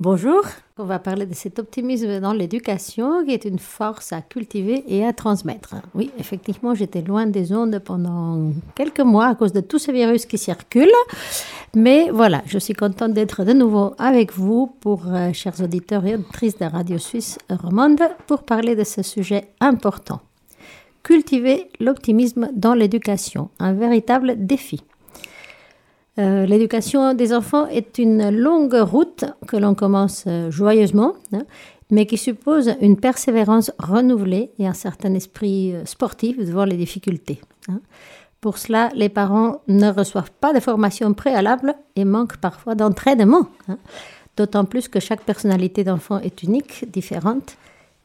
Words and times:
Bonjour, 0.00 0.40
on 0.78 0.84
va 0.84 0.98
parler 0.98 1.26
de 1.26 1.34
cet 1.34 1.58
optimisme 1.58 2.20
dans 2.20 2.32
l'éducation 2.32 3.22
qui 3.22 3.32
est 3.34 3.44
une 3.44 3.58
force 3.58 4.14
à 4.14 4.22
cultiver 4.22 4.82
et 4.88 5.04
à 5.04 5.12
transmettre. 5.12 5.74
Oui, 5.94 6.10
effectivement, 6.18 6.74
j'étais 6.74 7.02
loin 7.02 7.26
des 7.26 7.52
ondes 7.52 7.78
pendant 7.84 8.50
quelques 8.74 9.00
mois 9.00 9.26
à 9.26 9.34
cause 9.34 9.52
de 9.52 9.60
tous 9.60 9.78
ces 9.78 9.92
virus 9.92 10.24
qui 10.24 10.38
circulent. 10.38 10.88
Mais 11.74 12.08
voilà, 12.10 12.40
je 12.46 12.58
suis 12.58 12.72
contente 12.72 13.12
d'être 13.12 13.44
de 13.44 13.52
nouveau 13.52 13.92
avec 13.98 14.32
vous 14.32 14.74
pour, 14.80 15.02
euh, 15.06 15.34
chers 15.34 15.60
auditeurs 15.62 16.06
et 16.06 16.14
auditrices 16.14 16.56
de 16.56 16.64
Radio 16.64 16.96
Suisse 16.96 17.36
Romande, 17.50 18.00
pour 18.26 18.44
parler 18.44 18.74
de 18.74 18.84
ce 18.84 19.02
sujet 19.02 19.48
important. 19.60 20.22
Cultiver 21.02 21.70
l'optimisme 21.78 22.48
dans 22.54 22.72
l'éducation, 22.72 23.50
un 23.58 23.74
véritable 23.74 24.46
défi. 24.46 24.82
Euh, 26.18 26.44
l'éducation 26.44 27.14
des 27.14 27.32
enfants 27.32 27.66
est 27.68 27.98
une 27.98 28.30
longue 28.30 28.74
route 28.74 29.24
que 29.46 29.56
l'on 29.56 29.74
commence 29.74 30.24
euh, 30.26 30.50
joyeusement, 30.50 31.14
hein, 31.32 31.44
mais 31.90 32.06
qui 32.06 32.18
suppose 32.18 32.74
une 32.80 32.98
persévérance 32.98 33.70
renouvelée 33.78 34.50
et 34.58 34.66
un 34.66 34.74
certain 34.74 35.14
esprit 35.14 35.74
euh, 35.74 35.84
sportif 35.84 36.36
devant 36.38 36.64
les 36.64 36.76
difficultés. 36.76 37.40
Hein. 37.68 37.80
Pour 38.40 38.58
cela, 38.58 38.90
les 38.94 39.08
parents 39.08 39.60
ne 39.68 39.90
reçoivent 39.90 40.32
pas 40.40 40.52
de 40.52 40.60
formation 40.60 41.14
préalable 41.14 41.74
et 41.94 42.04
manquent 42.04 42.38
parfois 42.38 42.74
d'entraînement. 42.74 43.46
Hein. 43.68 43.78
D'autant 44.36 44.64
plus 44.64 44.88
que 44.88 44.98
chaque 45.00 45.22
personnalité 45.22 45.84
d'enfant 45.84 46.18
est 46.20 46.42
unique, 46.42 46.90
différente, 46.90 47.56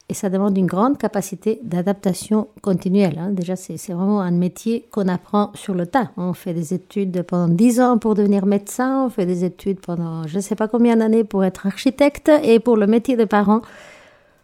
et 0.07 0.13
ça 0.13 0.29
demande 0.29 0.57
une 0.57 0.67
grande 0.67 0.97
capacité 0.97 1.59
d'adaptation 1.63 2.47
continuelle. 2.61 3.17
Hein. 3.19 3.31
Déjà, 3.31 3.55
c'est 3.55 3.75
vraiment 3.91 4.21
un 4.21 4.31
métier 4.31 4.87
qu'on 4.91 5.07
apprend 5.07 5.51
sur 5.55 5.73
le 5.73 5.87
tas. 5.87 6.11
On 6.15 6.33
fait 6.33 6.53
des 6.53 6.75
études 6.75 7.23
pendant 7.23 7.47
10 7.47 7.81
ans 7.81 7.97
pour 7.97 8.13
devenir 8.13 8.45
médecin, 8.45 9.05
on 9.05 9.09
fait 9.09 9.25
des 9.25 9.43
études 9.43 9.79
pendant 9.79 10.27
je 10.27 10.35
ne 10.35 10.41
sais 10.41 10.55
pas 10.55 10.67
combien 10.67 10.97
d'années 10.97 11.23
pour 11.23 11.43
être 11.43 11.65
architecte, 11.65 12.29
et 12.43 12.59
pour 12.59 12.77
le 12.77 12.85
métier 12.85 13.17
de 13.17 13.25
parent, 13.25 13.61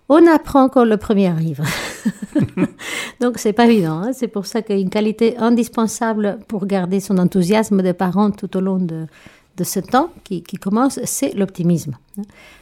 on 0.10 0.28
apprend 0.28 0.68
quand 0.68 0.84
le 0.84 0.98
premier 0.98 1.28
arrive. 1.28 1.62
Donc, 3.22 3.38
c'est 3.38 3.54
pas 3.54 3.68
évident. 3.68 4.02
Hein. 4.02 4.12
C'est 4.14 4.28
pour 4.28 4.46
ça 4.48 4.62
qu'une 4.62 4.90
qualité 4.90 5.38
indispensable 5.38 6.40
pour 6.48 6.66
garder 6.66 7.00
son 7.00 7.18
enthousiasme 7.18 7.82
de 7.82 7.92
parent 7.92 8.32
tout 8.32 8.58
au 8.58 8.60
long 8.62 8.78
de, 8.78 9.06
de 9.58 9.64
ce 9.64 9.80
temps 9.80 10.10
qui, 10.24 10.42
commence, 10.44 11.00
c'est 11.04 11.34
l'optimisme. 11.36 11.96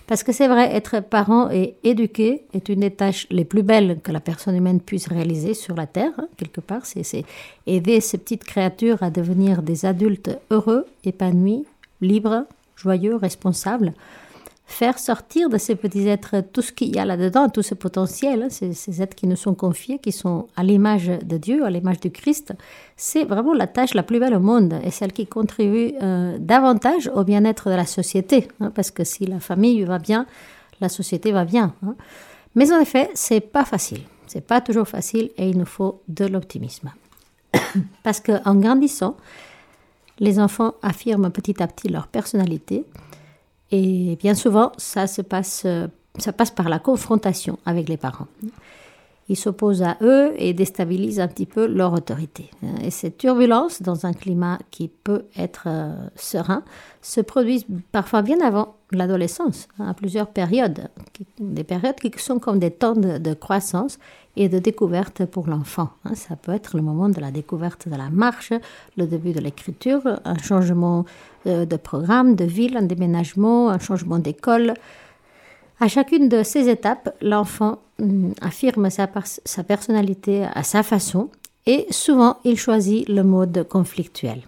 Parce 0.10 0.24
que 0.24 0.32
c'est 0.32 0.48
vrai, 0.48 0.76
être 0.76 1.02
parent 1.02 1.52
et 1.52 1.76
éduquer 1.84 2.42
est 2.54 2.68
une 2.68 2.80
des 2.80 2.90
tâches 2.90 3.28
les 3.30 3.46
plus 3.46 3.62
belles 3.62 4.00
que 4.04 4.12
la 4.12 4.20
personne 4.20 4.56
humaine 4.56 4.82
puisse 4.82 5.08
réaliser 5.08 5.54
sur 5.54 5.76
la 5.76 5.86
Terre, 5.86 6.14
hein, 6.18 6.28
quelque 6.36 6.62
part. 6.62 6.88
C'est 6.88 7.26
aider 7.68 8.02
ces 8.02 8.18
petites 8.18 8.44
créatures 8.44 9.04
à 9.04 9.12
devenir 9.12 9.62
des 9.62 9.86
adultes 9.86 10.32
heureux, 10.50 10.88
épanouis, 11.04 11.68
libres, 12.02 12.46
joyeux, 12.76 13.18
responsables 13.18 13.94
faire 14.70 15.00
sortir 15.00 15.50
de 15.50 15.58
ces 15.58 15.76
petits 15.76 16.08
êtres 16.08 16.42
tout 16.54 16.62
ce 16.62 16.72
qu'il 16.72 16.96
y 16.96 17.00
a 17.00 17.06
là-dedans, 17.06 17.50
tout 17.50 17.64
ce 17.64 17.74
potentiel, 17.74 18.44
hein, 18.44 18.50
ces, 18.50 19.02
êtres 19.02 19.16
qui 19.16 19.26
nous 19.26 19.36
sont 19.36 19.56
confiés, 19.56 19.98
qui 19.98 20.12
sont 20.12 20.48
à 20.56 20.64
l'image 20.64 21.08
de 21.08 21.38
Dieu, 21.38 21.66
à 21.66 21.72
l'image 21.72 22.00
du 22.00 22.12
Christ, 22.12 22.54
c'est 22.96 23.24
vraiment 23.24 23.54
la 23.54 23.66
tâche 23.66 23.96
la 23.96 24.04
plus 24.04 24.20
belle 24.20 24.36
au 24.36 24.40
monde 24.40 24.76
et 24.84 24.92
celle 24.92 25.12
qui 25.12 25.26
contribue 25.26 25.94
euh, 26.04 26.38
davantage 26.40 27.10
au 27.16 27.24
bien-être 27.24 27.70
de 27.70 27.76
la 27.76 27.88
société, 27.88 28.48
hein, 28.62 28.72
parce 28.74 28.92
que 28.92 29.04
si 29.04 29.26
la 29.26 29.40
famille 29.40 29.84
va 29.84 29.98
bien, 29.98 30.28
la 30.82 30.88
société 30.88 31.32
va 31.32 31.46
bien. 31.46 31.74
Hein. 31.84 31.96
Mais 32.54 32.72
en 32.72 32.80
effet, 32.80 33.10
c'est 33.16 33.42
pas 33.42 33.66
facile, 33.66 34.02
c'est 34.28 34.46
pas 34.46 34.62
toujours 34.62 34.88
facile 34.88 35.32
et 35.38 35.50
il 35.50 35.58
nous 35.58 35.66
faut 35.66 36.04
de 36.08 36.26
l'optimisme, 36.26 36.92
parce 38.04 38.20
qu'en 38.20 38.54
grandissant, 38.54 39.18
les 40.20 40.40
enfants 40.40 40.76
affirment 40.84 41.32
petit 41.32 41.62
à 41.64 41.68
petit 41.68 41.90
leur 41.90 42.06
personnalité 42.06 42.86
et 43.72 44.18
bien 44.20 44.36
souvent, 44.36 44.72
ça 44.78 45.08
se 45.08 45.22
passe, 45.22 45.64
euh, 45.66 45.88
ça 46.18 46.34
passe 46.34 46.52
par 46.52 46.70
la 46.70 46.80
confrontation 46.80 47.60
avec 47.66 47.90
les 47.90 47.98
parents. 47.98 48.28
Ils 49.30 49.38
s'opposent 49.38 49.84
à 49.84 49.96
eux 50.02 50.34
et 50.38 50.54
déstabilisent 50.54 51.20
un 51.20 51.28
petit 51.28 51.46
peu 51.46 51.68
leur 51.68 51.94
autorité. 51.94 52.50
Et 52.84 52.90
ces 52.90 53.12
turbulences, 53.12 53.84
dans 53.84 54.08
un 54.08 54.14
climat 54.14 54.58
qui 54.72 54.88
peut 54.88 55.26
être 55.38 55.66
euh, 55.68 55.94
serein, 56.16 56.64
se 57.04 57.22
produisent 57.22 57.68
parfois 57.92 58.24
bien 58.24 58.42
avant 58.42 58.76
l'adolescence, 58.92 59.68
hein, 59.78 59.90
à 59.90 59.94
plusieurs 59.94 60.30
périodes, 60.30 60.90
des 61.40 61.64
périodes 61.64 61.98
qui 61.98 62.12
sont 62.18 62.40
comme 62.40 62.58
des 62.58 62.72
temps 62.72 62.96
de, 62.96 63.34
croissance 63.36 64.00
et 64.40 64.48
de 64.48 64.58
découverte 64.58 65.26
pour 65.26 65.48
l'enfant. 65.48 65.90
Hein. 66.06 66.16
Ça 66.16 66.38
peut 66.38 66.54
être 66.54 66.78
le 66.78 66.82
moment 66.82 67.10
de 67.10 67.20
la 67.20 67.30
découverte 67.30 67.90
de 67.90 67.96
la 67.96 68.10
marche, 68.10 68.54
le 68.98 69.06
début 69.06 69.34
de 69.34 69.42
l'écriture, 69.42 70.02
un 70.24 70.38
changement 70.38 71.06
euh, 71.46 71.66
de 71.66 71.76
programme, 71.76 72.36
de 72.36 72.46
ville, 72.46 72.78
un 72.78 72.84
déménagement, 72.84 73.70
un 73.70 73.80
changement 73.80 74.18
d'école. 74.18 74.74
À 75.82 75.90
chacune 75.90 76.30
de 76.30 76.42
ces 76.44 76.70
étapes, 76.70 77.14
l'enfant 77.22 77.80
hum, 78.00 78.34
affirme 78.42 78.90
sa, 78.90 79.10
sa, 79.44 79.64
personnalité 79.64 80.46
à 80.54 80.64
sa 80.64 80.84
façon 80.84 81.30
et 81.66 81.86
souvent 81.92 82.38
il 82.46 82.58
choisit 82.58 83.10
le 83.10 83.24
mode 83.24 83.68
conflictuel. 83.68 84.44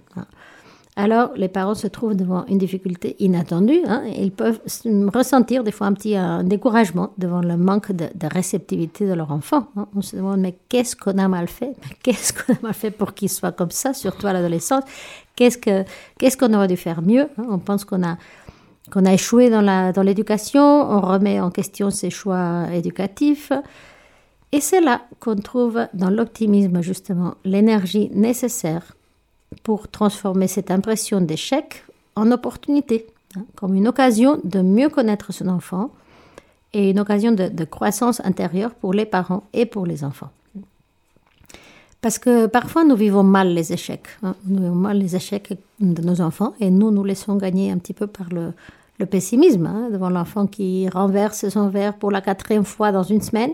Alors 0.97 1.31
les 1.35 1.47
parents 1.47 1.75
se 1.75 1.87
trouvent 1.87 2.15
devant 2.15 2.45
une 2.47 2.57
difficulté 2.57 3.15
inattendue. 3.19 3.81
Hein, 3.87 4.03
ils 4.17 4.31
peuvent 4.31 4.59
ressentir 5.13 5.63
des 5.63 5.71
fois 5.71 5.87
un 5.87 5.93
petit 5.93 6.15
découragement 6.43 7.11
devant 7.17 7.41
le 7.41 7.55
manque 7.55 7.91
de, 7.91 8.07
réceptivité 8.23 9.07
de 9.07 9.13
leur 9.13 9.31
enfant. 9.31 9.67
Hein. 9.77 9.87
On 9.95 10.01
se 10.01 10.15
demande 10.17 10.41
mais 10.41 10.55
qu'est-ce 10.67 10.95
qu'on 10.95 11.17
a 11.17 11.27
mal 11.27 11.47
fait? 11.47 11.73
Qu'est-ce 12.03 12.33
qu'on 12.33 12.53
a 12.53 12.57
mal 12.61 12.73
fait 12.73 12.91
pour 12.91 13.13
qu'il 13.13 13.29
soit 13.29 13.53
comme 13.53 13.71
ça, 13.71 13.93
surtout 13.93 14.27
à 14.27 14.33
l'adolescence? 14.33 14.83
Qu'est-ce 15.35 16.37
qu'on 16.37 16.53
aurait 16.53 16.67
dû 16.67 16.77
faire 16.77 17.01
mieux 17.01 17.27
hein? 17.37 17.45
On 17.49 17.57
pense 17.57 17.85
qu'on 17.85 18.03
a 18.03 19.13
échoué 19.13 19.49
dans 19.49 20.03
l'éducation, 20.03 20.61
on 20.61 20.99
remet 20.99 21.39
en 21.39 21.51
question 21.51 21.89
ses 21.89 22.09
choix 22.09 22.65
éducatifs. 22.73 23.53
Et 24.51 24.59
c'est 24.59 24.81
là 24.81 25.01
qu'on 25.21 25.37
trouve 25.37 25.87
dans 25.93 26.09
l'optimisme 26.09 26.81
justement 26.81 27.35
l'énergie 27.45 28.09
nécessaire 28.13 28.95
pour 29.63 29.87
transformer 29.87 30.47
cette 30.47 30.71
impression 30.71 31.21
d'échec 31.21 31.83
en 32.15 32.31
opportunité, 32.31 33.07
hein, 33.35 33.43
comme 33.55 33.75
une 33.75 33.87
occasion 33.87 34.39
de 34.43 34.61
mieux 34.61 34.89
connaître 34.89 35.33
son 35.33 35.47
enfant 35.47 35.91
et 36.73 36.91
une 36.91 36.99
occasion 36.99 37.31
de, 37.31 37.65
croissance 37.65 38.21
intérieure 38.23 38.73
pour 38.73 38.93
les 38.93 39.05
parents 39.05 39.43
et 39.53 39.65
pour 39.65 39.85
les 39.85 40.03
enfants. 40.03 40.29
Parce 42.01 42.17
que 42.17 42.47
parfois 42.47 42.83
nous 42.83 42.95
vivons 42.95 43.23
mal 43.23 43.53
les 43.53 43.73
échecs, 43.73 44.07
hein. 44.23 44.35
nous 44.45 44.61
vivons 44.61 44.75
mal 44.75 44.97
les 44.97 45.15
échecs 45.15 45.53
de 45.79 46.01
nos 46.01 46.21
enfants 46.21 46.53
et 46.59 46.71
nous 46.71 46.89
nous 46.89 47.03
laissons 47.03 47.35
gagner 47.35 47.71
un 47.71 47.77
petit 47.77 47.93
peu 47.93 48.07
par 48.07 48.27
le, 48.29 48.53
pessimisme, 49.07 49.65
hein, 49.65 49.89
devant 49.91 50.11
l'enfant 50.11 50.45
qui 50.45 50.87
renverse 50.87 51.49
son 51.49 51.69
verre 51.69 51.95
pour 51.95 52.11
la 52.11 52.21
quatrième 52.21 52.65
fois 52.65 52.91
dans 52.91 53.01
une 53.01 53.21
semaine. 53.21 53.51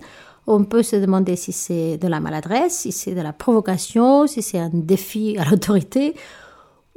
On 0.47 0.63
peut 0.63 0.84
se 0.84 0.96
demander 0.96 1.35
si 1.35 1.52
c'est 1.52 1.97
de 1.97 2.08
la 2.08 2.19
maladresse, 2.22 2.80
si 2.80 2.91
c'est 2.91 3.13
de 3.13 3.22
la 3.22 3.34
provocation, 3.34 4.28
si 4.28 4.41
c'est 4.41 4.59
un 4.59 4.69
défi 4.72 5.38
à 5.38 5.46
l'autorité, 5.50 6.16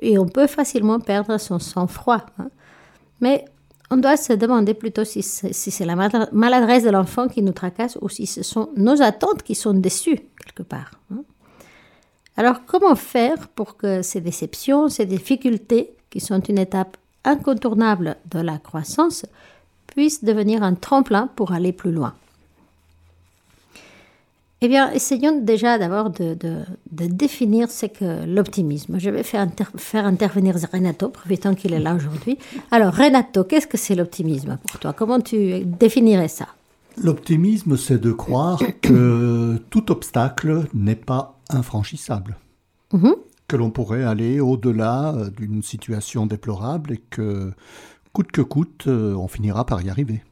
et 0.00 0.19
on 0.19 0.27
peut 0.27 0.47
facilement 0.47 1.00
perdre 1.00 1.37
son 1.38 1.59
sang-froid. 1.59 2.25
Hein. 2.38 2.50
Mais 3.21 3.44
on 3.91 3.97
doit 3.97 4.16
se 4.16 4.33
demander 4.33 4.72
plutôt 4.72 5.05
si 5.05 5.22
c'est 5.22 5.84
la 5.84 5.97
maladresse 6.33 6.84
de 6.84 6.91
l'enfant 6.91 7.28
qui 7.28 7.43
nous 7.43 7.53
tracasse 7.53 7.99
ou 8.00 8.09
si 8.09 8.27
ce 8.27 8.43
sont 8.43 8.71
nos 8.77 9.03
attentes 9.03 9.43
qui 9.43 9.56
sont 9.56 9.75
déçues 9.75 10.21
quelque 10.38 10.62
part. 10.62 10.93
Hein. 11.12 11.22
Alors 12.37 12.65
comment 12.65 12.94
faire 12.94 13.49
pour 13.49 13.77
que 13.77 14.03
ces 14.03 14.21
déceptions, 14.21 14.88
ces 14.88 15.06
difficultés, 15.06 15.97
qui 16.09 16.21
sont 16.21 16.41
une 16.41 16.59
étape 16.59 16.97
incontournable 17.25 18.17
de 18.31 18.41
la 18.41 18.59
croissance 18.59 19.27
puisse 19.87 20.25
devenir 20.25 20.62
un 20.62 20.75
tremplin 20.75 21.28
pour 21.34 21.53
aller 21.53 21.72
plus 21.72 21.93
loin? 21.93 22.15
Eh 24.62 24.69
bien, 24.69 24.91
essayons 24.93 25.41
déjà 25.41 25.78
d'abord 25.78 26.10
de, 26.10 26.37
définir 26.91 27.71
ce 27.71 27.87
que 27.87 28.26
l'optimisme. 28.26 28.98
Je 28.98 29.09
vais 29.09 29.22
faire, 29.22 29.47
faire 29.76 30.04
intervenir 30.04 30.54
Renato, 30.72 31.09
profitant 31.09 31.54
qu'il 31.54 31.72
est 31.72 31.81
là 31.81 31.94
aujourd'hui. 31.94 32.38
Alors, 32.70 32.94
Renato, 32.94 33.44
qu'est-ce 33.44 33.66
que 33.66 33.78
c'est 33.78 33.94
l'optimisme 33.94 34.59
pour 34.69 34.78
toi? 34.78 34.93
Comment 34.93 35.20
tu 35.20 35.65
définirais 35.65 36.29
ça? 36.29 36.46
L'optimisme, 37.02 37.79
c'est 37.79 37.99
de 37.99 38.12
croire 38.12 38.61
que 38.82 39.56
tout 39.70 39.90
obstacle 39.90 40.67
n'est 40.75 40.94
pas 40.94 41.40
infranchissable. 41.49 42.37
Mhm 42.93 43.14
que 43.50 43.56
l'on 43.56 43.70
pourrait 43.70 44.05
aller 44.05 44.38
au-delà 44.38 45.12
euh, 45.12 45.29
d'une 45.29 45.62
situation 45.62 46.25
déplorable 46.25 46.93
et 46.93 46.99
que, 47.11 47.52
coûte 48.12 48.31
que 48.31 48.43
coûte, 48.43 48.84
euh, 48.87 49.14
on 49.17 49.26
finira 49.26 49.67
par 49.67 49.82
y 49.82 49.90
arriver. 49.90 50.23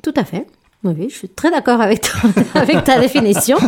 Tout 0.00 0.14
à 0.14 0.24
fait. 0.24 0.46
Oui, 0.84 1.08
je 1.08 1.14
suis 1.14 1.28
très 1.28 1.50
d'accord 1.50 1.80
avec, 1.80 2.06
avec 2.54 2.84
ta 2.84 3.00
définition. 3.00 3.58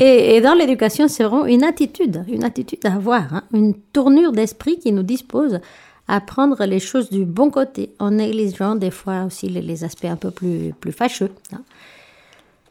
Et, 0.00 0.40
dans 0.40 0.54
l'éducation, 0.54 1.06
c'est 1.06 1.22
vraiment 1.22 1.46
une 1.46 1.62
attitude, 1.62 2.24
une 2.28 2.42
attitude 2.42 2.84
à 2.84 2.94
avoir, 2.94 3.32
hein. 3.32 3.42
une 3.52 3.74
tournure 3.74 4.32
d'esprit 4.32 4.78
qui 4.78 4.90
nous 4.92 5.04
dispose 5.04 5.60
à 6.08 6.20
prendre 6.20 6.64
les 6.64 6.80
choses 6.80 7.10
du 7.10 7.24
bon 7.24 7.50
côté 7.50 7.90
en 8.00 8.10
négligeant 8.10 8.74
des 8.74 8.90
fois 8.90 9.24
aussi 9.24 9.48
les, 9.48 9.84
aspects 9.84 10.04
un 10.04 10.16
peu 10.16 10.32
plus, 10.32 10.74
plus 10.80 10.90
fâcheux. 10.90 11.30
Hein. 11.52 11.62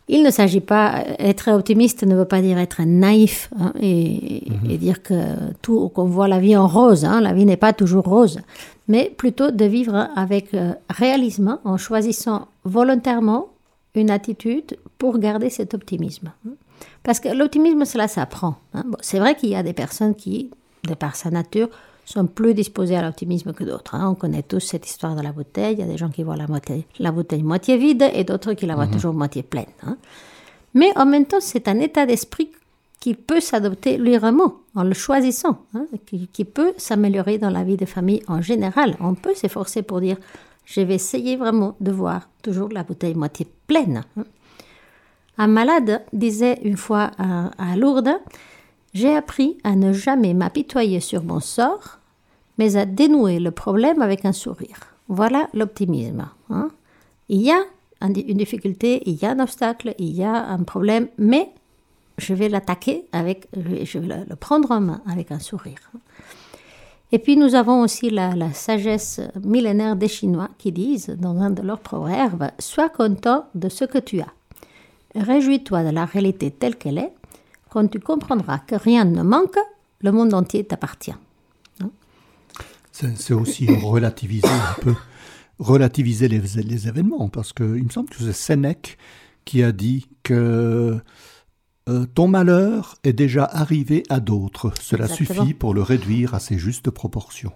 Il 0.10 0.24
ne 0.24 0.32
s'agit 0.32 0.60
pas, 0.60 1.06
être 1.20 1.50
optimiste 1.52 2.04
ne 2.04 2.16
veut 2.16 2.26
pas 2.26 2.42
dire 2.42 2.58
être 2.58 2.82
naïf 2.82 3.50
hein, 3.58 3.72
et, 3.80 4.44
dire 4.78 5.02
que 5.02 5.14
tout, 5.62 5.88
qu'on 5.90 6.04
voit 6.04 6.28
la 6.28 6.40
vie 6.40 6.58
en 6.58 6.68
rose. 6.68 7.06
La 7.06 7.32
vie 7.32 7.46
n'est 7.46 7.56
pas 7.56 7.72
toujours 7.72 8.04
rose. 8.04 8.42
mais 8.90 9.14
plutôt 9.16 9.52
de 9.52 9.64
vivre 9.64 10.10
avec 10.18 10.54
euh, 10.54 10.74
réalisme 10.90 11.60
en 11.64 11.78
choisissant 11.78 12.50
volontairement 12.66 13.48
une 13.96 14.10
attitude 14.10 14.78
pour 14.98 15.20
garder 15.20 15.50
cet 15.50 15.74
optimisme. 15.74 16.32
Parce 17.04 17.20
que 17.20 17.30
l'optimisme, 17.30 17.86
cela 17.86 18.08
s'apprend. 18.08 18.56
Hein. 18.74 18.86
c'est 19.02 19.20
vrai 19.20 19.36
qu'il 19.36 19.50
y 19.50 19.56
a 19.56 19.64
des 19.64 19.74
personnes 19.74 20.16
qui, 20.16 20.52
de 20.88 20.94
par 20.94 21.16
sa 21.16 21.30
nature, 21.30 21.70
sont 22.06 22.26
plus 22.26 22.54
disposées 22.54 22.96
à 22.96 23.02
l'optimisme 23.02 23.54
que 23.54 23.64
d'autres. 23.64 23.96
Hein. 23.96 24.10
On 24.10 24.16
connaît 24.16 24.44
tous 24.44 24.60
cette 24.60 24.88
histoire 24.88 25.16
de 25.16 25.22
la 25.22 25.32
bouteille. 25.32 25.74
Il 25.74 25.80
y 25.80 25.84
a 25.84 25.88
des 25.88 25.98
gens 25.98 26.10
qui 26.10 26.24
voient 26.24 26.36
la, 26.36 26.48
moitié, 26.48 26.86
la 27.00 27.12
bouteille 27.12 27.44
moitié 27.44 27.78
vide 27.78 28.10
et 28.14 28.24
d'autres 28.24 28.54
qui 28.54 28.66
la 28.66 28.76
voient 28.76 28.88
mhm. 28.88 28.94
toujours 28.94 29.14
moitié 29.14 29.44
pleine. 29.44 29.66
Hein. 29.84 29.98
Mais 30.74 30.96
en 30.98 31.06
même 31.06 31.26
temps, 31.26 31.42
c'est 31.42 31.68
un 31.68 31.80
état 31.80 32.06
d'esprit 32.06 32.50
qui 33.00 33.16
peut 33.16 33.40
s'adopter 33.40 33.98
librement 33.98 34.56
en 34.76 34.84
le 34.84 34.94
choisissant, 34.94 35.60
qui, 36.06 36.28
qui, 36.28 36.46
peut 36.46 36.74
s'améliorer 36.78 37.40
dans 37.40 37.50
la 37.50 37.64
vie 37.64 37.76
de 37.76 37.86
famille 37.86 38.22
en 38.28 38.42
général. 38.42 38.96
On 39.00 39.16
peut 39.16 39.34
s'efforcer 39.34 39.82
pour 39.82 40.02
dire 40.02 40.18
je 40.66 40.82
vais 40.82 40.96
essayer 40.96 41.36
vraiment 41.36 41.76
de 41.80 41.92
voir 41.92 42.30
toujours 42.42 42.70
la 42.70 42.84
bouteille 42.84 43.16
moitié 43.16 43.48
pleine. 43.68 44.04
Un 45.38 45.48
malade 45.48 46.04
disait 46.14 46.60
une 46.64 46.78
fois 46.78 47.12
à, 47.18 47.76
Lourdes 47.76 48.20
J'ai 48.94 49.16
appris 49.16 49.58
à 49.64 49.76
ne 49.76 49.94
jamais 49.94 50.34
m'apitoyer 50.34 51.00
sur 51.00 51.24
mon 51.24 51.40
sort, 51.40 52.00
mais 52.58 52.76
à 52.76 52.86
dénouer 52.86 53.40
le 53.40 53.52
problème 53.52 54.02
avec 54.02 54.26
un 54.26 54.34
sourire. 54.34 54.78
Voilà 55.08 55.50
l'optimisme. 55.54 56.30
Hein. 56.50 56.70
Il 57.30 57.42
y 57.42 57.52
a 57.52 57.62
une 58.02 58.38
difficulté, 58.38 59.02
il 59.06 59.16
y 59.16 59.26
a 59.26 59.32
un 59.32 59.40
obstacle, 59.40 59.94
il 59.98 60.16
y 60.16 60.24
a 60.24 60.46
un 60.48 60.64
problème, 60.64 61.08
mais 61.18 61.50
je 62.18 62.34
vais 62.34 62.50
l'attaquer 62.50 63.06
avec, 63.12 63.48
je 63.56 64.00
vais 64.00 64.26
le 64.28 64.36
prendre 64.36 64.72
en 64.72 64.82
main 64.82 65.02
avec 65.08 65.32
un 65.32 65.40
sourire. 65.40 65.92
Et 67.14 67.20
puis 67.20 67.36
nous 67.36 67.56
avons 67.56 67.82
aussi 67.82 68.10
la, 68.10 68.54
sagesse 68.54 69.20
millénaire 69.44 69.96
des 69.96 70.08
Chinois 70.08 70.50
qui 70.58 70.72
disent 70.72 71.16
dans 71.20 71.38
un 71.42 71.50
de 71.50 71.62
leurs 71.62 71.80
proverbes 71.80 72.52
Sois 72.60 72.90
content 72.90 73.48
de 73.54 73.68
ce 73.68 73.84
que 73.84 73.98
tu 73.98 74.22
as. 74.22 74.34
Réjouis-toi 75.16 75.84
de 75.84 75.90
la 75.90 76.06
réalité 76.06 76.52
telle 76.52 76.78
qu'elle 76.78 76.98
est. 76.98 77.12
Quand 77.70 77.88
tu 77.88 78.00
comprendras 78.00 78.60
que 78.60 78.76
rien 78.76 79.04
ne 79.04 79.24
manque, 79.24 79.58
le 80.02 80.12
monde 80.12 80.34
entier 80.34 80.64
t'appartient. 80.64 81.16
C'est 82.94 83.34
aussi 83.34 83.68
relativiser 83.68 84.48
un 84.48 84.82
peu, 84.82 84.94
relativiser 85.60 86.28
les, 86.28 86.40
les 86.40 86.88
événements, 86.88 87.30
parce 87.30 87.52
qu'il 87.52 87.84
me 87.84 87.90
semble 87.90 88.10
que 88.10 88.18
c'est 88.20 88.34
Sénèque 88.34 88.98
qui 89.44 89.64
a 89.64 89.72
dit 89.72 90.08
que 90.24 91.00
euh, 91.90 92.06
ton 92.14 92.28
malheur 92.28 92.96
est 93.04 93.14
déjà 93.14 93.44
arrivé 93.46 94.04
à 94.10 94.20
d'autres. 94.20 94.72
Cela 94.82 95.08
suffit 95.08 95.54
pour 95.54 95.74
le 95.74 95.82
réduire 95.82 96.36
à 96.36 96.40
ses 96.40 96.58
justes 96.58 96.92
proportions. 96.92 97.54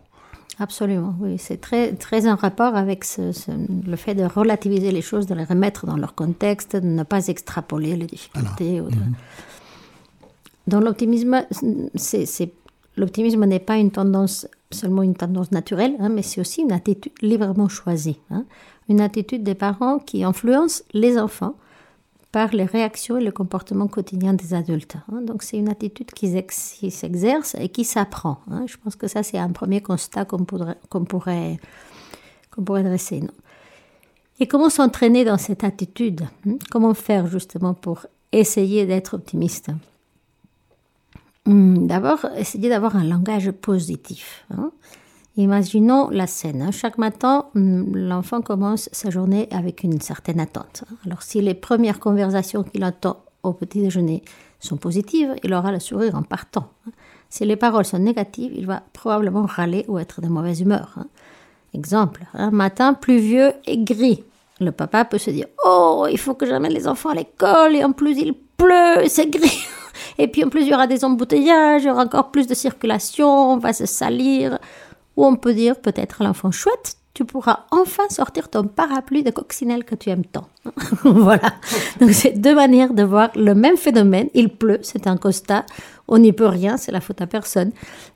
Absolument, 0.57 1.15
oui. 1.19 1.37
C'est 1.37 1.59
très, 1.59 1.93
très 1.93 2.27
en 2.27 2.35
rapport 2.35 2.75
avec 2.75 3.05
le 3.17 3.95
fait 3.95 4.15
de 4.15 4.23
relativiser 4.23 4.91
les 4.91 5.01
choses, 5.01 5.25
de 5.27 5.35
les 5.35 5.43
remettre 5.43 5.85
dans 5.85 5.97
leur 5.97 6.15
contexte, 6.15 6.75
de 6.75 6.87
ne 6.87 7.03
pas 7.03 7.27
extrapoler 7.27 7.95
les 7.95 8.05
difficultés. 8.05 8.79
Mhm. 8.81 9.13
Donc 10.67 10.83
l'optimisme, 10.83 11.45
c'est, 11.95 12.51
l'optimisme 12.95 13.45
n'est 13.45 13.59
pas 13.59 13.77
une 13.77 13.91
tendance, 13.91 14.47
seulement 14.71 15.03
une 15.03 15.15
tendance 15.15 15.51
naturelle, 15.51 15.95
hein, 15.99 16.09
mais 16.09 16.23
c'est 16.23 16.41
aussi 16.41 16.61
une 16.61 16.71
attitude 16.71 17.11
librement 17.21 17.69
choisie. 17.69 18.19
Hein. 18.31 18.45
Une 18.89 19.01
attitude 19.01 19.43
des 19.43 19.55
parents 19.55 19.99
qui 19.99 20.23
influence 20.23 20.83
les 20.93 21.19
enfants 21.19 21.55
par 22.35 22.49
les 22.53 22.65
réactions 22.65 23.15
et 23.15 23.23
le 23.23 23.31
comportement 23.31 23.87
quotidien 23.87 24.33
des 24.33 24.53
adultes. 24.53 24.97
Hein. 25.09 25.21
Donc 25.21 25.41
c'est 25.41 25.55
une 25.55 25.69
attitude 25.69 26.11
qui 26.11 26.27
s'exerce 26.91 27.55
et 27.57 27.69
qui 27.69 27.85
s'apprend. 27.85 28.41
Hein. 28.51 28.65
Je 28.67 28.75
pense 28.75 28.97
que 28.97 29.07
ça 29.07 29.23
c'est 29.23 29.37
un 29.37 29.53
premier 29.53 29.79
constat 29.79 30.25
qu'on 30.25 30.43
pourrait, 30.43 31.59
dresser. 32.57 33.23
Et 34.41 34.47
comment 34.49 34.69
s'entraîner 34.69 35.23
dans 35.23 35.37
cette 35.37 35.63
attitude 35.63 36.23
hein? 36.45 36.57
Comment 36.71 36.93
faire 36.93 37.27
justement 37.27 37.73
pour 37.73 38.05
essayer 38.33 38.85
d'être 38.85 39.13
optimiste? 39.13 39.69
Hmm, 41.45 41.87
D'abord, 41.87 42.25
essayer 42.35 42.67
d'avoir 42.67 42.97
un 42.97 43.05
langage 43.05 43.49
positif. 43.51 44.45
Imaginons 45.37 46.09
la 46.11 46.27
scène. 46.27 46.61
Hein. 46.61 46.71
Chaque 46.71 46.97
matin, 46.97 47.47
mm, 47.55 47.95
l'enfant 47.95 48.41
commence 48.41 48.89
sa 48.93 49.09
journée 49.09 49.49
avec 49.51 49.83
une 49.83 49.99
certaine 49.99 50.39
attente. 50.39 50.85
Alors 51.05 51.23
si 51.23 51.41
les 51.41 51.53
premières 51.53 51.99
conversations 51.99 52.63
qu'il 52.63 52.85
entend 52.85 53.17
au 53.43 53.51
petit 53.51 53.81
déjeuner 53.81 54.23
sont 54.59 54.77
positives, 54.77 55.35
il 55.43 55.53
aura 55.53 55.71
le 55.71 55.79
sourire 55.79 56.15
en 56.15 56.23
partant. 56.23 56.69
Hein. 56.87 56.91
Si 57.29 57.43
les 57.43 57.57
paroles 57.57 57.85
sont 57.85 57.99
négatives, 57.99 58.53
il 58.55 58.65
va 58.65 58.83
probablement 58.93 59.45
râler 59.45 59.83
ou 59.89 59.99
être 59.99 60.21
de 60.21 60.27
mauvaise 60.27 60.61
humeur. 60.61 60.93
Hein. 60.97 61.07
Exemple, 61.73 62.23
un 62.33 62.51
matin 62.51 62.93
pluvieux 62.93 63.51
et 63.65 63.77
gris. 63.77 64.23
Le 64.61 64.71
papa 64.71 65.03
peut 65.03 65.17
se 65.17 65.31
dire 65.31 65.47
Oh, 65.65 66.07
il 66.09 66.17
faut 66.17 66.33
que 66.33 66.45
j'amène 66.45 66.71
les 66.71 66.87
enfants 66.87 67.09
à 67.09 67.15
l'école 67.15 67.75
et 67.75 67.83
en 67.83 67.91
plus 67.91 68.17
il 68.17 68.33
pleut, 68.55 69.05
c'est 69.07 69.29
gris. 69.29 69.65
Et 70.17 70.29
puis 70.29 70.45
en 70.45 70.49
plus 70.49 70.61
il 70.61 70.69
y 70.69 70.73
aura 70.73 70.87
des 70.87 71.03
embouteillages, 71.03 71.83
il 71.83 71.87
y 71.87 71.91
aura 71.91 72.03
encore 72.03 72.31
plus 72.31 72.47
de 72.47 72.53
circulation, 72.53 73.51
on 73.51 73.57
va 73.57 73.73
se 73.73 73.85
salir. 73.85 74.59
Ou 75.17 75.25
on 75.25 75.35
peut 75.35 75.53
dire 75.53 75.79
peut-être 75.79 76.21
à 76.21 76.25
l'enfant 76.25 76.51
chouette, 76.51 76.97
tu 77.15 77.23
pourras 77.23 77.61
enfin 77.71 78.03
sortir 78.09 78.49
ton 78.49 78.65
parapluie 78.65 79.23
de 79.23 79.31
coccinelle 79.31 79.85
que 79.85 79.95
tu 79.95 80.09
aimes 80.09 80.25
tant. 80.25 80.49
voilà. 81.03 81.53
Donc 82.01 82.11
c'est 82.11 82.33
deux 82.33 82.53
manières 82.53 82.93
de 82.93 83.03
voir 83.03 83.29
le 83.35 83.55
même 83.55 83.77
phénomène. 83.77 84.27
Il 84.33 84.49
pleut, 84.49 84.79
c'est 84.83 85.07
un 85.07 85.15
constat. 85.15 85.65
On 86.09 86.17
n'y 86.17 86.33
peut 86.33 86.45
rien, 86.45 86.75
c'est 86.75 86.91
la 86.91 86.99
faute 86.99 87.21
à 87.21 87.27
personne. 87.27 87.71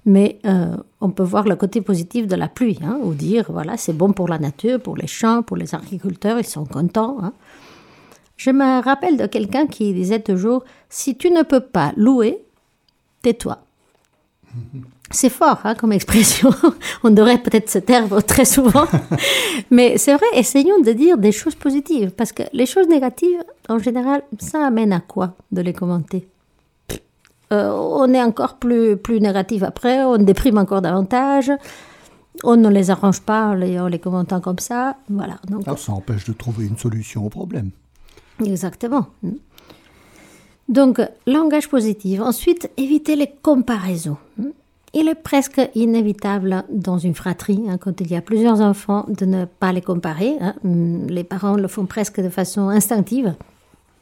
Mais 0.05 0.39
euh, 0.45 0.75
on 0.99 1.11
peut 1.11 1.23
voir 1.23 1.45
le 1.45 1.55
côté 1.55 1.79
positif 1.79 2.27
de 2.27 2.35
la 2.35 2.49
pluie, 2.49 2.77
hein, 2.83 2.99
ou 3.01 3.13
dire 3.13 3.45
voilà, 3.49 3.77
c'est 3.77 3.93
bon 3.93 4.11
pour 4.11 4.27
la 4.27 4.37
nature, 4.37 4.81
pour 4.81 4.97
les 4.97 5.07
champs, 5.07 5.43
pour 5.43 5.55
les 5.55 5.73
agriculteurs, 5.73 6.37
ils 6.37 6.45
sont 6.45 6.65
contents. 6.65 7.17
Hein. 7.23 7.31
Je 8.35 8.51
me 8.51 8.83
rappelle 8.83 9.15
de 9.15 9.27
quelqu'un 9.27 9.65
qui 9.65 9.93
disait 9.93 10.19
toujours 10.19 10.65
si 10.89 11.15
tu 11.15 11.31
ne 11.31 11.43
peux 11.43 11.61
pas 11.61 11.93
louer, 11.95 12.37
tais-toi. 13.21 13.59
C'est 15.11 15.29
fort 15.29 15.59
hein, 15.63 15.75
comme 15.75 15.91
expression. 15.91 16.51
On 17.03 17.09
devrait 17.09 17.39
peut-être 17.39 17.69
se 17.69 17.79
taire 17.79 18.07
très 18.27 18.45
souvent. 18.45 18.85
Mais 19.71 19.97
c'est 19.97 20.13
vrai, 20.13 20.25
essayons 20.33 20.79
de 20.81 20.91
dire 20.91 21.17
des 21.17 21.31
choses 21.31 21.55
positives. 21.55 22.11
Parce 22.11 22.31
que 22.31 22.43
les 22.53 22.65
choses 22.65 22.87
négatives, 22.87 23.43
en 23.67 23.79
général, 23.79 24.23
ça 24.39 24.65
amène 24.65 24.93
à 24.93 24.99
quoi 24.99 25.33
de 25.51 25.61
les 25.61 25.73
commenter? 25.73 26.27
Euh, 27.51 27.71
On 27.71 28.13
est 28.13 28.21
encore 28.21 28.57
plus, 28.57 28.97
plus 28.97 29.19
négatif 29.19 29.63
après, 29.63 30.03
on 30.03 30.17
déprime 30.17 30.59
encore 30.59 30.81
davantage. 30.81 31.51
On 32.43 32.55
ne 32.55 32.69
les 32.69 32.89
arrange 32.91 33.21
pas 33.21 33.47
en 33.47 33.53
les, 33.55 33.79
en 33.79 33.87
les 33.87 33.99
commentant 33.99 34.39
comme 34.39 34.59
ça. 34.59 34.95
Voilà. 35.09 35.39
Donc, 35.49 35.63
Alors, 35.65 35.79
ça 35.79 35.91
empêche 35.91 36.25
de 36.25 36.33
trouver 36.33 36.67
une 36.67 36.77
solution 36.77 37.25
au 37.25 37.29
problème. 37.29 37.71
Exactement. 38.45 39.07
Donc, 40.69 41.01
langage 41.25 41.67
positif. 41.67 42.21
Ensuite, 42.21 42.69
éviter 42.77 43.15
les 43.15 43.29
comparaisons. 43.41 44.17
Il 44.93 45.07
est 45.07 45.15
presque 45.15 45.61
inévitable 45.75 46.63
dans 46.69 46.97
une 46.97 47.13
fratrie, 47.13 47.63
hein, 47.67 47.77
quand 47.77 48.01
il 48.01 48.09
y 48.11 48.15
a 48.15 48.21
plusieurs 48.21 48.61
enfants, 48.61 49.05
de 49.07 49.25
ne 49.25 49.45
pas 49.45 49.71
les 49.71 49.81
comparer. 49.81 50.35
Hein. 50.41 50.55
Les 50.63 51.23
parents 51.23 51.55
le 51.55 51.67
font 51.67 51.85
presque 51.85 52.19
de 52.19 52.29
façon 52.29 52.69
instinctive. 52.69 53.35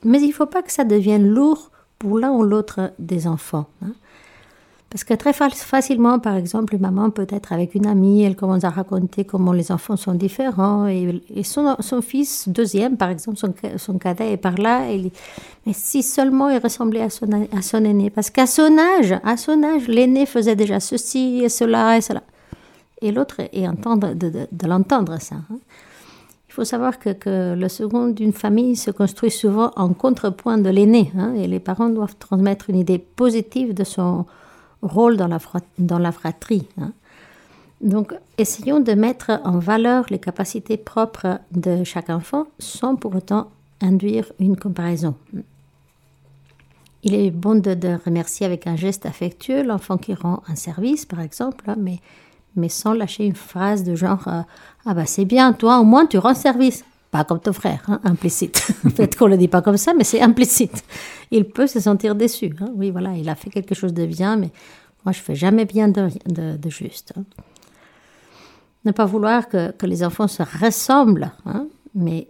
Mais 0.04 0.22
il 0.22 0.30
ne 0.30 0.34
faut 0.34 0.46
pas 0.46 0.62
que 0.62 0.72
ça 0.72 0.86
devienne 0.86 1.28
lourd 1.28 1.72
pour 2.00 2.20
l'un 2.20 2.32
ou 2.32 2.44
l'autre 2.44 2.94
des 3.00 3.28
enfants. 3.28 3.68
Hein. 3.84 3.94
Parce 4.90 5.04
que 5.04 5.14
très 5.14 5.34
facilement, 5.34 6.18
par 6.18 6.38
exemple, 6.38 6.74
une 6.74 6.82
maman 6.82 7.10
peut 7.10 7.28
être 7.30 7.52
avec 7.52 7.76
une 7.76 7.86
amie, 7.86 8.24
elle 8.24 8.38
commence 8.38 8.64
à 8.64 8.70
raconter 8.70 9.26
comment 9.26 9.52
les 9.52 9.70
enfants 9.74 9.98
sont 9.98 10.14
différents, 10.14 10.88
et, 10.88 11.22
son, 11.44 12.02
fils, 12.02 12.48
deuxième, 12.48 12.96
par 12.96 13.10
exemple, 13.10 13.38
son, 13.38 13.54
son 13.76 13.98
cadet 13.98 14.32
est 14.32 14.38
par 14.38 14.58
là, 14.58 14.90
et 14.90 15.12
mais 15.66 15.74
si 15.74 16.04
seulement 16.04 16.50
il 16.50 16.60
ressemblait 16.60 17.02
à 17.02 17.10
son, 17.10 17.28
à 17.54 17.62
son 17.62 17.84
aîné, 17.84 18.10
parce 18.10 18.30
qu'à 18.30 18.48
son 18.48 18.78
âge, 18.78 19.14
à 19.26 19.36
son 19.36 19.62
âge, 19.62 19.90
l'aîné 19.90 20.26
faisait 20.26 20.56
déjà 20.56 20.80
ceci 20.80 21.42
et 21.44 21.50
cela 21.50 21.98
et 21.98 22.02
cela. 22.02 22.24
Et 23.02 23.12
l'autre 23.12 23.42
est 23.52 23.68
entendre, 23.68 24.14
de, 24.14 24.30
de, 24.30 24.68
l'entendre, 24.68 25.20
ça. 25.20 25.36
Hein. 25.36 25.58
Il 26.48 26.54
faut 26.54 26.64
savoir 26.64 26.98
que, 26.98 27.10
que, 27.10 27.56
le 27.56 27.68
second 27.68 28.08
d'une 28.08 28.32
famille 28.32 28.78
se 28.78 28.90
construit 28.90 29.30
souvent 29.30 29.74
en 29.76 29.90
contrepoint 29.90 30.58
de 30.58 30.70
l'aîné, 30.70 31.12
hein, 31.18 31.34
et 31.36 31.46
les 31.48 31.60
parents 31.60 31.90
doivent 31.90 32.16
transmettre 32.18 32.70
une 32.70 32.78
idée 32.78 33.00
positive 33.00 33.74
de 33.74 33.84
son 33.84 34.26
rôle 34.82 35.18
dans 35.18 35.28
la, 35.28 35.40
dans 35.78 36.00
la 36.00 36.12
fratrie. 36.12 36.68
Hein. 36.80 36.92
Donc, 37.82 38.14
essayons 38.38 38.80
de 38.80 38.94
mettre 38.94 39.40
en 39.44 39.60
valeur 39.60 40.06
les 40.10 40.20
capacités 40.20 40.78
propres 40.78 41.40
de 41.52 41.84
chaque 41.84 42.10
enfant 42.10 42.48
sans 42.60 42.96
pour 42.96 43.16
autant 43.16 43.50
induire 43.82 44.32
une 44.40 44.58
comparaison. 44.58 45.16
Il 47.04 47.14
est 47.14 47.30
bon 47.30 47.62
de, 47.62 47.98
remercier 48.04 48.46
avec 48.46 48.66
un 48.66 48.76
geste 48.76 49.06
affectueux 49.06 49.64
l'enfant 49.64 49.98
qui 49.98 50.14
rend 50.14 50.42
un 50.48 50.56
service, 50.56 51.06
par 51.06 51.22
exemple, 51.22 51.70
hein, 51.70 51.76
mais, 51.78 52.00
mais 52.56 52.70
sans 52.70 52.94
lâcher 52.94 53.26
une 53.26 53.36
phrase 53.36 53.84
de 53.84 53.96
genre 53.96 54.28
euh, 54.28 54.42
Ah 54.86 54.96
bah 54.96 55.06
c'est 55.06 55.26
bien, 55.26 55.54
toi 55.54 55.80
au 55.80 55.84
moins 55.84 56.08
tu 56.08 56.18
rends 56.18 56.34
service. 56.34 56.84
Pas 57.12 57.24
comme 57.24 57.40
ton 57.40 57.54
frère, 57.54 57.84
hein, 57.88 58.02
implicite. 58.04 58.68
Peut-être 58.84 59.18
qu'on 59.18 59.28
le 59.28 59.38
dit 59.38 59.48
pas 59.48 59.62
comme 59.62 59.78
ça, 59.78 59.94
mais 59.94 60.04
c'est 60.04 60.22
implicite. 60.22 60.84
Il 61.32 61.46
peut 61.46 61.68
se 61.68 61.80
sentir 61.80 62.16
déçu. 62.16 62.54
Hein. 62.60 62.70
Oui, 62.76 62.92
voilà, 62.92 63.14
il 63.14 63.30
a 63.30 63.36
fait 63.36 63.50
quelque 63.50 63.76
chose 63.76 63.94
de 63.94 64.06
bien, 64.06 64.36
mais 64.36 64.52
moi, 65.06 65.14
je 65.14 65.20
fais 65.20 65.36
jamais 65.36 65.66
bien 65.66 65.88
de, 65.88 66.10
juste. 66.70 67.14
Hein. 67.18 67.24
ne 68.84 68.92
pas 68.92 69.06
vouloir 69.06 69.48
que, 69.48 69.72
les 69.84 70.04
enfants 70.04 70.28
se 70.28 70.44
ressemblent, 70.44 71.32
mais 71.96 72.28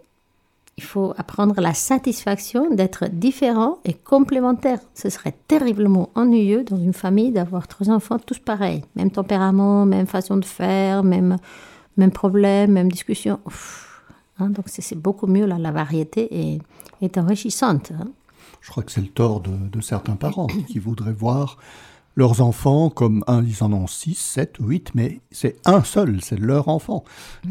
il 0.78 0.84
faut 0.84 1.12
apprendre 1.18 1.60
la 1.60 1.74
satisfaction 1.74 2.70
d'être 2.70 3.08
différent 3.08 3.78
et 3.84 3.94
complémentaire. 3.94 4.78
Ce 4.94 5.10
serait 5.10 5.34
terriblement 5.48 6.10
ennuyeux 6.14 6.62
dans 6.62 6.76
une 6.76 6.92
famille 6.92 7.32
d'avoir 7.32 7.66
trois 7.66 7.90
enfants 7.90 8.20
tous 8.20 8.38
pareils, 8.38 8.84
même 8.94 9.10
tempérament, 9.10 9.84
même 9.86 10.06
façon 10.06 10.36
de 10.36 10.44
faire, 10.44 11.02
même, 11.02 11.38
même 11.96 12.12
problème, 12.12 12.70
même 12.70 12.92
discussion. 12.92 13.40
Hein, 14.38 14.50
donc 14.50 14.66
c'est 14.68 14.94
beaucoup 14.94 15.26
mieux 15.26 15.46
là, 15.46 15.58
la 15.58 15.72
variété 15.72 16.60
est, 17.02 17.18
enrichissante. 17.18 17.92
Hein. 17.98 18.08
Je 18.60 18.70
crois 18.70 18.82
que 18.82 18.92
c'est 18.92 19.00
le 19.00 19.08
tort 19.08 19.40
de, 19.40 19.50
de 19.50 19.80
certains 19.80 20.16
parents 20.16 20.46
qui 20.68 20.78
voudraient 20.78 21.12
voir 21.12 21.58
leurs 22.18 22.40
enfants 22.40 22.90
comme 22.90 23.22
un, 23.28 23.44
ils 23.44 23.62
en 23.62 23.72
ont 23.72 23.86
6, 23.86 24.14
7, 24.16 24.56
8, 24.58 24.90
mais 24.96 25.20
c'est 25.30 25.56
un 25.64 25.84
seul, 25.84 26.20
c'est 26.20 26.38
leur 26.38 26.66
enfant. 26.66 27.04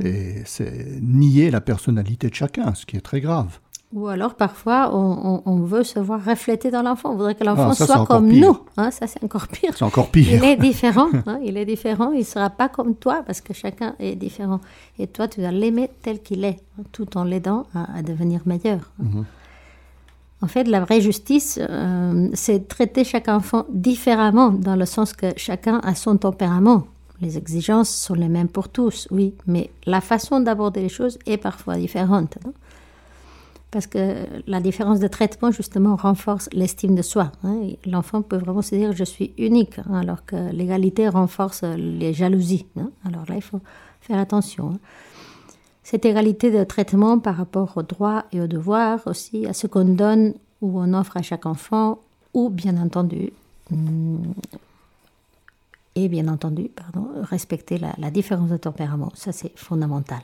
Et 0.04 0.42
c'est 0.44 1.00
nier 1.02 1.52
la 1.52 1.62
personnalité 1.62 2.30
de 2.30 2.36
chacun, 2.36 2.76
ce 2.76 2.86
qui 2.86 2.98
est 2.98 3.02
très 3.02 3.22
grave. 3.22 3.60
Ou 3.94 4.08
alors 4.08 4.36
parfois 4.36 4.94
on, 4.94 5.60
veut 5.62 5.84
se 5.84 5.98
voir 5.98 6.24
reflété 6.24 6.72
dans 6.72 6.82
l'enfant. 6.82 7.12
On 7.12 7.16
voudrait 7.16 7.36
que 7.36 7.44
l'enfant 7.46 7.70
ah, 7.72 7.86
soit 7.86 8.06
comme 8.06 8.28
nous. 8.28 8.58
Hein, 8.76 8.92
ça 8.92 9.08
c'est 9.08 9.24
encore 9.24 9.48
pire. 9.48 9.72
C'est 9.78 9.86
encore 9.86 10.10
pire. 10.10 10.28
Il 10.30 10.44
est 10.44 10.58
différent. 10.58 11.08
Hein, 11.26 11.40
il 11.44 11.56
est 11.56 11.66
différent. 11.66 12.12
Il 12.12 12.26
sera 12.26 12.50
pas 12.50 12.68
comme 12.68 12.96
toi 12.96 13.24
parce 13.26 13.40
que 13.40 13.54
chacun 13.54 13.96
est 14.00 14.16
différent. 14.16 14.60
Et 15.00 15.08
toi 15.08 15.30
tu 15.30 15.40
dois 15.40 15.52
l'aimer 15.52 15.90
tel 16.02 16.22
qu'il 16.22 16.44
est, 16.44 16.60
hein, 16.78 16.84
tout 16.92 17.18
en 17.18 17.24
l'aidant 17.24 17.66
à, 17.74 18.02
devenir 18.02 18.42
meilleur. 18.46 18.92
Mm-hmm. 19.02 19.24
En 20.42 20.48
fait, 20.48 20.66
la 20.66 20.82
vraie 20.82 21.02
justice, 21.02 21.60
euh, 21.60 22.30
c'est 22.34 22.68
traiter 22.68 23.04
chaque 23.04 23.28
enfant 23.28 23.66
différemment, 23.70 24.52
dans 24.52 24.76
le 24.76 24.86
sens 24.86 25.14
que 25.14 25.28
chacun 25.36 25.80
a 25.80 25.96
son 25.96 26.18
tempérament. 26.18 26.86
Les 27.22 27.38
exigences 27.40 27.90
sont 27.90 28.14
les 28.14 28.28
mêmes 28.28 28.48
pour 28.48 28.70
tous, 28.70 29.08
oui, 29.10 29.34
mais 29.48 29.72
la 29.88 30.02
façon 30.02 30.40
d'aborder 30.40 30.82
les 30.82 30.90
choses 30.90 31.18
est 31.26 31.38
parfois 31.38 31.78
différente. 31.78 32.38
Parce 33.70 33.86
que 33.86 34.26
la 34.48 34.62
différence 34.62 35.00
de 35.00 35.08
traitement, 35.08 35.52
justement, 35.52 35.96
renforce 35.96 36.50
l'estime 36.54 36.96
de 36.96 37.02
soi. 37.02 37.32
Hein. 37.44 37.72
L'enfant 37.86 38.22
peut 38.22 38.38
vraiment 38.38 38.62
se 38.62 38.76
dire 38.76 38.94
je 38.94 39.04
suis 39.04 39.34
unique, 39.38 39.80
hein, 39.80 39.96
alors 39.96 40.26
que 40.26 40.52
l'égalité 40.52 41.10
renforce 41.10 41.64
les 41.64 42.14
jalousies. 42.14 42.66
Hein. 42.80 42.92
Alors 43.06 43.26
là, 43.28 43.36
il 43.36 43.42
faut 43.42 43.60
faire 44.02 44.20
attention 44.20 44.80
cette 45.88 46.04
égalité 46.04 46.52
de 46.52 46.66
traitement 46.66 47.18
par 47.18 47.38
rapport 47.38 47.78
aux 47.78 47.82
droits 47.82 48.26
et 48.34 48.42
aux 48.42 48.48
devoirs 48.48 49.00
aussi, 49.06 49.46
à 49.46 49.54
ce 49.54 49.68
qu'on 49.68 49.86
donne 49.86 50.34
ou 50.62 50.82
on 50.82 50.94
offre 50.94 51.16
à 51.16 51.22
chaque 51.22 51.46
enfant, 51.46 52.00
ou 52.34 52.50
bien 52.50 52.76
entendu, 52.76 53.32
mm, 53.72 54.18
et 55.96 56.10
bien 56.10 56.28
entendu, 56.28 56.68
pardon, 56.68 57.08
respecter 57.22 57.78
la, 57.78 58.12
différence 58.12 58.50
de 58.50 58.58
tempérament. 58.58 59.14
Ça, 59.16 59.32
c'est 59.32 59.58
fondamental. 59.58 60.20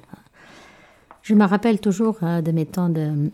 Je 1.24 1.36
me 1.36 1.46
rappelle 1.46 1.80
toujours 1.80 2.18
euh, 2.22 2.42
de 2.42 2.52
mes 2.52 2.66
temps 2.66 2.90
de, 2.90 3.32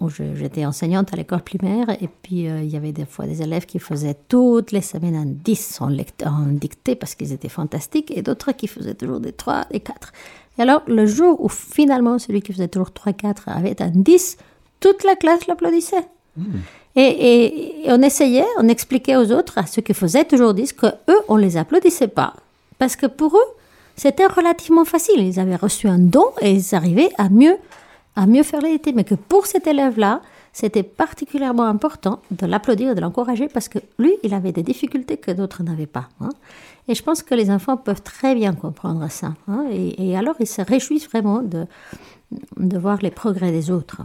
où 0.00 0.08
j'étais 0.08 0.64
enseignante 0.64 1.12
à 1.12 1.16
l'école 1.16 1.42
primaire 1.42 1.90
et 2.00 2.08
puis 2.22 2.48
euh, 2.48 2.62
il 2.62 2.70
y 2.70 2.76
avait 2.76 2.92
des 2.92 3.04
fois 3.04 3.26
des 3.26 3.42
élèves 3.42 3.66
qui 3.66 3.80
faisaient 3.80 4.16
toutes 4.28 4.70
les 4.70 4.80
semaines 4.80 5.16
un 5.16 5.26
10 5.26 5.80
en, 5.80 5.92
en 6.24 6.46
dictée 6.46 6.94
parce 6.94 7.16
qu'ils 7.16 7.32
étaient 7.32 7.48
fantastiques 7.48 8.12
et 8.16 8.22
d'autres 8.22 8.52
qui 8.52 8.68
faisaient 8.68 8.94
toujours 8.94 9.18
des 9.18 9.32
3, 9.32 9.66
des 9.72 9.80
4. 9.80 10.12
Et 10.58 10.62
alors, 10.62 10.82
le 10.86 11.04
jour 11.06 11.44
où 11.44 11.48
finalement 11.48 12.20
celui 12.20 12.42
qui 12.42 12.52
faisait 12.52 12.68
toujours 12.68 12.90
3-4 12.90 13.36
avait 13.46 13.82
un 13.82 13.90
10, 13.90 14.36
toute 14.78 15.02
la 15.02 15.16
classe 15.16 15.46
l'applaudissait. 15.48 16.06
Hmm. 16.36 16.60
Et, 16.94 17.74
on 17.86 18.02
essayait, 18.02 18.44
on 18.58 18.68
expliquait 18.68 19.16
aux 19.16 19.32
autres, 19.32 19.58
à 19.58 19.66
ceux 19.66 19.82
qui 19.82 19.94
faisaient 19.94 20.24
toujours 20.24 20.54
10, 20.54 20.74
que 20.74 20.86
eux, 20.86 21.20
on 21.28 21.36
les 21.36 21.56
applaudissait 21.56 22.08
pas. 22.08 22.34
Parce 22.78 22.96
que 22.96 23.06
pour 23.06 23.34
eux, 23.34 23.61
c'était 23.96 24.26
relativement 24.26 24.84
facile. 24.84 25.20
Ils 25.20 25.38
avaient 25.40 25.56
reçu 25.56 25.88
un 25.88 25.98
don 25.98 26.26
et 26.40 26.52
ils 26.52 26.74
arrivaient 26.74 27.10
à 27.18 27.28
mieux, 27.28 27.56
à 28.16 28.26
mieux 28.26 28.42
faire 28.42 28.60
l'été. 28.60 28.92
Mais 28.92 29.04
que 29.04 29.14
pour 29.14 29.46
cet 29.46 29.66
élève-là, 29.66 30.20
c'était 30.52 30.82
particulièrement 30.82 31.64
important 31.64 32.20
de 32.30 32.46
l'applaudir 32.46 32.92
et 32.92 32.94
de 32.94 33.00
l'encourager 33.00 33.48
parce 33.48 33.68
que 33.68 33.78
lui, 33.98 34.12
il 34.22 34.34
avait 34.34 34.52
des 34.52 34.62
difficultés 34.62 35.16
que 35.16 35.30
d'autres 35.30 35.62
n'avaient 35.62 35.86
pas. 35.86 36.08
Hein. 36.20 36.30
Et 36.88 36.94
je 36.94 37.02
pense 37.02 37.22
que 37.22 37.34
les 37.34 37.50
enfants 37.50 37.76
peuvent 37.76 38.02
très 38.02 38.34
bien 38.34 38.52
comprendre 38.52 39.08
ça. 39.10 39.34
Hein. 39.48 39.64
Et, 39.70 40.16
alors, 40.16 40.34
ils 40.40 40.46
se 40.46 40.60
réjouissent 40.60 41.08
vraiment 41.08 41.40
de, 41.40 41.66
de 42.56 42.78
voir 42.78 42.98
les 43.02 43.10
progrès 43.10 43.50
des 43.50 43.70
autres. 43.70 44.02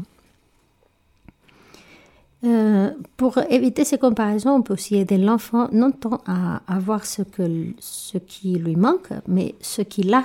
Euh, 2.44 2.91
pour 3.17 3.39
éviter 3.50 3.84
ces 3.84 3.98
comparaisons, 3.98 4.51
on 4.51 4.62
peut 4.62 4.74
aussi 4.74 4.96
aider 4.96 5.17
l'enfant 5.17 5.70
non 5.72 5.91
tant 5.91 6.22
à, 6.27 6.62
à 6.67 6.79
voir 6.79 7.06
ce, 7.06 7.24
que, 7.24 7.67
ce 7.79 8.17
qui 8.17 8.53
lui 8.56 8.75
manque, 8.75 9.10
mais 9.27 9.56
ce 9.60 9.82
qu'il 9.82 10.13
a 10.13 10.24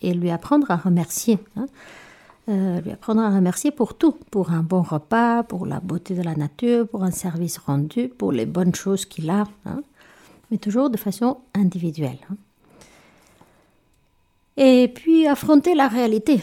et 0.00 0.14
lui 0.14 0.30
apprendre 0.30 0.70
à 0.70 0.76
remercier. 0.76 1.38
Hein. 1.56 1.66
Euh, 2.48 2.80
lui 2.80 2.90
apprendre 2.90 3.20
à 3.20 3.30
remercier 3.30 3.70
pour 3.70 3.94
tout, 3.94 4.16
pour 4.30 4.50
un 4.50 4.62
bon 4.62 4.82
repas, 4.82 5.42
pour 5.42 5.66
la 5.66 5.80
beauté 5.80 6.14
de 6.14 6.22
la 6.22 6.34
nature, 6.34 6.88
pour 6.88 7.04
un 7.04 7.10
service 7.10 7.58
rendu, 7.58 8.08
pour 8.08 8.32
les 8.32 8.46
bonnes 8.46 8.74
choses 8.74 9.04
qu'il 9.04 9.28
a. 9.28 9.44
Hein 9.66 9.82
mais 10.50 10.58
toujours 10.58 10.90
de 10.90 10.96
façon 10.96 11.38
individuelle. 11.54 12.18
Hein. 12.30 12.36
Et 14.56 14.88
puis 14.88 15.26
affronter 15.26 15.74
la 15.74 15.88
réalité, 15.88 16.40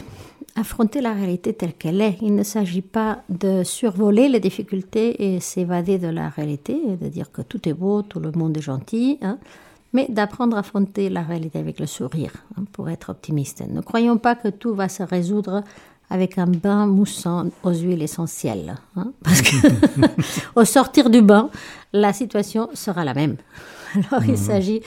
affronter 0.58 1.00
la 1.00 1.12
réalité 1.12 1.52
telle 1.52 1.72
qu'elle 1.72 2.00
est. 2.00 2.18
Il 2.20 2.34
ne 2.34 2.42
s'agit 2.42 2.82
pas 2.82 3.22
de 3.28 3.62
survoler 3.62 4.28
les 4.28 4.40
difficultés 4.40 5.34
et 5.34 5.40
s'évader 5.40 5.98
de 5.98 6.08
la 6.08 6.28
réalité, 6.28 6.78
et 6.88 6.96
de 6.96 7.08
dire 7.08 7.30
que 7.30 7.42
tout 7.42 7.68
est 7.68 7.72
beau, 7.72 8.02
tout 8.02 8.20
le 8.20 8.32
monde 8.32 8.56
est 8.56 8.62
gentil, 8.62 9.18
hein, 9.22 9.38
mais 9.92 10.06
d'apprendre 10.08 10.56
à 10.56 10.60
affronter 10.60 11.08
la 11.08 11.22
réalité 11.22 11.58
avec 11.58 11.78
le 11.78 11.86
sourire, 11.86 12.32
hein, 12.56 12.64
pour 12.72 12.90
être 12.90 13.10
optimiste. 13.10 13.62
Ne 13.68 13.80
croyons 13.80 14.18
pas 14.18 14.34
que 14.34 14.48
tout 14.48 14.74
va 14.74 14.88
se 14.88 15.02
résoudre 15.02 15.62
avec 16.10 16.38
un 16.38 16.46
bain 16.46 16.86
moussant 16.86 17.46
aux 17.62 17.74
huiles 17.74 18.02
essentielles, 18.02 18.76
parce 19.22 19.42
que 19.42 19.56
au 20.56 20.64
sortir 20.64 21.08
du 21.10 21.22
bain, 21.22 21.50
la 21.92 22.12
situation 22.12 22.68
sera 22.74 23.04
la 23.04 23.14
même. 23.14 23.36
Alors 24.10 24.24
il 24.24 24.32
mhm. 24.32 24.36
s'agit 24.36 24.82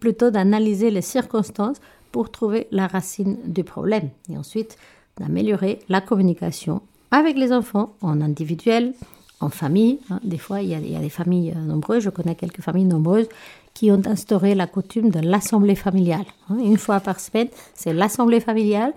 plutôt 0.00 0.30
d'analyser 0.30 0.90
les 0.90 1.02
circonstances 1.02 1.78
pour 2.10 2.30
trouver 2.30 2.68
la 2.70 2.86
racine 2.86 3.38
du 3.46 3.64
problème 3.64 4.10
et 4.28 4.36
ensuite 4.36 4.76
d'améliorer 5.18 5.80
la 5.88 6.00
communication 6.00 6.82
avec 7.10 7.36
les 7.36 7.52
enfants 7.52 7.94
en 8.00 8.20
individuel, 8.20 8.94
en 9.40 9.48
famille. 9.48 9.98
Hein. 10.10 10.20
Des 10.24 10.38
fois, 10.38 10.62
il 10.62 10.68
y, 10.68 10.74
a, 10.96 11.00
des 11.00 11.08
familles 11.08 11.52
euh, 11.56 11.60
nombreuses, 11.60 12.02
je 12.04 12.10
connais 12.10 12.34
quelques 12.34 12.60
familles 12.60 12.86
nombreuses 12.86 13.28
qui 13.74 13.90
ont 13.90 14.02
instauré 14.06 14.54
la 14.54 14.66
coutume 14.66 15.10
de 15.10 15.20
l'assemblée 15.20 15.74
familiale. 15.74 16.24
Hein. 16.48 16.58
Une 16.58 16.78
fois 16.78 17.00
par 17.00 17.20
semaine, 17.20 17.48
c'est 17.74 17.92
l'assemblée 17.92 18.40
familiale. 18.40 18.92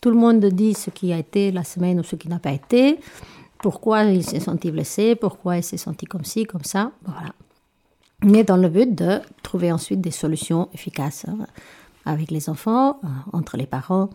Tout 0.00 0.10
le 0.10 0.16
monde 0.16 0.44
dit 0.46 0.74
ce 0.74 0.90
qui 0.90 1.12
a 1.12 1.18
été 1.18 1.52
la 1.52 1.64
semaine 1.64 2.00
ou 2.00 2.02
ce 2.02 2.16
qui 2.16 2.28
n'a 2.28 2.38
pas 2.38 2.52
été, 2.52 2.98
pourquoi 3.58 4.04
il 4.04 4.24
s'est 4.24 4.40
senti 4.40 4.70
blessé, 4.70 5.14
pourquoi 5.14 5.58
il 5.58 5.62
s'est 5.62 5.76
senti 5.76 6.06
comme 6.06 6.24
ci, 6.24 6.44
comme 6.44 6.64
ça. 6.64 6.92
Voilà 7.04 7.32
mais 8.24 8.44
dans 8.44 8.56
le 8.56 8.68
but 8.68 8.94
de 8.94 9.20
trouver 9.42 9.72
ensuite 9.72 10.00
des 10.00 10.10
solutions 10.10 10.68
efficaces 10.74 11.26
hein, 11.28 11.46
avec 12.04 12.30
les 12.30 12.48
enfants, 12.48 12.98
euh, 13.02 13.08
entre 13.32 13.56
les 13.56 13.66
parents, 13.66 14.10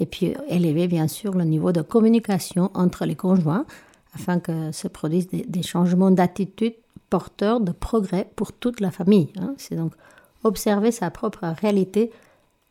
et 0.00 0.06
puis 0.06 0.34
élever 0.48 0.88
bien 0.88 1.06
sûr 1.06 1.34
le 1.34 1.44
niveau 1.44 1.70
de 1.72 1.82
communication 1.82 2.70
entre 2.74 3.04
les 3.04 3.14
conjoints 3.14 3.66
afin 4.14 4.40
que 4.40 4.72
se 4.72 4.88
produisent 4.88 5.28
des, 5.28 5.62
changements 5.62 6.10
d'attitude 6.10 6.74
porteurs 7.10 7.60
de 7.60 7.72
progrès 7.72 8.28
pour 8.34 8.52
toute 8.52 8.80
la 8.80 8.90
famille. 8.90 9.28
Hein. 9.38 9.54
C'est 9.56 9.76
donc 9.76 9.92
observer 10.42 10.90
sa 10.90 11.10
propre 11.10 11.44
réalité 11.60 12.10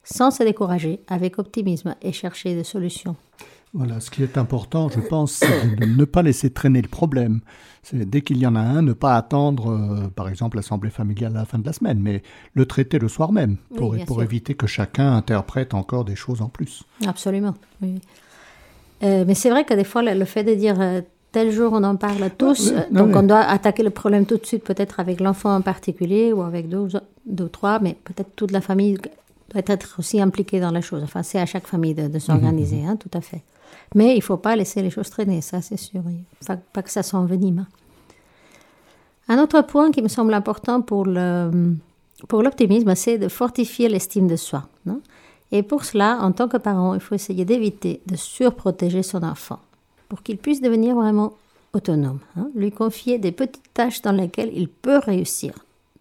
sans 0.03 0.31
se 0.31 0.43
décourager, 0.43 1.01
avec 1.07 1.37
optimisme 1.39 1.95
et 2.01 2.11
chercher 2.11 2.55
des 2.55 2.63
solutions. 2.63 3.15
Voilà, 3.73 3.99
ce 3.99 4.09
qui 4.09 4.23
est 4.23 4.37
important, 4.37 4.89
je 4.89 4.99
pense, 4.99 5.33
c'est 5.33 5.75
de 5.75 5.85
ne 5.85 6.05
pas 6.05 6.23
laisser 6.23 6.49
traîner 6.49 6.81
le 6.81 6.87
problème. 6.87 7.41
C'est 7.83 8.09
dès 8.09 8.21
qu'il 8.21 8.37
y 8.37 8.47
en 8.47 8.55
a 8.55 8.59
un, 8.59 8.81
ne 8.81 8.93
pas 8.93 9.15
attendre, 9.15 9.71
euh, 9.71 10.07
par 10.09 10.27
exemple, 10.27 10.57
l'assemblée 10.57 10.89
familiale 10.89 11.35
à 11.35 11.39
la 11.39 11.45
fin 11.45 11.59
de 11.59 11.65
la 11.65 11.73
semaine, 11.73 11.99
mais 11.99 12.23
le 12.55 12.65
traiter 12.65 12.97
le 12.97 13.07
soir 13.07 13.31
même, 13.31 13.57
pour, 13.75 13.95
pour 14.07 14.23
éviter 14.23 14.55
que 14.55 14.65
chacun 14.65 15.13
interprète 15.13 15.75
encore 15.75 16.03
des 16.03 16.15
choses 16.15 16.41
en 16.41 16.49
plus. 16.49 16.83
Absolument. 17.05 17.53
Euh, 19.03 19.23
mais 19.25 19.35
c'est 19.35 19.51
vrai 19.51 19.65
que 19.65 19.75
des 19.75 19.83
fois, 19.83 20.01
le, 20.01 20.25
fait 20.25 20.43
de 20.43 20.55
dire 20.55 20.81
euh, 20.81 21.01
tel 21.31 21.51
jour 21.51 21.71
on 21.73 21.83
en 21.83 21.95
parle 21.95 22.31
tous, 22.37 22.73
donc 22.91 23.15
on 23.15 23.23
doit 23.23 23.41
attaquer 23.41 23.83
le 23.83 23.91
problème 23.91 24.25
tout 24.25 24.37
de 24.37 24.45
suite, 24.45 24.63
peut-être 24.63 24.99
avec 24.99 25.19
l'enfant 25.19 25.55
en 25.55 25.61
particulier 25.61 26.33
ou 26.33 26.41
avec 26.41 26.69
deux, 26.69 26.87
deux 27.27 27.43
ou 27.43 27.49
trois, 27.49 27.79
mais 27.79 27.95
peut-être 28.03 28.35
toute 28.35 28.51
la 28.51 28.61
famille 28.61 28.97
doit 29.53 29.63
être 29.67 29.95
aussi 29.99 30.19
impliquée 30.19 30.59
dans 30.59 30.71
la 30.71 30.81
chose. 30.81 31.01
Enfin, 31.03 31.23
c'est 31.23 31.39
à 31.39 31.45
chaque 31.45 31.67
famille 31.67 31.93
de, 31.93 32.19
s'organiser, 32.19 32.83
hein, 32.83 32.95
tout 32.95 33.11
à 33.15 33.21
fait. 33.21 33.43
Mais 33.95 34.13
il 34.13 34.17
ne 34.17 34.23
faut 34.23 34.37
pas 34.37 34.55
laisser 34.55 34.81
les 34.81 34.89
choses 34.89 35.09
traîner, 35.09 35.41
ça 35.41 35.61
c'est 35.61 35.77
sûr. 35.77 36.01
Pas, 36.45 36.57
pas 36.57 36.83
que 36.83 36.91
ça 36.91 37.03
s'envenime. 37.03 37.65
Un 39.27 39.41
autre 39.41 39.61
point 39.61 39.91
qui 39.91 40.01
me 40.01 40.07
semble 40.07 40.33
important 40.33 40.81
pour 40.81 41.07
pour 42.27 42.43
l'optimisme, 42.43 42.93
c'est 42.95 43.17
de 43.17 43.27
fortifier 43.27 43.87
l'estime 43.87 44.27
de 44.27 44.35
soi. 44.35 44.67
Et 45.51 45.63
pour 45.63 45.85
cela, 45.85 46.19
en 46.21 46.31
tant 46.31 46.47
que 46.47 46.57
parent, 46.57 46.93
il 46.93 46.99
faut 46.99 47.15
essayer 47.15 47.45
d'éviter 47.45 48.01
de 48.05 48.15
surprotéger 48.15 49.03
son 49.03 49.23
enfant 49.23 49.59
pour 50.09 50.21
qu'il 50.21 50.37
puisse 50.37 50.61
devenir 50.61 50.95
vraiment 50.95 51.33
autonome. 51.73 52.19
Hein. 52.35 52.49
Lui 52.55 52.71
confier 52.71 53.19
des 53.19 53.31
petites 53.31 53.73
tâches 53.73 54.01
dans 54.01 54.11
lesquelles 54.11 54.51
il 54.53 54.67
peut 54.67 54.97
réussir, 54.97 55.53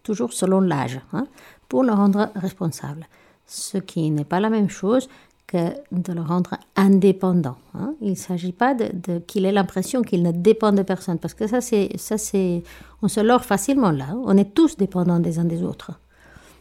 toujours 0.03 0.33
selon 0.33 0.59
l'âge, 0.59 0.99
hein, 1.13 1.25
pour 1.67 1.83
le 1.83 1.93
rendre 1.93 2.29
responsable. 2.35 3.07
Ce 3.45 3.77
qui 3.77 4.11
n'est 4.11 4.25
pas 4.25 4.39
la 4.39 4.49
même 4.49 4.69
chose 4.69 5.09
de 5.55 6.13
le 6.13 6.21
rendre 6.21 6.55
indépendant. 6.75 7.57
Hein. 7.73 7.93
Il 8.01 8.11
ne 8.11 8.15
s'agit 8.15 8.51
pas 8.51 8.73
de, 8.73 9.19
qu'il 9.19 9.45
ait 9.45 9.51
l'impression 9.51 10.01
qu'il 10.01 10.23
ne 10.23 10.31
dépend 10.31 10.71
de 10.71 10.81
personne, 10.81 11.17
parce 11.17 11.33
que 11.33 11.47
ça, 11.47 11.61
c'est, 11.61 11.97
ça, 11.97 12.17
c'est, 12.17 12.63
on 13.01 13.07
se 13.07 13.19
leurre 13.19 13.45
facilement 13.45 13.91
là. 13.91 14.15
On 14.25 14.37
est 14.37 14.53
tous 14.53 14.77
dépendants 14.77 15.19
des 15.19 15.39
uns 15.39 15.45
des 15.45 15.63
autres. 15.63 15.91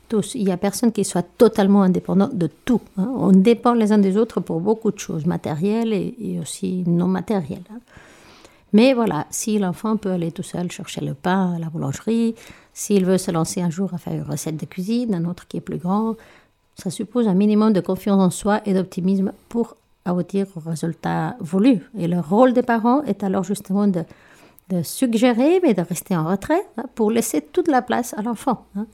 Tous. 0.08 0.34
Il 0.34 0.44
n'y 0.44 0.52
a 0.52 0.56
personne 0.56 0.90
qui 0.90 1.04
soit 1.04 1.26
totalement 1.36 1.82
indépendant 1.82 2.30
de 2.32 2.48
tout. 2.64 2.80
Hein. 2.96 3.10
On 3.16 3.30
dépend 3.32 3.74
les 3.74 3.92
uns 3.92 3.98
des 3.98 4.16
autres 4.16 4.40
pour 4.40 4.60
beaucoup 4.60 4.90
de 4.90 4.98
choses, 4.98 5.26
matérielles 5.26 5.92
et, 5.92 6.38
aussi 6.40 6.82
non 6.86 7.08
matérielles. 7.08 7.64
Hein. 7.70 7.80
Mais 8.72 8.92
voilà, 8.94 9.26
si 9.30 9.58
l'enfant 9.58 9.96
peut 9.96 10.10
aller 10.10 10.30
tout 10.30 10.42
seul 10.42 10.70
chercher 10.70 11.02
le 11.02 11.14
pain 11.14 11.54
à 11.54 11.58
la 11.58 11.68
boulangerie, 11.68 12.34
s'il 12.72 13.04
veut 13.04 13.18
se 13.18 13.30
lancer 13.30 13.60
un 13.60 13.70
jour 13.70 13.92
à 13.92 13.98
faire 13.98 14.14
une 14.14 14.22
recette 14.22 14.56
de 14.56 14.66
cuisine, 14.66 15.14
un 15.14 15.24
autre 15.24 15.46
qui 15.46 15.56
est 15.56 15.62
plus 15.62 15.78
grand, 15.78 16.16
ça 16.80 16.90
suppose 16.90 17.26
un 17.26 17.34
minimum 17.34 17.72
de 17.72 17.80
confiance 17.80 18.20
en 18.20 18.30
soi 18.30 18.60
et 18.64 18.72
d'optimisme 18.72 19.32
pour 19.48 19.76
aboutir 20.04 20.46
au 20.56 20.60
résultat 20.60 21.36
voulu. 21.40 21.82
Et 21.98 22.06
le 22.06 22.20
rôle 22.20 22.52
des 22.52 22.62
parents 22.62 23.02
est 23.02 23.24
alors 23.24 23.42
justement 23.42 23.88
de, 23.88 24.04
suggérer, 24.82 25.60
mais 25.62 25.74
de 25.74 25.82
rester 25.82 26.16
en 26.16 26.28
retrait 26.28 26.62
hein, 26.76 26.84
pour 26.94 27.10
laisser 27.10 27.40
toute 27.40 27.68
la 27.68 27.82
place 27.82 28.14
à 28.16 28.22
l'enfant. 28.22 28.66
Hein. 28.76 28.86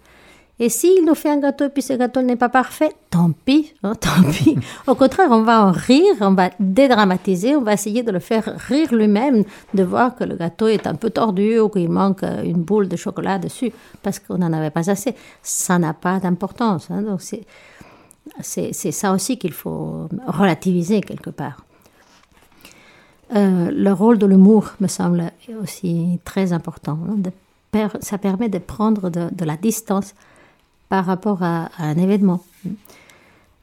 Et 0.61 0.69
s'il 0.69 1.05
nous 1.05 1.17
fait 1.17 1.31
un 1.31 1.39
gâteau 1.39 1.65
et 1.65 1.69
puis 1.69 1.83
ce 1.83 1.95
gâteau 1.95 2.23
n'est 2.23 2.37
pas 2.37 2.49
parfait, 2.49 2.93
tant 3.11 3.33
pis, 3.45 3.75
hein, 3.83 3.95
tant 4.01 4.23
pis. 4.31 4.57
Au 4.87 4.95
contraire, 4.95 5.27
on 5.31 5.43
va 5.43 5.67
en 5.67 5.73
rire, 5.73 6.15
on 6.21 6.33
va 6.33 6.51
dédramatiser, 6.61 7.57
on 7.57 7.63
va 7.63 7.73
essayer 7.73 8.05
de 8.05 8.13
le 8.13 8.21
faire 8.21 8.45
rire 8.69 8.95
lui-même, 8.95 9.43
de 9.75 9.83
voir 9.83 10.15
que 10.15 10.23
le 10.23 10.37
gâteau 10.37 10.69
est 10.69 10.87
un 10.87 10.95
peu 10.95 11.11
tordu 11.11 11.59
ou 11.59 11.69
qu'il 11.69 11.91
manque 11.91 12.23
une 12.23 12.63
boule 12.63 12.89
de 12.89 12.97
chocolat 12.97 13.39
dessus 13.39 13.73
parce 14.03 14.21
qu'on 14.21 14.39
n'en 14.39 14.53
avait 14.53 14.71
pas 14.71 14.89
assez. 14.89 15.17
Ça 15.43 15.81
n'a 15.81 15.93
pas 15.93 16.21
d'importance. 16.21 16.89
Donc 16.89 17.21
c'est, 17.21 17.45
c'est, 18.41 18.73
ça 18.73 19.13
aussi 19.13 19.39
qu'il 19.39 19.53
faut 19.53 20.09
relativiser 20.27 21.01
quelque 21.01 21.31
part. 21.31 21.65
Euh, 23.35 23.71
le 23.71 23.93
rôle 23.93 24.19
de 24.19 24.27
l'humour 24.27 24.73
me 24.81 24.87
semble 24.87 25.33
aussi 25.63 26.21
très 26.25 26.53
important. 26.53 26.99
Hein, 27.09 27.89
ça 28.01 28.19
permet 28.19 28.49
de 28.49 28.59
prendre 28.59 29.11
de, 29.11 29.29
de 29.33 29.45
la 29.45 29.57
distance 29.57 30.15
par 30.89 31.07
rapport 31.07 31.43
à, 31.43 31.71
un 31.79 31.97
événement. 31.97 32.41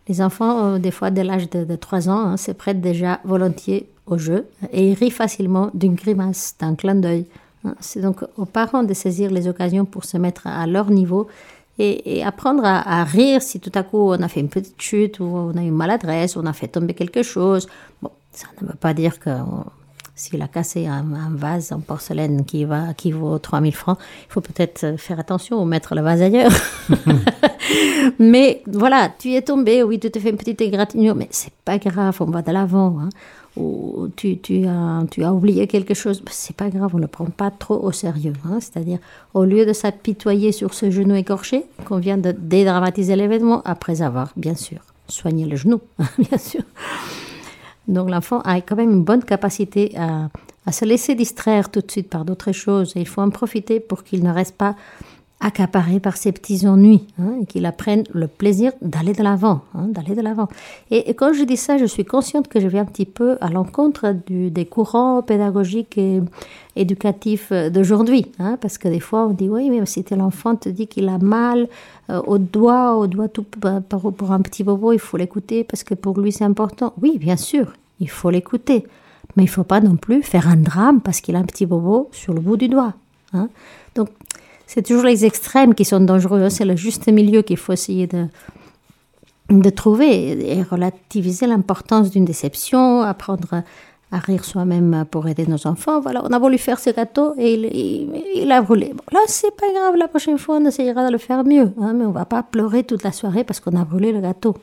Les 0.08 0.22
enfants, 0.22 0.66
euh, 0.66 0.80
des 0.80 0.92
fois 0.92 1.12
dès 1.12 1.24
l'âge 1.24 1.50
de, 1.50 1.76
3 1.76 2.10
ans, 2.10 2.20
hein, 2.20 2.38
se 2.38 2.52
prêtent 2.52 2.82
déjà 2.82 3.20
volontiers 3.24 3.88
au 4.08 4.18
jeu 4.18 4.48
et 4.74 4.92
ils 4.92 4.96
rient 4.96 5.12
facilement 5.12 5.70
d'une 5.74 5.96
grimace, 5.96 6.56
d'un 6.60 6.76
clin 6.76 6.96
d'œil. 6.96 7.26
Hein. 7.64 7.76
C'est 7.80 8.02
donc 8.02 8.24
aux 8.38 8.46
parents 8.46 8.84
de 8.84 8.94
saisir 8.94 9.32
les 9.32 9.48
occasions 9.48 9.86
pour 9.86 10.06
se 10.06 10.18
mettre 10.18 10.48
à 10.48 10.68
leur 10.68 10.90
niveau 10.90 11.28
et, 11.80 12.24
apprendre 12.24 12.64
à, 12.66 13.04
rire 13.04 13.42
si 13.42 13.60
tout 13.60 13.72
à 13.74 13.84
coup 13.84 14.12
on 14.12 14.22
a 14.22 14.28
fait 14.28 14.40
une 14.40 14.50
petite 14.50 14.80
chute 14.82 15.20
ou 15.20 15.26
on 15.26 15.58
a 15.58 15.62
une 15.62 15.76
maladresse, 15.76 16.38
on 16.38 16.46
a 16.46 16.54
fait 16.54 16.68
tomber 16.68 16.94
quelque 16.94 17.24
chose. 17.24 17.68
Bon, 18.02 18.12
ça 18.32 18.48
ne 18.62 18.68
veut 18.68 18.76
pas 18.76 18.94
dire 18.94 19.20
que 19.20 19.30
s'il 20.16 20.42
a 20.42 20.48
cassé 20.48 20.86
un, 20.86 21.04
vase 21.32 21.72
en 21.72 21.80
porcelaine 21.80 22.46
qui, 22.46 22.66
va, 22.66 22.94
qui 22.94 23.12
vaut 23.12 23.40
3000 23.40 23.74
francs, 23.74 23.98
il 24.30 24.32
faut 24.32 24.42
peut-être 24.42 24.96
faire 24.98 25.20
attention 25.20 25.62
ou 25.62 25.66
mettre 25.66 25.96
le 25.96 26.02
vase 26.02 26.22
ailleurs. 26.22 26.52
mais 28.20 28.62
voilà, 28.68 29.12
tu 29.18 29.34
es 29.34 29.42
tombé, 29.42 29.84
oui, 29.84 30.00
tu 30.00 30.12
te 30.12 30.20
fais 30.20 30.30
une 30.30 30.38
petite 30.38 30.62
égratignure, 30.62 31.16
mais 31.16 31.28
c'est 31.32 31.54
pas 31.66 31.78
grave, 31.78 32.16
on 32.20 32.26
va 32.26 32.42
de 32.42 32.52
l'avant. 32.52 32.98
Hein. 33.00 33.10
Ou 33.58 34.08
tu, 34.16 34.38
tu, 34.38 34.66
as, 34.66 35.04
tu 35.12 35.24
as 35.24 35.34
oublié 35.34 35.68
quelque 35.68 35.94
chose, 35.94 36.24
c'est 36.32 36.56
pas 36.56 36.70
grave, 36.70 36.92
on 36.94 37.00
ne 37.00 37.06
prend 37.06 37.26
pas 37.26 37.52
trop 37.52 37.76
au 37.84 37.92
sérieux. 37.92 38.34
Hein. 38.46 38.60
C'est-à-dire, 38.62 39.00
au 39.34 39.44
lieu 39.44 39.66
de 39.66 39.74
s'apitoyer 39.74 40.54
sur 40.54 40.74
ce 40.74 40.90
genou 40.90 41.16
écorché, 41.16 41.66
qu'on 41.86 41.98
vient 41.98 42.18
de 42.18 42.32
dédramatiser 42.32 43.16
l'événement, 43.18 43.62
après 43.66 44.02
avoir, 44.02 44.32
bien 44.38 44.56
sûr, 44.56 44.80
soigné 45.10 45.46
le 45.46 45.58
genou, 45.58 45.82
bien 46.18 46.38
sûr. 46.38 46.64
Donc 47.88 48.10
l'enfant 48.10 48.40
a 48.42 48.62
quand 48.62 48.76
même 48.76 48.92
une 48.92 49.04
bonne 49.04 49.24
capacité 49.24 49.98
à, 49.98 50.30
se 50.72 50.86
laisser 50.86 51.16
distraire 51.16 51.70
tout 51.70 51.82
de 51.82 51.92
suite 51.92 52.10
par 52.10 52.24
d'autres 52.24 52.54
choses. 52.54 52.94
Et 52.96 53.02
il 53.02 53.08
faut 53.08 53.22
en 53.22 53.32
profiter 53.32 53.80
pour 53.80 54.04
qu'il 54.04 54.24
ne 54.24 54.32
reste 54.32 54.56
pas 54.56 54.76
accaparé 55.42 56.00
par 56.00 56.18
ses 56.18 56.32
petits 56.32 56.68
ennuis 56.68 57.08
hein, 57.20 57.34
et 57.42 57.46
qu'il 57.46 57.66
apprenne 57.66 58.04
le 58.14 58.28
plaisir 58.28 58.72
d'aller 58.82 59.14
de 59.14 59.24
l'avant, 59.24 59.62
hein, 59.74 59.88
d'aller 59.88 60.16
de 60.16 60.22
l'avant. 60.22 60.48
Et, 60.92 61.14
quand 61.16 61.34
je 61.34 61.44
dis 61.44 61.58
ça, 61.58 61.78
je 61.78 61.86
suis 61.86 62.06
consciente 62.06 62.48
que 62.48 62.60
je 62.60 62.68
vais 62.68 62.78
un 62.80 62.86
petit 62.86 63.08
peu 63.08 63.38
à 63.42 63.50
l'encontre 63.50 64.16
des 64.28 64.66
courants 64.66 65.24
pédagogiques 65.24 65.98
et 65.98 66.22
éducatifs 66.76 67.52
d'aujourd'hui, 67.52 68.28
hein, 68.40 68.58
parce 68.62 68.78
que 68.78 68.88
des 68.88 69.00
fois 69.00 69.26
on 69.26 69.32
dit 69.32 69.50
oui, 69.50 69.70
mais 69.70 69.86
si 69.86 70.04
tel 70.04 70.22
enfant 70.22 70.56
te 70.56 70.70
dit 70.70 70.88
qu'il 70.88 71.10
a 71.10 71.18
mal 71.18 71.68
euh, 72.10 72.22
au 72.28 72.38
doigt, 72.38 72.96
au 72.96 73.08
doigt 73.08 73.28
tout 73.28 73.44
pour, 73.44 74.32
un 74.32 74.42
petit 74.42 74.64
bobo, 74.64 74.94
il 74.94 75.00
faut 75.00 75.18
l'écouter 75.18 75.64
parce 75.64 75.84
que 75.84 75.96
pour 75.96 76.20
lui 76.20 76.32
c'est 76.32 76.46
important. 76.46 76.94
Oui, 77.02 77.18
bien 77.18 77.36
sûr, 77.36 77.74
il 78.00 78.10
faut 78.10 78.30
l'écouter. 78.30 78.86
Mais 79.38 79.44
il 79.44 79.50
faut 79.50 79.64
pas 79.64 79.80
non 79.80 79.96
plus 79.96 80.24
faire 80.24 80.48
un 80.48 80.58
drame 80.58 81.00
parce 81.00 81.22
qu'il 81.22 81.36
a 81.36 81.40
un 81.40 81.46
petit 81.46 81.66
bobo 81.66 82.10
sur 82.12 82.34
le 82.34 82.42
bout 82.42 82.58
du 82.58 82.68
doigt. 82.68 82.94
Donc, 83.96 84.10
c'est 84.74 84.84
toujours 84.84 85.04
les 85.04 85.26
extrêmes 85.26 85.76
qui 85.76 85.84
sont 85.84 86.00
dangereux. 86.00 86.44
Hein. 86.44 86.50
C'est 86.50 86.64
le 86.64 86.78
juste 86.78 87.08
milieu 87.08 87.42
qu'il 87.42 87.58
faut 87.58 87.74
essayer 87.74 88.08
de, 88.08 89.70
trouver 89.70 90.32
et 90.50 90.64
relativiser 90.64 91.46
l'importance 91.46 92.10
d'une 92.10 92.24
déception, 92.24 93.02
apprendre 93.02 93.64
à 94.14 94.20
rire 94.20 94.46
soi-même 94.46 95.04
pour 95.12 95.28
aider 95.28 95.46
nos 95.46 95.68
enfants. 95.68 96.00
Voilà, 96.00 96.24
on 96.24 96.32
a 96.32 96.40
voulu 96.40 96.58
faire 96.58 96.80
ce 96.80 96.90
gâteau 96.90 97.34
et 97.38 97.56
il, 98.36 98.50
a 98.50 98.62
brûlé. 98.62 98.94
Bon, 98.94 99.04
là, 99.12 99.20
c'est 99.28 99.54
pas 99.54 99.70
grave, 99.74 99.98
la 99.98 100.08
prochaine 100.08 100.38
fois, 100.38 100.56
on 100.56 100.66
essayera 100.66 101.06
de 101.06 101.12
le 101.12 101.18
faire 101.18 101.44
mieux. 101.44 101.74
Hein, 101.82 101.92
mais 101.94 102.06
on 102.06 102.12
va 102.12 102.24
pas 102.24 102.42
pleurer 102.42 102.86
toute 102.86 103.04
la 103.04 103.12
soirée 103.12 103.44
parce 103.44 103.60
qu'on 103.60 103.76
a 103.76 103.84
brûlé 103.84 104.14
le 104.14 104.22
gâteau. 104.22 104.56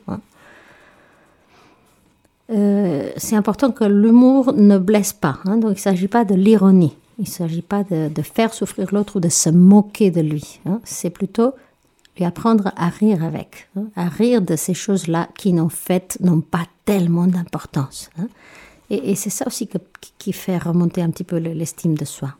Euh, 2.49 3.11
c'est 3.15 3.35
important 3.35 3.69
que 3.69 3.83
l'humour 3.83 4.53
ne 4.53 4.79
blesse 4.79 5.13
pas. 5.13 5.37
Hein. 5.45 5.57
donc 5.57 5.69
il 5.69 5.73
ne 5.73 5.79
s'agit 5.79 6.07
pas 6.07 6.25
de 6.25 6.33
l'ironie. 6.33 6.95
Il 7.19 7.23
ne 7.23 7.27
s'agit 7.27 7.61
pas 7.61 7.83
de, 7.83 8.21
faire 8.21 8.53
souffrir 8.53 8.93
l'autre 8.93 9.17
ou 9.17 9.19
de 9.19 9.29
se 9.29 9.49
moquer 9.49 10.09
de 10.09 10.21
lui. 10.21 10.59
Hein. 10.65 10.79
c'est 10.83 11.09
plutôt 11.09 11.53
lui 12.17 12.25
apprendre 12.25 12.71
à 12.75 12.89
rire 12.89 13.23
avec, 13.23 13.69
hein. 13.77 13.85
à 13.95 14.07
rire 14.07 14.41
de 14.41 14.55
ces 14.55 14.73
choses-là 14.73 15.29
qui, 15.37 15.57
en 15.59 15.69
fait, 15.69 16.17
n'ont 16.21 16.41
pas 16.41 16.65
tellement 16.85 17.27
d'importance. 17.27 18.09
Et, 18.89 19.15
c'est 19.15 19.29
ça 19.29 19.45
aussi 19.45 19.69
qui 20.17 20.33
fait 20.33 20.57
remonter 20.57 21.01
un 21.01 21.11
petit 21.11 21.23
peu 21.23 21.37
l'estime 21.37 21.95
de 21.95 22.05
soi. 22.05 22.33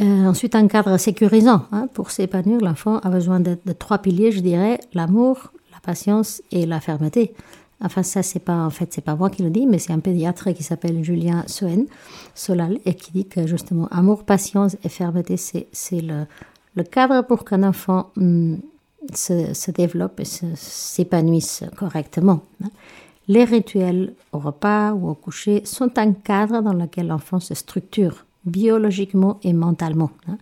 Euh, 0.00 0.26
ensuite, 0.26 0.54
un 0.54 0.68
cadre 0.68 0.98
sécurisant. 0.98 1.64
pour 1.94 2.10
s'épanouir, 2.10 2.60
l'enfant 2.60 2.98
a 2.98 3.08
besoin 3.08 3.40
de, 3.40 3.56
trois 3.78 3.98
piliers, 3.98 4.30
je 4.30 4.40
dirais, 4.40 4.78
l'amour, 4.92 5.52
patience 5.86 6.42
et 6.50 6.66
la 6.66 6.80
fermeté. 6.80 7.32
Enfin, 7.80 8.02
ça, 8.02 8.22
c'est 8.22 8.40
pas, 8.40 8.64
en 8.64 8.70
fait, 8.70 8.92
c'est 8.92 9.04
pas 9.04 9.16
moi 9.16 9.28
qui 9.28 9.42
le 9.42 9.50
dis, 9.50 9.66
mais 9.66 9.78
c'est 9.78 9.92
un 9.92 9.98
pédiatre 9.98 10.52
qui 10.54 10.62
s'appelle 10.62 11.04
Julien 11.04 11.44
Soen, 11.46 11.86
Solal, 12.34 12.78
et 12.86 12.94
qui 12.94 13.12
dit 13.12 13.26
que 13.26 13.46
justement, 13.46 13.86
amour, 13.90 14.24
patience 14.24 14.76
et 14.82 14.88
fermeté, 14.88 15.36
c'est, 15.36 15.66
le, 15.92 16.82
cadre 16.84 17.22
pour 17.22 17.44
qu'un 17.44 17.62
enfant 17.62 18.10
hum, 18.16 18.58
se, 19.12 19.70
développe 19.70 20.20
et 20.20 20.24
s'épanouisse 20.24 21.64
correctement. 21.76 22.40
Hein. 22.64 22.68
Les 23.28 23.44
rituels 23.44 24.14
au 24.32 24.38
repas 24.38 24.92
ou 24.92 25.10
au 25.10 25.14
coucher 25.14 25.64
sont 25.64 25.98
un 25.98 26.12
cadre 26.12 26.62
dans 26.62 26.72
lequel 26.72 27.08
l'enfant 27.08 27.40
se 27.40 27.54
structure 27.54 28.24
biologiquement 28.44 29.38
et 29.42 29.52
mentalement. 29.52 30.10
Hein. 30.28 30.38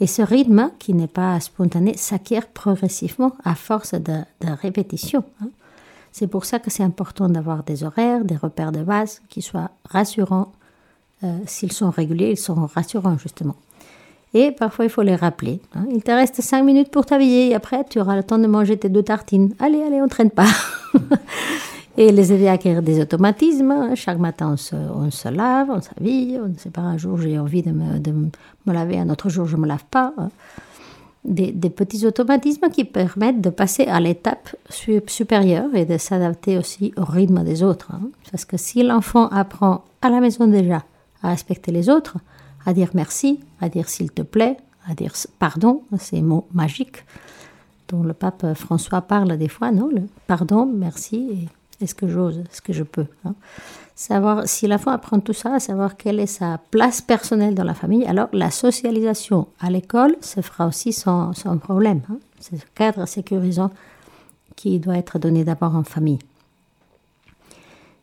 Et 0.00 0.06
ce 0.06 0.22
rythme, 0.22 0.70
qui 0.78 0.94
n'est 0.94 1.06
pas 1.06 1.38
spontané, 1.40 1.96
s'acquiert 1.96 2.48
progressivement 2.48 3.32
à 3.44 3.54
force 3.54 3.94
de, 3.94 4.22
répétition. 4.42 5.24
Hein. 6.16 6.20
C'est 6.20 6.26
pour 6.26 6.44
ça 6.44 6.58
que 6.58 6.70
c'est 6.70 6.82
important 6.82 7.28
d'avoir 7.28 7.62
des 7.62 7.84
horaires, 7.84 8.24
des 8.24 8.36
repères 8.36 8.72
de 8.72 8.82
base 8.82 9.20
qui 9.28 9.42
soient 9.42 9.70
rassurants. 9.88 10.52
Euh, 11.24 11.38
s'ils 11.46 11.72
sont 11.72 11.90
réguliers, 11.90 12.30
ils 12.30 12.36
seront 12.36 12.66
rassurants 12.66 13.18
justement. 13.18 13.56
Et 14.34 14.52
parfois, 14.52 14.84
il 14.84 14.90
faut 14.90 15.02
les 15.02 15.16
rappeler. 15.16 15.60
Hein. 15.74 15.86
Il 15.90 16.02
te 16.02 16.10
reste 16.10 16.42
cinq 16.42 16.62
minutes 16.62 16.90
pour 16.90 17.06
t'habiller 17.06 17.50
et 17.50 17.54
après, 17.54 17.84
tu 17.88 18.00
auras 18.00 18.16
le 18.16 18.22
temps 18.22 18.38
de 18.38 18.46
manger 18.46 18.76
tes 18.76 18.88
deux 18.90 19.02
tartines. 19.02 19.54
Allez, 19.58 19.82
allez, 19.82 20.02
on 20.02 20.08
traîne 20.08 20.30
pas. 20.30 20.48
et 21.96 22.12
les 22.12 22.32
aider 22.32 22.48
à 22.48 22.52
acquérir 22.52 22.82
des 22.82 23.00
automatismes. 23.00 23.94
Chaque 23.94 24.18
matin, 24.18 24.52
on 24.52 24.56
se, 24.56 25.28
lave, 25.28 25.70
on 25.70 25.80
s'habille. 25.80 26.38
On 26.42 26.48
ne 26.48 26.58
sait 26.58 26.70
pas, 26.70 26.82
un 26.82 26.98
jour 26.98 27.18
j'ai 27.18 27.38
envie 27.38 27.62
de 27.62 27.70
me, 27.70 27.98
de 27.98 28.12
me, 28.12 28.72
laver, 28.72 28.98
un 28.98 29.08
autre 29.08 29.30
jour 29.30 29.46
je 29.46 29.56
ne 29.56 29.62
me 29.62 29.66
lave 29.68 29.84
pas. 29.90 30.12
Hein. 30.18 30.28
Des, 31.26 31.70
petits 31.70 32.06
automatismes 32.06 32.70
qui 32.70 32.84
permettent 32.84 33.40
de 33.40 33.50
passer 33.50 33.84
à 33.86 33.98
l'étape 33.98 34.54
supérieure 34.70 35.74
et 35.74 35.84
de 35.84 35.98
s'adapter 35.98 36.56
aussi 36.56 36.94
au 36.96 37.04
rythme 37.04 37.42
des 37.42 37.64
autres. 37.64 37.90
Hein. 37.92 38.10
Parce 38.30 38.44
que 38.44 38.56
si 38.56 38.82
l'enfant 38.82 39.28
apprend 39.28 39.84
à 40.02 40.08
la 40.08 40.20
maison 40.20 40.46
déjà 40.46 40.84
à 41.22 41.30
respecter 41.30 41.72
les 41.72 41.88
autres, 41.90 42.18
à 42.64 42.72
dire 42.72 42.90
merci, 42.94 43.40
à 43.60 43.68
dire 43.68 43.88
s'il 43.88 44.12
te 44.12 44.22
plaît, 44.22 44.56
à 44.88 44.94
dire 44.94 45.14
pardon, 45.38 45.82
ces 45.98 46.22
mots 46.22 46.46
magiques 46.54 47.04
dont 47.88 48.02
le 48.02 48.12
pape 48.12 48.54
François 48.54 49.00
parle 49.00 49.36
des 49.36 49.48
fois, 49.48 49.70
non 49.70 49.88
Le 49.88 50.02
pardon, 50.26 50.66
merci 50.66 51.28
et 51.32 51.48
est-ce 51.80 51.94
que 51.94 52.08
j'ose 52.08 52.38
Est-ce 52.38 52.62
que 52.62 52.72
je 52.72 52.82
peux 52.82 53.06
hein? 53.24 53.34
Savoir 53.94 54.46
si 54.46 54.66
l'enfant 54.66 54.90
apprend 54.90 55.20
tout 55.20 55.32
ça, 55.32 55.58
savoir 55.58 55.96
quelle 55.96 56.20
est 56.20 56.26
sa 56.26 56.60
place 56.70 57.00
personnelle 57.00 57.54
dans 57.54 57.64
la 57.64 57.72
famille, 57.72 58.04
alors 58.04 58.28
la 58.34 58.50
socialisation 58.50 59.48
à 59.58 59.70
l'école 59.70 60.16
se 60.20 60.42
fera 60.42 60.66
aussi 60.66 60.92
sans, 60.92 61.32
sans 61.32 61.56
problème. 61.56 62.02
Hein? 62.10 62.18
C'est 62.38 62.58
ce 62.58 62.66
cadre 62.74 63.06
sécurisant 63.06 63.70
qui 64.54 64.78
doit 64.80 64.98
être 64.98 65.18
donné 65.18 65.44
d'abord 65.44 65.74
en 65.74 65.82
famille. 65.82 66.18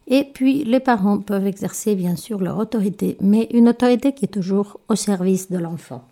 Et 0.08 0.24
puis, 0.24 0.64
les 0.64 0.80
parents 0.80 1.20
peuvent 1.20 1.48
exercer 1.48 1.96
bien 1.96 2.16
sûr 2.16 2.40
leur 2.40 2.58
autorité, 2.58 3.16
mais 3.22 3.48
une 3.54 3.70
autorité 3.70 4.14
qui 4.14 4.26
est 4.26 4.30
toujours 4.30 4.80
au 4.90 4.96
service 4.96 5.50
de 5.52 5.58
l'enfant. 5.58 6.04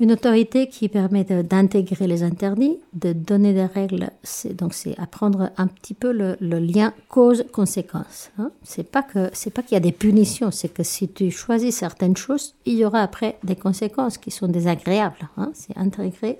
Une 0.00 0.12
autorité 0.12 0.66
qui 0.70 0.88
permet 0.88 1.24
d'intégrer 1.24 2.06
les 2.06 2.22
interdits, 2.22 2.78
de 2.94 3.12
donner 3.12 3.52
des 3.52 3.66
règles, 3.66 4.08
c'est 4.22 4.56
donc 4.56 4.72
c'est 4.72 4.98
apprendre 4.98 5.50
un 5.58 5.66
petit 5.66 5.92
peu 5.92 6.10
le, 6.10 6.36
lien 6.40 6.94
cause-conséquence. 7.10 8.30
Hein. 8.38 8.50
C'est 8.62 8.90
pas 8.90 9.02
que 9.02 9.28
c'est 9.34 9.50
pas 9.50 9.62
qu'il 9.62 9.74
y 9.74 9.76
a 9.76 9.80
des 9.80 9.92
punitions, 9.92 10.50
c'est 10.50 10.70
que 10.70 10.82
si 10.82 11.08
tu 11.08 11.30
choisis 11.30 11.76
certaines 11.76 12.16
choses, 12.16 12.54
il 12.64 12.78
y 12.78 12.86
aura 12.86 13.02
après 13.02 13.36
des 13.44 13.56
conséquences 13.56 14.16
qui 14.16 14.30
sont 14.30 14.48
désagréables. 14.48 15.28
Hein. 15.36 15.50
C'est 15.52 15.76
intégrer 15.76 16.38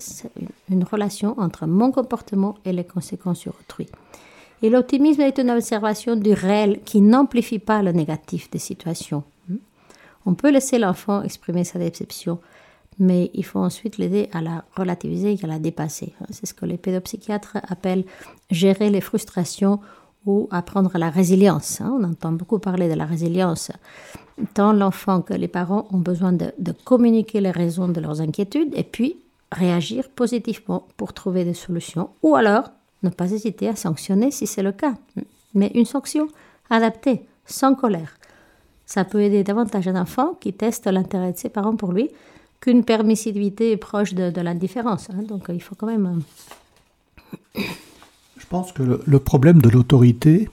une, 0.70 0.84
relation 0.84 1.38
entre 1.38 1.66
mon 1.66 1.92
comportement 1.92 2.56
et 2.64 2.72
les 2.72 2.84
conséquences 2.84 3.40
sur 3.40 3.52
autrui. 3.60 3.88
Et 4.62 4.70
l'optimisme 4.70 5.20
est 5.20 5.36
une 5.36 5.50
observation 5.50 6.16
du 6.16 6.32
réel 6.32 6.80
qui 6.86 7.02
n'amplifie 7.02 7.58
pas 7.58 7.82
le 7.82 7.92
négatif 7.92 8.50
des 8.50 8.58
situations. 8.58 9.22
Hein. 9.50 9.56
On 10.24 10.32
peut 10.32 10.50
laisser 10.50 10.78
l'enfant 10.78 11.22
exprimer 11.22 11.64
sa 11.64 11.78
déception, 11.78 12.38
mais 13.00 13.30
il 13.32 13.44
faut 13.44 13.58
ensuite 13.58 13.96
l'aider 13.96 14.28
à 14.32 14.42
la 14.42 14.62
relativiser 14.76 15.32
et 15.32 15.44
à 15.44 15.48
la 15.48 15.58
dépasser. 15.58 16.12
C'est 16.28 16.46
ce 16.46 16.54
que 16.54 16.66
les 16.66 16.76
pédopsychiatres 16.76 17.56
appellent 17.66 18.04
gérer 18.50 18.90
les 18.90 19.00
frustrations 19.00 19.80
ou 20.26 20.48
apprendre 20.50 20.96
la 20.98 21.08
résilience. 21.08 21.80
Hein. 21.80 21.96
On 21.98 22.04
entend 22.04 22.30
beaucoup 22.30 22.58
parler 22.58 22.90
de 22.90 22.94
la 22.94 23.06
résilience. 23.06 23.72
Tant 24.52 24.74
l'enfant 24.74 25.22
que 25.22 25.32
les 25.32 25.48
parents 25.48 25.88
ont 25.90 25.98
besoin 25.98 26.32
de, 26.32 26.52
communiquer 26.84 27.40
les 27.40 27.50
raisons 27.50 27.88
de 27.88 28.00
leurs 28.00 28.20
inquiétudes 28.20 28.74
et 28.74 28.84
puis 28.84 29.16
réagir 29.50 30.10
positivement 30.10 30.86
pour 30.98 31.14
trouver 31.14 31.44
des 31.44 31.54
solutions 31.54 32.10
ou 32.22 32.36
alors 32.36 32.70
ne 33.02 33.08
pas 33.08 33.32
hésiter 33.32 33.68
à 33.68 33.76
sanctionner 33.76 34.30
si 34.30 34.46
c'est 34.46 34.62
le 34.62 34.72
cas. 34.72 34.94
Mais 35.54 35.72
une 35.74 35.86
sanction 35.86 36.28
adaptée, 36.68 37.22
sans 37.46 37.74
colère. 37.74 38.18
Ça 38.84 39.04
peut 39.04 39.22
aider 39.22 39.42
davantage 39.42 39.88
un 39.88 39.96
enfant 39.96 40.34
qui 40.38 40.52
teste 40.52 40.86
l'intérêt 40.86 41.32
de 41.32 41.38
ses 41.38 41.48
parents 41.48 41.76
pour 41.76 41.92
lui 41.92 42.10
qu'une 42.60 42.84
permissivité 42.84 43.76
proche 43.76 44.14
de, 44.14 44.40
l'indifférence. 44.40 45.08
Hein. 45.10 45.22
Donc 45.26 45.46
il 45.48 45.62
faut 45.62 45.74
quand 45.74 45.86
même... 45.86 46.22
Euh, 47.56 47.60
Je 48.36 48.46
pense 48.46 48.72
que 48.72 48.82
le, 48.82 49.18
problème 49.18 49.60
de 49.60 49.68
l'autorité 49.68 50.48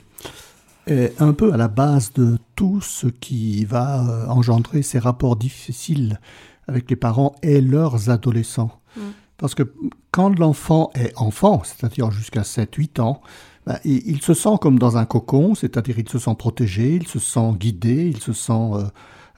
est 0.87 1.21
un 1.21 1.33
peu 1.33 1.53
à 1.53 1.57
la 1.57 1.67
base 1.67 2.13
de 2.13 2.37
tout 2.55 2.79
ce 2.81 3.07
qui 3.07 3.65
va 3.65 4.07
euh, 4.07 4.27
engendrer 4.27 4.81
ces 4.81 4.99
rapports 4.99 5.35
difficiles 5.35 6.19
avec 6.67 6.89
les 6.89 6.95
parents 6.95 7.35
et 7.43 7.61
leurs 7.61 8.09
adolescents. 8.09 8.79
Mm. 8.95 9.01
Parce 9.37 9.53
que 9.53 9.63
quand 10.11 10.37
l'enfant 10.39 10.91
est 10.95 11.13
enfant, 11.17 11.61
c'est-à-dire 11.63 12.09
jusqu'à 12.11 12.41
7-8 12.41 13.01
ans, 13.01 13.21
ben, 13.65 13.79
il, 13.83 14.21
se 14.21 14.33
sent 14.33 14.57
comme 14.61 14.79
dans 14.79 14.97
un 14.97 15.05
cocon, 15.05 15.53
c'est-à-dire 15.53 15.99
il 15.99 16.07
se 16.07 16.19
sent 16.19 16.35
protégé, 16.39 16.95
il 16.95 17.07
se 17.07 17.19
sent 17.19 17.51
guidé, 17.59 18.07
il 18.07 18.21
se 18.21 18.31
sent 18.31 18.71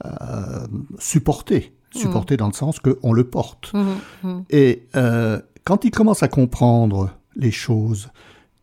euh, 0.06 0.68
supporté 1.00 1.74
supporter 1.92 2.38
dans 2.38 2.48
le 2.48 2.54
sens 2.54 2.80
qu'on 2.80 3.14
le 3.14 3.24
porte. 3.24 3.74
Mmh, 3.74 3.88
mmh. 4.24 4.42
Et 4.50 4.84
euh, 4.96 5.40
quand 5.64 5.86
il 5.86 5.92
commence 5.92 6.24
à 6.24 6.28
comprendre 6.28 7.12
les 7.36 7.52
choses, 7.52 8.10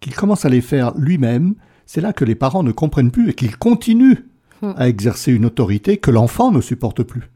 qu'il 0.00 0.14
commence 0.14 0.44
à 0.44 0.48
les 0.48 0.60
faire 0.60 0.96
lui-même, 0.96 1.54
c'est 1.86 2.00
là 2.00 2.12
que 2.12 2.24
les 2.24 2.34
parents 2.34 2.62
ne 2.62 2.72
comprennent 2.72 3.10
plus 3.10 3.30
et 3.30 3.34
qu'ils 3.34 3.56
continuent 3.56 4.24
mmh. 4.62 4.72
à 4.76 4.88
exercer 4.88 5.32
une 5.32 5.44
autorité 5.44 5.96
que 5.98 6.10
l'enfant 6.10 6.50
ne 6.50 6.60
supporte 6.60 7.02
plus. 7.02 7.30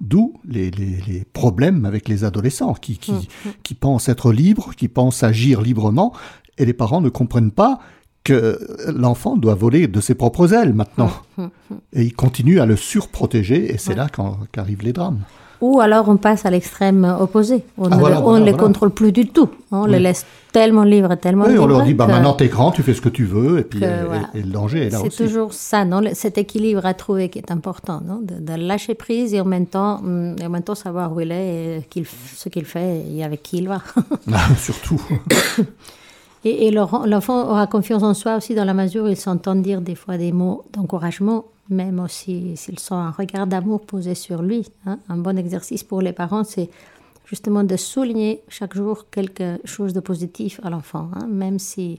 D'où 0.00 0.40
les, 0.48 0.70
les, 0.70 1.24
problèmes 1.34 1.84
avec 1.84 2.08
les 2.08 2.24
adolescents 2.24 2.72
qui, 2.72 2.96
qui, 2.96 3.28
qui 3.62 3.74
pensent 3.74 4.08
être 4.08 4.32
libres, 4.32 4.74
qui 4.74 4.88
pensent 4.88 5.22
agir 5.22 5.60
librement, 5.60 6.14
et 6.56 6.64
les 6.64 6.72
parents 6.72 7.02
ne 7.02 7.10
comprennent 7.10 7.50
pas 7.50 7.78
que 8.24 8.58
l'enfant 8.94 9.36
doit 9.36 9.54
voler 9.54 9.88
de 9.88 10.00
ses 10.00 10.14
propres 10.14 10.52
ailes 10.52 10.74
maintenant. 10.74 11.10
Hum, 11.38 11.44
hum, 11.44 11.50
hum. 11.70 11.78
Et 11.92 12.02
il 12.02 12.14
continue 12.14 12.60
à 12.60 12.66
le 12.66 12.76
surprotéger 12.76 13.72
et 13.72 13.78
c'est 13.78 13.94
là 13.94 14.08
qu'arrivent 14.52 14.82
les 14.82 14.92
drames. 14.92 15.20
Ou 15.60 15.80
alors 15.80 16.08
on 16.08 16.16
passe 16.16 16.46
à 16.46 16.50
l'extrême 16.50 17.04
opposé. 17.20 17.62
On 17.76 17.90
ah, 17.90 18.38
ne 18.38 18.44
les 18.44 18.54
contrôle 18.54 18.90
plus 18.90 19.12
du 19.12 19.26
tout. 19.26 19.50
On 19.70 19.84
les 19.84 19.98
laisse 19.98 20.24
tellement 20.52 20.84
libres, 20.84 21.14
tellement 21.16 21.44
oui, 21.46 21.58
on 21.58 21.66
leur 21.66 21.82
dit, 21.82 21.92
bah, 21.92 22.06
maintenant 22.06 22.32
t'es 22.32 22.48
grand, 22.48 22.72
tu 22.72 22.82
fais 22.82 22.94
ce 22.94 23.00
que 23.00 23.10
tu 23.10 23.24
veux, 23.24 23.58
et 23.58 23.62
puis 23.62 23.80
le 23.80 24.42
danger 24.42 24.86
est 24.86 24.90
là 24.90 25.00
aussi. 25.00 25.10
C'est 25.10 25.26
toujours 25.26 25.52
ça, 25.52 25.84
non 25.84 26.00
cet 26.14 26.38
équilibre 26.38 26.86
à 26.86 26.94
trouver 26.94 27.28
qui 27.28 27.38
est 27.38 27.50
important, 27.50 28.00
non 28.04 28.20
de, 28.22 28.54
lâcher 28.54 28.94
prise 28.94 29.34
et 29.34 29.40
en 29.40 29.44
même 29.44 29.66
temps, 29.66 29.98
et 30.40 30.46
en 30.46 30.48
même 30.48 30.62
temps 30.62 30.74
savoir 30.74 31.12
où 31.12 31.20
il 31.20 31.30
est, 31.30 31.78
et 31.94 32.04
ce 32.34 32.48
qu'il 32.48 32.64
fait 32.64 33.04
et 33.14 33.22
avec 33.22 33.42
qui 33.42 33.58
il 33.58 33.68
va. 33.68 33.82
Ah, 34.32 34.54
surtout. 34.56 35.00
Et, 36.44 36.70
l'enfant 36.70 37.50
aura 37.50 37.66
confiance 37.66 38.02
en 38.02 38.14
soi 38.14 38.36
aussi 38.36 38.54
dans 38.54 38.64
la 38.64 38.72
mesure 38.72 39.04
où 39.04 39.08
il 39.08 39.16
s'entend 39.16 39.54
dire 39.54 39.82
des 39.82 39.94
fois 39.94 40.16
des 40.16 40.32
mots 40.32 40.64
d'encouragement, 40.72 41.44
même 41.68 42.00
aussi 42.00 42.56
s'il 42.56 42.78
sent 42.78 42.94
un 42.94 43.10
regard 43.10 43.46
d'amour 43.46 43.82
posé 43.82 44.14
sur 44.14 44.40
lui. 44.40 44.66
Hein. 44.86 44.98
Un 45.10 45.18
bon 45.18 45.36
exercice 45.36 45.84
pour 45.84 46.00
les 46.00 46.12
parents, 46.12 46.44
c'est 46.44 46.70
justement 47.26 47.62
de 47.62 47.76
souligner 47.76 48.42
chaque 48.48 48.74
jour 48.74 49.06
quelque 49.10 49.60
chose 49.64 49.92
de 49.92 50.00
positif 50.00 50.60
à 50.64 50.70
l'enfant, 50.70 51.10
hein. 51.14 51.26
même 51.28 51.58
si, 51.58 51.98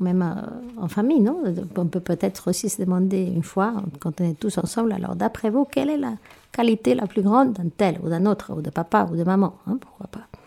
même 0.00 0.22
euh, 0.22 0.82
en 0.82 0.88
famille, 0.88 1.20
non? 1.20 1.42
On 1.76 1.86
peut 1.86 2.00
peut-être 2.00 2.48
aussi 2.48 2.70
se 2.70 2.82
demander 2.82 3.22
une 3.22 3.42
fois, 3.42 3.74
quand 4.00 4.22
on 4.22 4.24
est 4.24 4.40
tous 4.40 4.56
ensemble, 4.56 4.92
alors 4.92 5.16
d'après 5.16 5.50
vous, 5.50 5.66
quelle 5.66 5.90
est 5.90 5.98
la 5.98 6.14
qualité 6.50 6.94
la 6.94 7.06
plus 7.06 7.22
grande 7.22 7.52
d'un 7.52 7.68
tel 7.68 8.00
ou 8.02 8.08
d'un 8.08 8.24
autre, 8.24 8.54
ou 8.56 8.62
de 8.62 8.70
papa 8.70 9.06
ou 9.12 9.16
de 9.16 9.22
maman 9.22 9.54
hein, 9.66 9.78
Pourquoi 9.80 10.06
pas? 10.06 10.39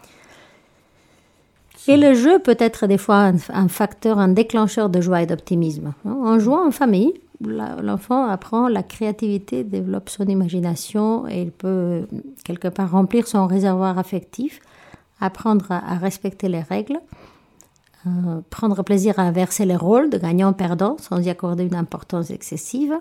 Et 1.87 1.97
le 1.97 2.13
jeu 2.13 2.39
peut 2.39 2.55
être 2.59 2.87
des 2.87 2.97
fois 2.97 3.31
un, 3.49 3.67
facteur, 3.67 4.17
un 4.17 4.29
déclencheur 4.29 4.89
de 4.89 5.01
joie 5.01 5.21
et 5.21 5.25
d'optimisme. 5.25 5.93
En 6.05 6.39
jouant 6.39 6.67
en 6.67 6.71
famille, 6.71 7.13
l'enfant 7.41 8.25
apprend 8.25 8.67
la 8.67 8.83
créativité, 8.83 9.63
développe 9.63 10.09
son 10.09 10.25
imagination 10.25 11.27
et 11.27 11.41
il 11.41 11.51
peut 11.51 12.07
quelque 12.43 12.69
part 12.69 12.91
remplir 12.91 13.27
son 13.27 13.47
réservoir 13.47 13.97
affectif, 13.97 14.61
apprendre 15.19 15.65
à, 15.71 15.97
respecter 15.97 16.47
les 16.47 16.61
règles, 16.61 16.99
euh, 18.07 18.41
prendre 18.49 18.81
plaisir 18.83 19.19
à 19.19 19.23
inverser 19.23 19.65
les 19.65 19.75
rôles 19.75 20.09
de 20.09 20.17
gagnant-perdant 20.17 20.97
sans 20.99 21.19
y 21.19 21.29
accorder 21.29 21.65
une 21.65 21.75
importance 21.75 22.31
excessive, 22.31 22.93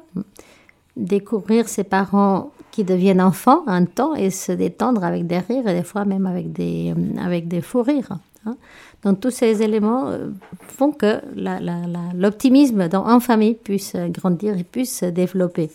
découvrir 0.97 1.69
ses 1.69 1.85
parents 1.85 2.51
qui 2.71 2.85
deviennent 2.85 3.21
enfants 3.21 3.63
un 3.67 3.85
temps 3.85 4.15
et 4.15 4.31
se 4.31 4.53
détendre 4.53 5.05
avec 5.05 5.27
des 5.27 5.39
rires 5.39 5.69
et 5.69 5.75
des 5.75 5.83
fois 5.83 6.05
même 6.05 6.27
avec 6.27 6.53
des, 6.53 6.95
avec 7.21 7.49
des 7.49 7.61
fous 7.61 7.83
rires. 7.83 8.19
Hein. 8.47 8.57
Donc 9.05 9.21
tous 9.21 9.31
ces 9.31 9.63
éléments 9.63 10.09
euh, 10.09 10.31
font 10.61 10.93
que 10.93 11.21
l'optimisme 12.17 12.89
en 12.93 13.21
famille 13.21 13.55
puisse 13.55 13.95
grandir 13.97 14.57
et 14.57 14.65
puisse 14.65 14.99
se 14.99 15.07
développer. 15.07 15.71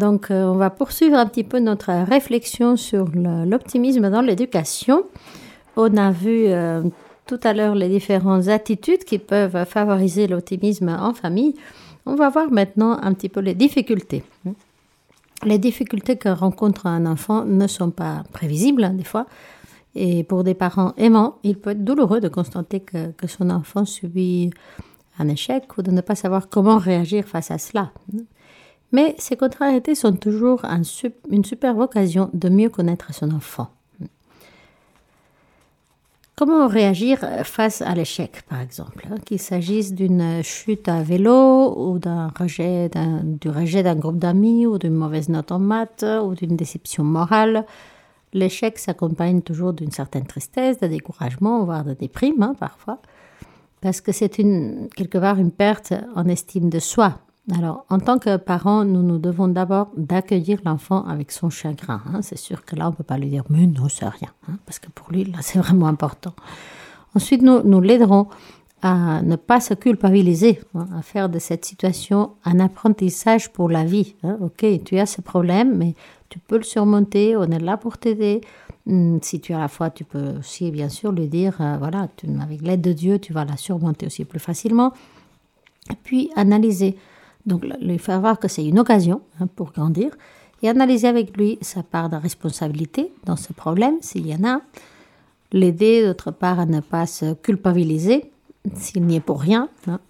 Donc 0.00 0.30
euh, 0.30 0.44
on 0.44 0.56
va 0.56 0.70
poursuivre 0.70 1.16
un 1.16 1.26
petit 1.26 1.44
peu 1.44 1.60
notre 1.60 1.92
réflexion 2.08 2.76
sur 2.76 3.06
l'optimisme 3.14 4.10
dans 4.10 4.22
l'éducation. 4.22 5.04
On 5.76 5.96
a 5.96 6.10
vu 6.10 6.46
euh, 6.46 6.82
tout 7.26 7.38
à 7.44 7.52
l'heure 7.52 7.76
les 7.76 7.88
différentes 7.88 8.48
attitudes 8.48 9.04
qui 9.04 9.18
peuvent 9.18 9.64
favoriser 9.66 10.26
l'optimisme 10.26 10.88
en 10.88 11.12
famille. 11.14 11.54
On 12.06 12.16
va 12.16 12.30
voir 12.30 12.50
maintenant 12.50 12.98
un 13.00 13.12
petit 13.12 13.28
peu 13.28 13.40
les 13.40 13.54
difficultés. 13.54 14.24
Les 15.44 15.58
difficultés 15.58 16.16
que 16.16 16.30
rencontre 16.30 16.86
un 16.86 17.06
enfant 17.06 17.44
ne 17.44 17.66
sont 17.66 17.90
pas 17.90 18.24
prévisibles 18.32 18.84
hein, 18.84 18.94
des 18.94 19.04
fois. 19.04 19.26
Et 19.94 20.24
pour 20.24 20.44
des 20.44 20.54
parents 20.54 20.92
aimants, 20.96 21.36
il 21.42 21.56
peut 21.56 21.70
être 21.70 21.84
douloureux 21.84 22.20
de 22.20 22.28
constater 22.28 22.80
que, 22.80 23.10
que 23.12 23.26
son 23.26 23.50
enfant 23.50 23.84
subit 23.84 24.50
un 25.18 25.28
échec 25.28 25.76
ou 25.76 25.82
de 25.82 25.90
ne 25.90 26.00
pas 26.00 26.14
savoir 26.14 26.48
comment 26.48 26.78
réagir 26.78 27.24
face 27.26 27.50
à 27.50 27.58
cela. 27.58 27.90
Mais 28.92 29.14
ces 29.18 29.36
contrariétés 29.36 29.94
sont 29.94 30.12
toujours 30.12 30.64
une 31.30 31.44
super 31.44 31.78
occasion 31.78 32.30
de 32.34 32.48
mieux 32.48 32.68
connaître 32.68 33.14
son 33.14 33.30
enfant. 33.30 33.68
Comment 36.40 36.68
réagir 36.68 37.18
face 37.44 37.82
à 37.82 37.94
l'échec, 37.94 38.40
par 38.48 38.62
exemple 38.62 39.06
hein, 39.10 39.16
Qu'il 39.26 39.38
s'agisse 39.38 39.92
d'une 39.92 40.42
chute 40.42 40.88
à 40.88 41.02
vélo 41.02 41.74
ou 41.76 41.98
d'un 41.98 42.28
rejet 42.28 42.90
du 43.22 43.50
rejet 43.50 43.82
d'un 43.82 43.94
groupe 43.94 44.16
d'amis 44.16 44.66
ou 44.66 44.78
d'une 44.78 44.94
mauvaise 44.94 45.28
note 45.28 45.52
en 45.52 45.58
maths 45.58 46.02
ou 46.24 46.34
d'une 46.34 46.56
déception 46.56 47.04
morale. 47.04 47.66
L'échec 48.32 48.78
s'accompagne 48.78 49.42
toujours 49.42 49.74
d'une 49.74 49.90
certaine 49.90 50.24
tristesse, 50.24 50.78
de 50.78 50.86
découragement, 50.86 51.62
voire 51.64 51.84
de 51.84 51.92
déprime 51.92 52.42
hein, 52.42 52.54
parfois, 52.58 53.00
parce 53.82 54.00
que 54.00 54.10
c'est 54.10 54.30
quelque 54.30 55.18
part 55.18 55.38
une 55.38 55.50
perte 55.50 55.92
en 56.16 56.26
estime 56.26 56.70
de 56.70 56.78
soi. 56.78 57.18
Alors, 57.56 57.84
en 57.90 57.98
tant 57.98 58.18
que 58.18 58.36
parents, 58.36 58.84
nous 58.84 59.02
nous 59.02 59.18
devons 59.18 59.48
d'abord 59.48 59.88
d'accueillir 59.96 60.60
l'enfant 60.64 61.04
avec 61.06 61.32
son 61.32 61.50
chagrin. 61.50 62.00
Hein. 62.06 62.22
C'est 62.22 62.38
sûr 62.38 62.64
que 62.64 62.76
là, 62.76 62.86
on 62.86 62.90
ne 62.90 62.94
peut 62.94 63.04
pas 63.04 63.18
lui 63.18 63.28
dire, 63.28 63.44
mais 63.50 63.66
non, 63.66 63.88
c'est 63.88 64.06
rien, 64.06 64.30
hein, 64.48 64.56
parce 64.66 64.78
que 64.78 64.88
pour 64.90 65.10
lui, 65.10 65.24
là, 65.24 65.38
c'est 65.40 65.58
vraiment 65.58 65.86
important. 65.86 66.32
Ensuite, 67.14 67.42
nous, 67.42 67.62
nous 67.64 67.80
l'aiderons 67.80 68.28
à 68.82 69.20
ne 69.22 69.36
pas 69.36 69.60
se 69.60 69.74
culpabiliser, 69.74 70.60
hein, 70.74 70.86
à 70.96 71.02
faire 71.02 71.28
de 71.28 71.38
cette 71.38 71.64
situation 71.64 72.30
un 72.44 72.60
apprentissage 72.60 73.52
pour 73.52 73.68
la 73.68 73.84
vie. 73.84 74.14
Ok, 74.40 74.64
tu 74.84 74.98
as 74.98 75.06
ce 75.06 75.20
problème, 75.20 75.76
mais 75.76 75.94
tu 76.28 76.38
peux 76.38 76.56
le 76.56 76.62
surmonter, 76.62 77.36
on 77.36 77.44
est 77.44 77.58
là 77.58 77.76
pour 77.76 77.98
t'aider. 77.98 78.40
Hmm, 78.86 79.18
si 79.22 79.40
tu 79.40 79.52
as 79.52 79.58
la 79.58 79.68
foi, 79.68 79.90
tu 79.90 80.04
peux 80.04 80.38
aussi, 80.38 80.70
bien 80.70 80.88
sûr, 80.88 81.12
lui 81.12 81.26
dire, 81.26 81.56
euh, 81.60 81.76
voilà, 81.78 82.08
avec 82.40 82.62
l'aide 82.62 82.80
de 82.80 82.92
Dieu, 82.92 83.18
tu 83.18 83.32
vas 83.32 83.44
la 83.44 83.56
surmonter 83.56 84.06
aussi 84.06 84.24
plus 84.24 84.38
facilement. 84.38 84.92
Et 85.90 85.96
puis, 86.02 86.30
analyser 86.36 86.96
donc, 87.46 87.64
lui 87.80 87.98
faire 87.98 88.20
voir 88.20 88.38
que 88.38 88.48
c'est 88.48 88.64
une 88.64 88.78
occasion 88.78 89.22
hein, 89.40 89.46
pour 89.54 89.72
grandir 89.72 90.10
et 90.62 90.68
analyser 90.68 91.08
avec 91.08 91.36
lui 91.36 91.58
sa 91.62 91.82
part 91.82 92.10
de 92.10 92.16
responsabilité 92.16 93.12
dans 93.24 93.36
ce 93.36 93.52
problème, 93.52 93.96
s'il 94.00 94.26
y 94.26 94.34
en 94.34 94.44
a. 94.44 94.60
L'aider, 95.52 96.06
d'autre 96.06 96.30
part, 96.30 96.60
à 96.60 96.66
ne 96.66 96.80
pas 96.80 97.06
se 97.06 97.34
culpabiliser 97.34 98.30
s'il 98.74 99.04
n'y 99.06 99.16
est 99.16 99.20
pour 99.20 99.40
rien. 99.40 99.68
Hein. 99.88 100.00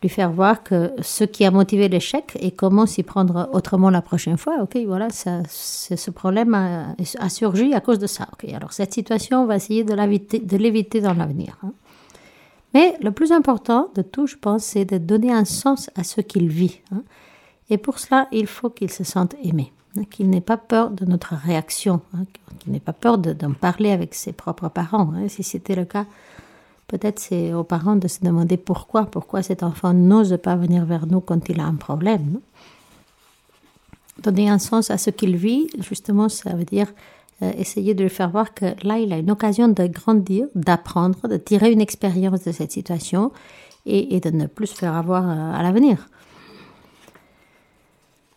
Lui 0.00 0.08
faire 0.08 0.30
voir 0.30 0.62
que 0.62 0.92
ce 1.02 1.24
qui 1.24 1.44
a 1.44 1.50
motivé 1.50 1.88
l'échec 1.88 2.38
et 2.40 2.52
comment 2.52 2.86
s'y 2.86 3.02
prendre 3.02 3.50
autrement 3.52 3.90
la 3.90 4.00
prochaine 4.00 4.38
fois. 4.38 4.62
Ok, 4.62 4.78
voilà, 4.86 5.10
ça, 5.10 5.42
ce 5.46 6.10
problème 6.10 6.54
a, 6.54 6.94
surgi 7.28 7.74
à 7.74 7.80
cause 7.80 7.98
de 7.98 8.06
ça. 8.06 8.26
Ok, 8.32 8.50
alors 8.50 8.72
cette 8.72 8.94
situation, 8.94 9.42
on 9.42 9.46
va 9.46 9.56
essayer 9.56 9.84
de 9.84 10.56
l'éviter 10.56 11.00
dans 11.02 11.12
l'avenir. 11.12 11.58
Hein. 11.62 11.72
Mais 12.74 12.96
le 13.02 13.10
plus 13.10 13.32
important 13.32 13.90
de 13.94 14.02
tout, 14.02 14.26
je 14.26 14.36
pense, 14.36 14.64
c'est 14.64 14.84
de 14.84 14.98
donner 14.98 15.32
un 15.32 15.44
sens 15.44 15.90
à 15.96 16.04
ce 16.04 16.20
qu'il 16.20 16.48
vit. 16.48 16.80
Hein. 16.92 17.02
Et 17.68 17.78
pour 17.78 17.98
cela, 17.98 18.28
il 18.32 18.46
faut 18.46 18.70
qu'il 18.70 18.90
se 18.90 19.04
sente 19.04 19.34
aimé, 19.42 19.72
hein, 19.96 20.02
qu'il 20.10 20.30
n'ait 20.30 20.40
pas 20.40 20.56
peur 20.56 20.90
de 20.90 21.04
notre 21.04 21.34
réaction, 21.34 22.00
hein, 22.14 22.24
qu'il 22.58 22.72
n'ait 22.72 22.80
pas 22.80 22.92
peur 22.92 23.18
d'en 23.18 23.52
parler 23.52 23.90
avec 23.90 24.14
ses 24.14 24.32
propres 24.32 24.68
parents. 24.68 25.12
Si 25.28 25.42
c'était 25.42 25.76
le 25.76 25.84
cas, 25.84 26.06
peut-être 26.88 27.18
c'est 27.18 27.52
aux 27.52 27.64
parents 27.64 27.96
de 27.96 28.08
se 28.08 28.20
demander 28.20 28.56
pourquoi, 28.56 29.06
pourquoi 29.06 29.42
cet 29.42 29.62
enfant 29.62 29.92
n'ose 29.92 30.36
pas 30.42 30.56
venir 30.56 30.84
vers 30.84 31.06
nous 31.06 31.20
quand 31.20 31.48
il 31.48 31.60
a 31.60 31.64
un 31.64 31.76
problème. 31.76 32.40
Donner 34.22 34.50
un 34.50 34.58
sens 34.58 34.90
à 34.90 34.98
ce 34.98 35.10
qu'il 35.10 35.36
vit, 35.36 35.68
justement, 35.78 36.28
ça 36.28 36.54
veut 36.54 36.64
dire 36.64 36.88
euh, 37.42 37.52
essayer 37.56 37.94
de 37.94 38.02
lui 38.02 38.10
faire 38.10 38.30
voir 38.30 38.54
que 38.54 38.66
là, 38.82 38.98
il 38.98 39.12
a 39.12 39.18
une 39.18 39.30
occasion 39.30 39.68
de 39.68 39.86
grandir, 39.86 40.46
d'apprendre, 40.54 41.28
de 41.28 41.36
tirer 41.36 41.72
une 41.72 41.80
expérience 41.80 42.44
de 42.44 42.52
cette 42.52 42.72
situation 42.72 43.32
et, 43.86 44.20
de 44.20 44.30
ne 44.30 44.46
plus 44.46 44.68
se 44.68 44.74
faire 44.74 44.94
avoir 44.94 45.28
euh, 45.28 45.52
à 45.58 45.62
l'avenir. 45.62 46.08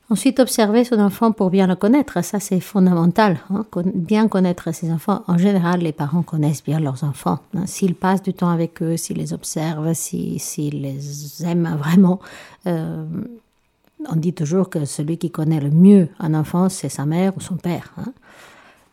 Ensuite, 0.09 0.39
observer 0.39 0.83
son 0.83 0.99
enfant 0.99 1.31
pour 1.31 1.49
bien 1.49 1.65
le 1.65 1.75
connaître, 1.75 2.23
ça 2.23 2.39
c'est 2.39 2.59
fondamental. 2.59 3.39
Hein. 3.49 3.65
Bien 3.95 4.27
connaître 4.27 4.73
ses 4.73 4.91
enfants, 4.91 5.23
en 5.27 5.37
général, 5.37 5.79
les 5.79 5.91
parents 5.91 6.23
connaissent 6.23 6.63
bien 6.63 6.79
leurs 6.79 7.03
enfants. 7.03 7.39
Hein. 7.55 7.65
S'ils 7.65 7.95
passent 7.95 8.21
du 8.21 8.33
temps 8.33 8.49
avec 8.49 8.81
eux, 8.81 8.95
s'ils 8.95 9.17
les 9.17 9.33
observent, 9.33 9.93
s'ils 9.93 10.81
les 10.81 11.45
aiment 11.45 11.77
vraiment, 11.79 12.19
euh, 12.67 13.05
on 14.07 14.15
dit 14.15 14.33
toujours 14.33 14.69
que 14.69 14.85
celui 14.85 15.17
qui 15.17 15.31
connaît 15.31 15.61
le 15.61 15.71
mieux 15.71 16.09
un 16.19 16.33
enfant, 16.33 16.69
c'est 16.69 16.89
sa 16.89 17.05
mère 17.05 17.35
ou 17.37 17.41
son 17.41 17.55
père. 17.55 17.93
Hein. 17.97 18.13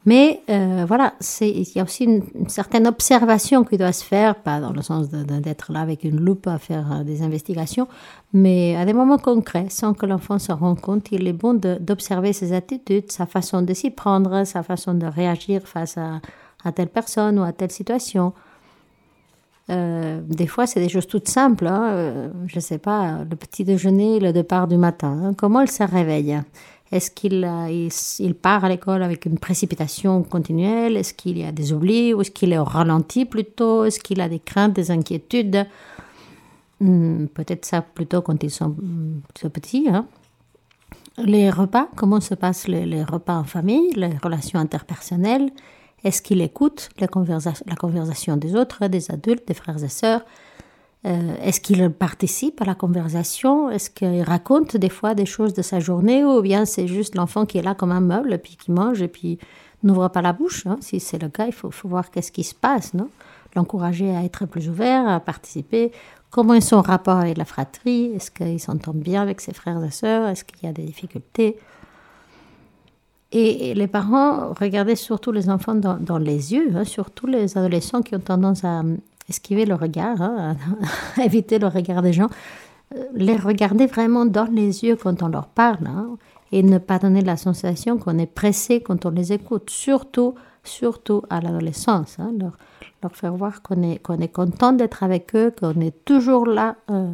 Mais 0.06 0.40
euh, 0.48 0.86
voilà, 0.88 1.12
il 1.42 1.68
y 1.74 1.78
a 1.78 1.82
aussi 1.82 2.04
une, 2.04 2.48
certaine 2.48 2.86
observation 2.86 3.64
qui 3.64 3.76
doit 3.76 3.92
se 3.92 4.02
faire, 4.02 4.34
pas 4.34 4.58
dans 4.58 4.72
le 4.72 4.80
sens 4.80 5.10
d'être 5.10 5.72
là 5.72 5.80
avec 5.80 6.04
une 6.04 6.18
loupe 6.18 6.46
à 6.46 6.58
faire 6.58 6.90
euh, 6.90 7.04
des 7.04 7.22
investigations, 7.22 7.86
mais 8.32 8.76
à 8.76 8.86
des 8.86 8.94
moments 8.94 9.18
concrets, 9.18 9.66
sans 9.68 9.92
que 9.92 10.06
l'enfant 10.06 10.38
se 10.38 10.52
rende 10.52 10.80
compte, 10.80 11.12
il 11.12 11.28
est 11.28 11.34
bon 11.34 11.54
d'observer 11.54 12.32
ses 12.32 12.54
attitudes, 12.54 13.12
sa 13.12 13.26
façon 13.26 13.60
de 13.60 13.74
s'y 13.74 13.90
prendre, 13.90 14.44
sa 14.44 14.62
façon 14.62 14.94
de 14.94 15.04
réagir 15.04 15.62
face 15.64 15.98
à, 15.98 16.22
à 16.64 16.72
telle 16.72 16.88
personne 16.88 17.38
ou 17.38 17.42
à 17.42 17.52
telle 17.52 17.70
situation. 17.70 18.32
Euh, 19.68 20.20
des 20.26 20.46
fois, 20.46 20.66
c'est 20.66 20.80
des 20.80 20.88
choses 20.88 21.06
toutes 21.06 21.28
simples. 21.28 21.66
Hein. 21.66 22.30
je 22.46 22.56
ne 22.56 22.60
sais 22.60 22.78
pas, 22.78 23.18
le 23.28 23.36
petit 23.36 23.64
déjeuner, 23.64 24.18
le 24.18 24.32
départ 24.32 24.66
du 24.66 24.78
matin. 24.78 25.20
Hein. 25.24 25.34
comment 25.34 25.60
elle 25.60 25.70
se 25.70 25.82
réveille? 25.82 26.40
Est-ce 26.92 27.12
qu'il 27.12 27.44
euh, 27.44 28.32
part 28.42 28.64
à 28.64 28.68
l'école 28.68 29.02
avec 29.04 29.24
une 29.24 29.38
précipitation 29.38 30.24
continuelle? 30.24 30.96
Est-ce 30.96 31.14
qu'il 31.14 31.38
y 31.38 31.44
a 31.44 31.52
des 31.52 31.72
oublis? 31.72 32.12
Ou 32.14 32.22
est-ce 32.22 32.32
qu'il 32.32 32.52
est 32.52 32.58
au 32.58 32.64
ralenti 32.64 33.24
plutôt? 33.24 33.84
Est-ce 33.84 34.00
qu'il 34.00 34.20
a 34.20 34.28
des 34.28 34.40
craintes, 34.40 34.72
des 34.72 34.90
inquiétudes? 34.90 35.66
Hmm, 36.80 37.26
Peut-être 37.26 37.64
ça 37.64 37.82
plutôt 37.82 38.22
quand 38.22 38.42
ils 38.42 38.50
sont, 38.50 38.70
hmm, 38.70 39.20
petits. 39.52 39.88
Hein. 39.88 40.06
Les 41.18 41.48
repas, 41.48 41.88
comment 41.94 42.20
se 42.20 42.34
passent 42.34 42.66
les, 42.66 43.04
repas 43.04 43.36
en 43.36 43.44
famille, 43.44 43.92
les 43.94 44.16
relations 44.20 44.58
interpersonnelles? 44.58 45.50
Est-ce 46.02 46.22
qu'il 46.22 46.40
écoute 46.40 46.88
la 46.98 47.06
conversation 47.06 48.36
des 48.36 48.56
autres, 48.56 48.88
des 48.88 49.12
adultes, 49.12 49.46
des 49.46 49.54
frères 49.54 49.84
et 49.84 49.88
sœurs? 49.88 50.22
Euh, 51.06 51.34
est-ce 51.42 51.60
qu'il 51.60 51.88
participe 51.90 52.60
à 52.60 52.66
la 52.66 52.74
conversation? 52.74 53.70
Est-ce 53.70 53.88
qu'il 53.88 54.22
raconte 54.22 54.76
des 54.76 54.90
fois 54.90 55.14
des 55.14 55.24
choses 55.24 55.54
de 55.54 55.62
sa 55.62 55.80
journée? 55.80 56.24
Ou 56.24 56.42
bien 56.42 56.66
c'est 56.66 56.86
juste 56.86 57.14
l'enfant 57.14 57.46
qui 57.46 57.58
est 57.58 57.62
là 57.62 57.74
comme 57.74 57.92
un 57.92 58.00
meuble 58.00 58.38
puis 58.38 58.56
qui 58.56 58.70
mange 58.70 59.00
et 59.00 59.08
puis 59.08 59.38
n'ouvre 59.82 60.08
pas 60.08 60.20
la 60.20 60.34
bouche 60.34 60.66
hein? 60.66 60.76
Si 60.80 61.00
c'est 61.00 61.20
le 61.20 61.30
cas, 61.30 61.46
il 61.46 61.52
faut, 61.52 61.70
voir 61.84 62.10
qu'est-ce 62.10 62.32
qui 62.32 62.44
se 62.44 62.54
passe, 62.54 62.92
non? 62.92 63.08
L'encourager 63.56 64.14
à 64.14 64.24
être 64.24 64.46
plus 64.46 64.68
ouvert, 64.68 65.08
à 65.08 65.20
participer. 65.20 65.90
Comment 66.30 66.54
est 66.54 66.60
son 66.60 66.82
rapport 66.82 67.16
avec 67.16 67.38
la 67.38 67.44
fratrie? 67.44 68.12
Est-ce 68.14 68.30
qu'il 68.30 68.60
s'entend 68.60 68.92
bien 68.92 69.22
avec 69.22 69.40
ses 69.40 69.54
frères 69.54 69.82
et 69.82 69.90
sœurs? 69.90 70.28
Est-ce 70.28 70.44
qu'il 70.44 70.64
y 70.64 70.68
a 70.68 70.72
des 70.72 70.84
difficultés? 70.84 71.56
Et 73.32 73.74
les 73.74 73.86
parents 73.86 74.52
regardaient 74.52 74.96
surtout 74.96 75.32
les 75.32 75.48
enfants 75.48 75.74
dans, 75.74 76.18
les 76.18 76.52
yeux, 76.52 76.72
hein, 76.74 76.84
surtout 76.84 77.26
les 77.26 77.56
adolescents 77.56 78.02
qui 78.02 78.16
ont 78.16 78.20
tendance 78.20 78.64
à, 78.64 78.82
esquiver 79.30 79.64
le 79.64 79.74
regard, 79.74 80.20
hein, 80.20 80.56
éviter 81.24 81.58
le 81.58 81.68
regard 81.68 82.02
des 82.02 82.12
gens, 82.12 82.28
euh, 82.94 83.04
les 83.14 83.36
regarder 83.36 83.86
vraiment 83.86 84.26
dans 84.26 84.48
les 84.52 84.84
yeux 84.84 84.96
quand 84.96 85.22
on 85.22 85.28
leur 85.28 85.46
parle 85.46 85.86
hein, 85.86 86.16
et 86.52 86.62
ne 86.62 86.78
pas 86.78 86.98
donner 86.98 87.22
la 87.22 87.36
sensation 87.36 87.96
qu'on 87.96 88.18
est 88.18 88.26
pressé 88.26 88.80
quand 88.80 89.06
on 89.06 89.10
les 89.10 89.32
écoute, 89.32 89.70
surtout, 89.70 90.34
surtout 90.64 91.22
à 91.30 91.40
l'adolescence. 91.40 92.18
Hein, 92.18 92.32
leur, 92.38 92.56
faire 93.12 93.34
voir 93.34 93.62
qu'on 93.62 93.82
est, 93.82 94.00
est 94.20 94.32
content 94.32 94.72
d'être 94.72 95.02
avec 95.02 95.34
eux, 95.34 95.52
qu'on 95.58 95.80
est 95.80 96.04
toujours 96.04 96.46
là. 96.46 96.76
Euh, 96.90 97.12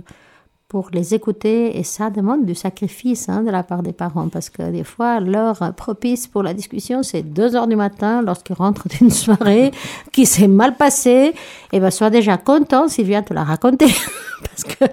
pour 0.68 0.88
les 0.92 1.14
écouter 1.14 1.78
et 1.78 1.84
ça 1.84 2.10
demande 2.10 2.44
du 2.44 2.56
sacrifice 2.56 3.28
hein, 3.28 3.42
de 3.44 3.50
la 3.50 3.62
part 3.62 3.82
des 3.84 3.92
parents 3.92 4.28
parce 4.28 4.50
que 4.50 4.70
des 4.72 4.82
fois 4.82 5.20
l'heure 5.20 5.72
propice 5.76 6.26
pour 6.26 6.42
la 6.42 6.54
discussion 6.54 7.04
c'est 7.04 7.22
2 7.22 7.54
heures 7.54 7.68
du 7.68 7.76
matin 7.76 8.20
lorsqu'ils 8.20 8.56
rentrent 8.56 8.88
d'une 8.88 9.10
soirée 9.24 9.70
qui 10.12 10.26
s'est 10.26 10.48
mal 10.48 10.76
passée 10.76 11.34
et 11.72 11.78
ben 11.78 11.90
sois 11.92 12.10
déjà 12.10 12.36
content 12.36 12.88
s'il 12.88 13.06
vient 13.06 13.22
te 13.22 13.32
la 13.32 13.44
raconter 13.44 13.86
parce 14.42 14.64
que 14.64 14.84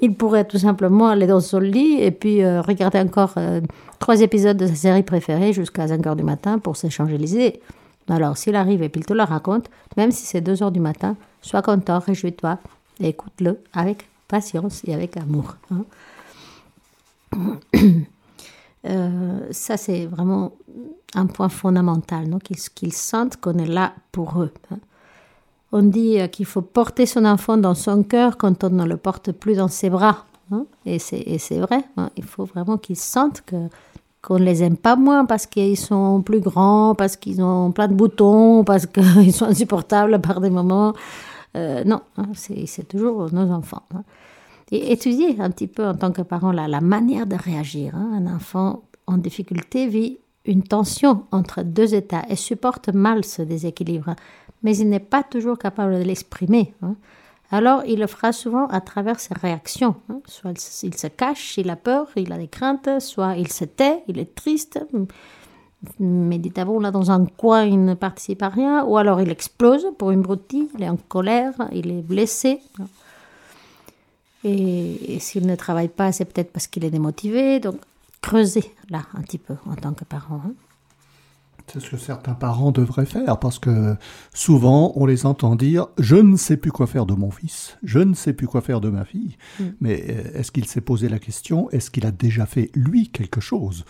il 0.00 0.14
pourrait 0.14 0.44
tout 0.44 0.58
simplement 0.58 1.08
aller 1.08 1.26
dans 1.26 1.40
son 1.40 1.58
lit 1.58 2.00
et 2.00 2.12
puis 2.12 2.44
euh, 2.44 2.60
regarder 2.60 3.00
encore 3.00 3.34
euh, 3.36 3.60
trois 3.98 4.20
épisodes 4.20 4.56
de 4.56 4.68
sa 4.68 4.76
série 4.76 5.02
préférée 5.02 5.52
jusqu'à 5.52 5.88
5 5.88 6.06
heures 6.06 6.16
du 6.16 6.22
matin 6.22 6.60
pour 6.60 6.76
s'échanger 6.76 7.18
les 7.18 7.34
idées. 7.34 7.60
Alors 8.08 8.36
s'il 8.36 8.54
arrive 8.54 8.82
et 8.82 8.88
puis 8.88 9.00
il 9.00 9.06
te 9.06 9.12
le 9.12 9.24
raconte, 9.24 9.70
même 9.96 10.12
si 10.12 10.24
c'est 10.24 10.40
2 10.40 10.62
heures 10.62 10.70
du 10.70 10.80
matin, 10.80 11.16
sois 11.42 11.62
content, 11.62 11.98
réjouis-toi 11.98 12.58
et 13.00 13.08
écoute-le 13.08 13.58
avec 13.74 14.06
patience 14.28 14.82
et 14.86 14.94
avec 14.94 15.16
amour. 15.16 15.56
Hein. 15.70 15.84
ça, 19.50 19.76
c'est 19.76 20.06
vraiment 20.06 20.52
un 21.14 21.26
point 21.26 21.48
fondamental, 21.48 22.28
qu'ils 22.74 22.92
sentent 22.92 23.36
qu'on 23.38 23.58
est 23.58 23.66
là 23.66 23.94
pour 24.12 24.42
eux. 24.42 24.52
Hein. 24.70 24.78
On 25.72 25.82
dit 25.82 26.18
qu'il 26.30 26.46
faut 26.46 26.62
porter 26.62 27.06
son 27.06 27.24
enfant 27.24 27.56
dans 27.56 27.74
son 27.74 28.02
cœur 28.02 28.36
quand 28.36 28.64
on 28.64 28.70
ne 28.70 28.84
le 28.84 28.96
porte 28.96 29.32
plus 29.32 29.56
dans 29.56 29.68
ses 29.68 29.90
bras. 29.90 30.24
Hein. 30.52 30.64
Et 30.84 30.98
c'est 30.98 31.58
vrai, 31.58 31.84
il 32.16 32.24
faut 32.24 32.44
vraiment 32.44 32.78
qu'ils 32.78 32.96
sentent 32.96 33.42
qu'on 34.22 34.38
ne 34.38 34.44
les 34.44 34.62
aime 34.62 34.76
pas 34.76 34.96
moins 34.96 35.24
parce 35.24 35.46
qu'ils 35.46 35.76
sont 35.76 36.22
plus 36.22 36.40
grands, 36.40 36.94
parce 36.94 37.16
qu'ils 37.16 37.42
ont 37.42 37.72
plein 37.72 37.88
de 37.88 37.94
boutons, 37.94 38.62
parce 38.64 38.86
qu'ils 39.24 39.32
sont 39.32 39.46
insupportables 39.46 40.20
par 40.20 40.40
des 40.40 40.50
moments. 40.50 40.94
Euh, 41.56 41.84
non, 41.84 42.02
c'est 42.34 42.86
toujours 42.86 43.32
nos 43.32 43.50
enfants. 43.50 43.82
Et 44.70 44.92
étudier 44.92 45.40
un 45.40 45.50
petit 45.50 45.68
peu 45.68 45.86
en 45.86 45.94
tant 45.94 46.12
que 46.12 46.22
parent 46.22 46.52
la, 46.52 46.80
manière 46.80 47.26
de 47.26 47.36
réagir. 47.36 47.94
Un 47.94 48.26
enfant 48.26 48.82
en 49.06 49.16
difficulté 49.16 49.86
vit 49.86 50.18
une 50.44 50.62
tension 50.62 51.24
entre 51.30 51.62
deux 51.62 51.94
états 51.94 52.24
et 52.28 52.36
supporte 52.36 52.88
mal 52.88 53.24
ce 53.24 53.42
déséquilibre, 53.42 54.14
mais 54.62 54.76
il 54.76 54.88
n'est 54.88 55.00
pas 55.00 55.22
toujours 55.22 55.58
capable 55.58 55.98
de 55.98 56.02
l'exprimer. 56.02 56.74
Hein. 56.82 56.94
Alors 57.50 57.82
il 57.86 58.00
le 58.00 58.06
fera 58.06 58.32
souvent 58.32 58.66
à 58.66 58.80
travers 58.80 59.20
ses 59.20 59.34
réactions. 59.34 59.96
Hein. 60.08 60.20
Soit 60.26 60.82
il 60.82 60.94
se 60.96 61.06
cache, 61.06 61.58
il 61.58 61.70
a 61.70 61.76
peur, 61.76 62.08
il 62.16 62.32
a 62.32 62.38
des 62.38 62.48
craintes, 62.48 63.00
soit 63.00 63.36
il 63.36 63.50
se 63.52 63.64
tait, 63.64 64.02
il 64.08 64.18
est 64.18 64.34
triste, 64.34 64.80
méditablement 65.98 66.80
là 66.80 66.90
dans 66.90 67.10
un 67.10 67.24
coin, 67.26 67.64
il 67.64 67.84
ne 67.84 67.94
participe 67.94 68.42
à 68.42 68.48
rien, 68.48 68.84
ou 68.84 68.96
alors 68.96 69.20
il 69.20 69.30
explose 69.30 69.86
pour 69.98 70.10
une 70.10 70.22
broutille, 70.22 70.68
il 70.76 70.82
est 70.82 70.88
en 70.88 70.96
colère, 70.96 71.54
il 71.72 71.90
est 71.90 72.02
blessé. 72.02 72.60
Et, 74.44 75.14
et 75.14 75.18
s'il 75.18 75.46
ne 75.46 75.56
travaille 75.56 75.88
pas, 75.88 76.12
c'est 76.12 76.24
peut-être 76.24 76.52
parce 76.52 76.66
qu'il 76.66 76.84
est 76.84 76.90
démotivé. 76.90 77.58
Donc 77.60 77.76
creuser 78.26 78.64
là 78.90 79.02
un 79.14 79.22
petit 79.22 79.38
peu 79.38 79.54
en 79.66 79.76
tant 79.76 79.92
que 79.92 80.04
parent. 80.04 80.42
Hein. 80.44 80.52
C'est 81.72 81.80
ce 81.80 81.90
que 81.90 81.96
certains 81.96 82.34
parents 82.34 82.70
devraient 82.70 83.06
faire 83.06 83.38
parce 83.38 83.58
que 83.58 83.96
souvent 84.32 84.92
on 84.96 85.06
les 85.06 85.26
entend 85.26 85.56
dire 85.56 85.88
je 85.98 86.16
ne 86.16 86.36
sais 86.36 86.56
plus 86.56 86.70
quoi 86.70 86.86
faire 86.86 87.06
de 87.06 87.14
mon 87.14 87.30
fils, 87.30 87.76
je 87.82 87.98
ne 87.98 88.14
sais 88.14 88.32
plus 88.32 88.46
quoi 88.46 88.60
faire 88.60 88.80
de 88.80 88.88
ma 88.88 89.04
fille. 89.04 89.36
Mm. 89.58 89.64
Mais 89.80 90.04
euh, 90.08 90.38
est-ce 90.38 90.52
qu'il 90.52 90.66
s'est 90.66 90.80
posé 90.80 91.08
la 91.08 91.18
question 91.18 91.70
Est-ce 91.70 91.90
qu'il 91.90 92.06
a 92.06 92.12
déjà 92.12 92.46
fait 92.46 92.70
lui 92.74 93.08
quelque 93.10 93.40
chose? 93.40 93.84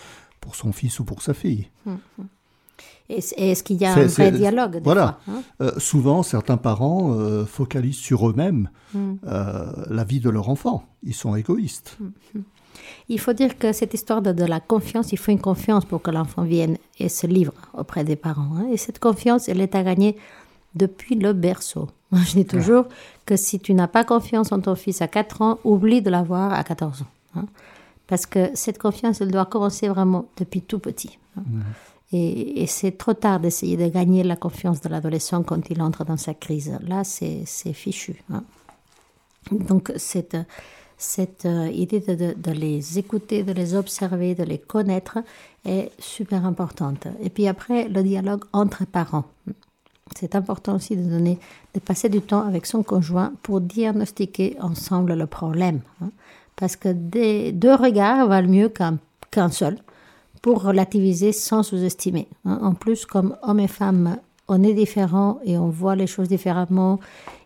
Pour 0.47 0.55
son 0.55 0.73
fils 0.73 1.01
ou 1.01 1.05
pour 1.05 1.23
sa 1.23 1.35
fille 1.35 1.69
mm, 1.85 1.91
mm. 2.19 2.25
Est-ce 3.09 3.63
qu'il 3.63 3.77
y 3.77 3.85
a 3.85 3.95
un 3.95 4.07
vrai 4.07 4.33
dialogue 4.33 4.81
Voilà. 4.83 5.19
Hein? 5.29 5.43
Euh, 5.61 5.79
souvent, 5.79 6.25
certains 6.25 6.57
parents 6.57 7.13
euh, 7.13 7.45
focalisent 7.45 7.99
sur 7.99 8.29
eux-mêmes 8.29 8.69
la 8.95 10.05
vie 10.05 10.19
de 10.21 10.31
leur 10.31 10.49
enfant. 10.49 10.85
Ils 11.05 11.15
sont 11.15 11.37
égoïstes. 11.37 11.99
Il 13.09 13.21
faut 13.21 13.33
dire 13.33 13.59
que 13.59 13.73
cette 13.73 13.95
histoire 13.95 14.23
de, 14.23 14.45
la 14.45 14.61
confiance, 14.61 15.13
il 15.13 15.19
faut 15.19 15.31
une 15.31 15.41
confiance 15.41 15.85
pour 15.85 16.03
que 16.03 16.11
l'enfant 16.11 16.43
vienne 16.43 16.79
et 16.99 17.09
se 17.09 17.27
livre 17.27 17.53
auprès 17.75 18.05
des 18.05 18.17
parents. 18.17 18.57
Hein. 18.57 18.67
Et 18.73 18.77
cette 18.77 18.99
confiance, 18.99 19.49
elle 19.49 19.61
est 19.61 19.75
à 19.75 19.83
gagner 19.83 20.17
depuis 20.75 21.15
le 21.15 21.33
berceau. 21.33 21.89
Je 22.13 22.33
dis 22.33 22.47
toujours 22.47 22.87
que 23.25 23.37
si 23.37 23.61
tu 23.61 23.75
n'as 23.75 23.89
pas 23.89 24.05
confiance 24.05 24.53
en 24.53 24.61
ton 24.61 24.75
fils 24.75 25.01
à 25.03 25.09
4 25.09 25.43
ans, 25.43 25.59
oublie 25.65 26.03
de 26.03 26.11
l'avoir 26.11 26.53
à 26.53 26.65
14 26.65 27.03
ans. 27.03 27.07
Hein. 27.37 27.47
Parce 28.07 28.27
que 28.27 28.51
cette 28.55 28.79
confiance, 28.79 29.21
elle 29.21 29.31
doit 29.31 29.47
commencer 29.47 29.89
vraiment 29.89 30.27
depuis 30.37 30.63
tout 30.63 30.79
petit. 30.79 31.19
Hein. 31.37 31.43
Et, 32.13 32.63
et 32.63 32.67
c'est 32.67 32.93
trop 32.93 33.15
tard 33.15 33.41
d'essayer 33.41 33.77
de 33.77 33.89
gagner 33.89 34.23
la 34.23 34.37
confiance 34.37 34.81
de 34.81 34.89
l'adolescent 34.89 35.43
quand 35.43 35.71
il 35.71 35.83
entre 35.83 36.05
dans 36.05 36.17
sa 36.17 36.35
crise. 36.35 36.79
Là, 36.83 37.03
c'est 37.05 37.45
fichu. 37.73 38.23
Donc, 39.51 39.93
cette 39.97 40.37
cette 40.99 41.45
euh, 41.45 41.69
idée 41.69 42.01
de, 42.01 42.51
les 42.51 42.99
écouter, 42.99 43.43
de 43.43 43.53
les 43.53 43.75
observer, 43.75 44.35
de 44.35 44.45
les 44.45 44.59
connaître 44.59 45.19
est 45.65 45.91
super 45.99 46.47
importante. 46.47 47.07
Et 47.21 47.31
puis 47.31 47.49
après, 47.49 47.89
le 47.89 48.03
dialogue 48.03 48.45
entre 48.53 48.87
parents. 48.87 49.25
C'est 50.17 50.35
important 50.35 50.77
aussi 50.77 50.97
de 50.97 51.03
donner, 51.03 51.39
de 51.75 51.81
passer 51.81 52.09
du 52.09 52.23
temps 52.23 52.47
avec 52.47 52.65
son 52.65 52.83
conjoint 52.83 53.33
pour 53.43 53.61
diagnostiquer 53.61 54.57
ensemble 54.61 55.15
le 55.15 55.27
problème. 55.27 55.81
Hein. 56.01 56.11
Parce 56.57 56.77
que 56.77 56.93
deux 56.93 57.75
regards 57.75 58.27
valent 58.27 58.49
mieux 58.49 58.69
qu'un 58.69 59.51
seul 59.51 59.77
pour 60.43 60.63
relativiser 60.63 61.33
sans 61.33 61.63
sous-estimer. 61.63 62.29
Hein. 62.45 62.59
En 62.63 62.75
plus, 62.75 63.05
comme 63.05 63.37
hommes 63.43 63.61
et 63.61 63.69
femmes, 63.69 64.17
on 64.49 64.63
est 64.63 64.75
différents 64.75 65.39
et 65.45 65.59
on 65.59 65.69
voit 65.69 65.97
les 65.97 66.07
choses 66.07 66.29
différemment 66.29 67.01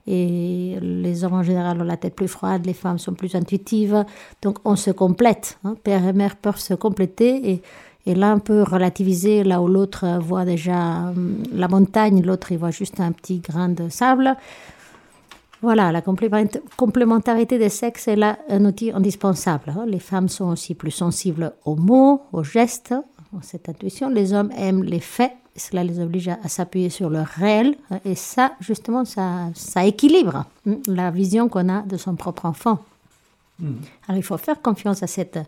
et 0.06 0.78
les 0.80 1.24
hommes 1.24 1.34
en 1.34 1.42
général 1.42 1.80
ont 1.80 1.84
la 1.84 1.96
tête 1.96 2.14
plus 2.14 2.28
froide, 2.28 2.66
les 2.66 2.74
femmes 2.74 2.98
sont 2.98 3.14
plus 3.14 3.34
intuitives, 3.34 4.04
donc 4.42 4.58
on 4.64 4.76
se 4.76 4.90
complète. 4.90 5.58
Hein. 5.64 5.76
Père 5.82 6.06
et 6.06 6.12
mère 6.12 6.36
peuvent 6.36 6.58
se 6.58 6.74
compléter 6.74 7.50
et, 7.52 7.62
et 8.06 8.14
l'un 8.14 8.38
peut 8.38 8.62
relativiser 8.62 9.44
là 9.44 9.62
où 9.62 9.68
l'autre 9.68 10.18
voit 10.20 10.44
déjà 10.44 11.10
hum, 11.10 11.42
la 11.52 11.68
montagne, 11.68 12.22
l'autre 12.22 12.52
il 12.52 12.58
voit 12.58 12.70
juste 12.70 13.00
un 13.00 13.12
petit 13.12 13.38
grain 13.38 13.68
de 13.68 13.88
sable. 13.88 14.36
Voilà, 15.62 15.92
la 15.92 16.02
complémentarité 16.02 17.58
des 17.58 17.68
sexes 17.68 18.08
est 18.08 18.16
là 18.16 18.38
un 18.48 18.64
outil 18.64 18.92
indispensable. 18.92 19.74
Les 19.86 19.98
femmes 19.98 20.28
sont 20.28 20.48
aussi 20.48 20.74
plus 20.74 20.90
sensibles 20.90 21.52
aux 21.64 21.76
mots, 21.76 22.22
aux 22.32 22.42
gestes, 22.42 22.94
cette 23.42 23.68
intuition. 23.68 24.08
Les 24.08 24.32
hommes 24.32 24.50
aiment 24.56 24.84
les 24.84 25.00
faits 25.00 25.32
cela 25.56 25.84
les 25.84 26.00
oblige 26.00 26.28
à, 26.28 26.48
s'appuyer 26.48 26.90
sur 26.90 27.10
le 27.10 27.20
réel. 27.20 27.76
Et 28.04 28.14
ça, 28.14 28.52
justement, 28.60 29.04
ça, 29.04 29.50
ça 29.54 29.84
équilibre 29.84 30.46
hein, 30.66 30.76
la 30.86 31.10
vision 31.10 31.48
qu'on 31.48 31.68
a 31.68 31.82
de 31.82 31.96
son 31.96 32.16
propre 32.16 32.46
enfant. 32.46 32.78
Hmm. 33.58 33.74
Alors, 34.08 34.18
il 34.18 34.22
faut 34.22 34.38
faire 34.38 34.60
confiance 34.62 35.02
à 35.02 35.06
cette 35.06 35.38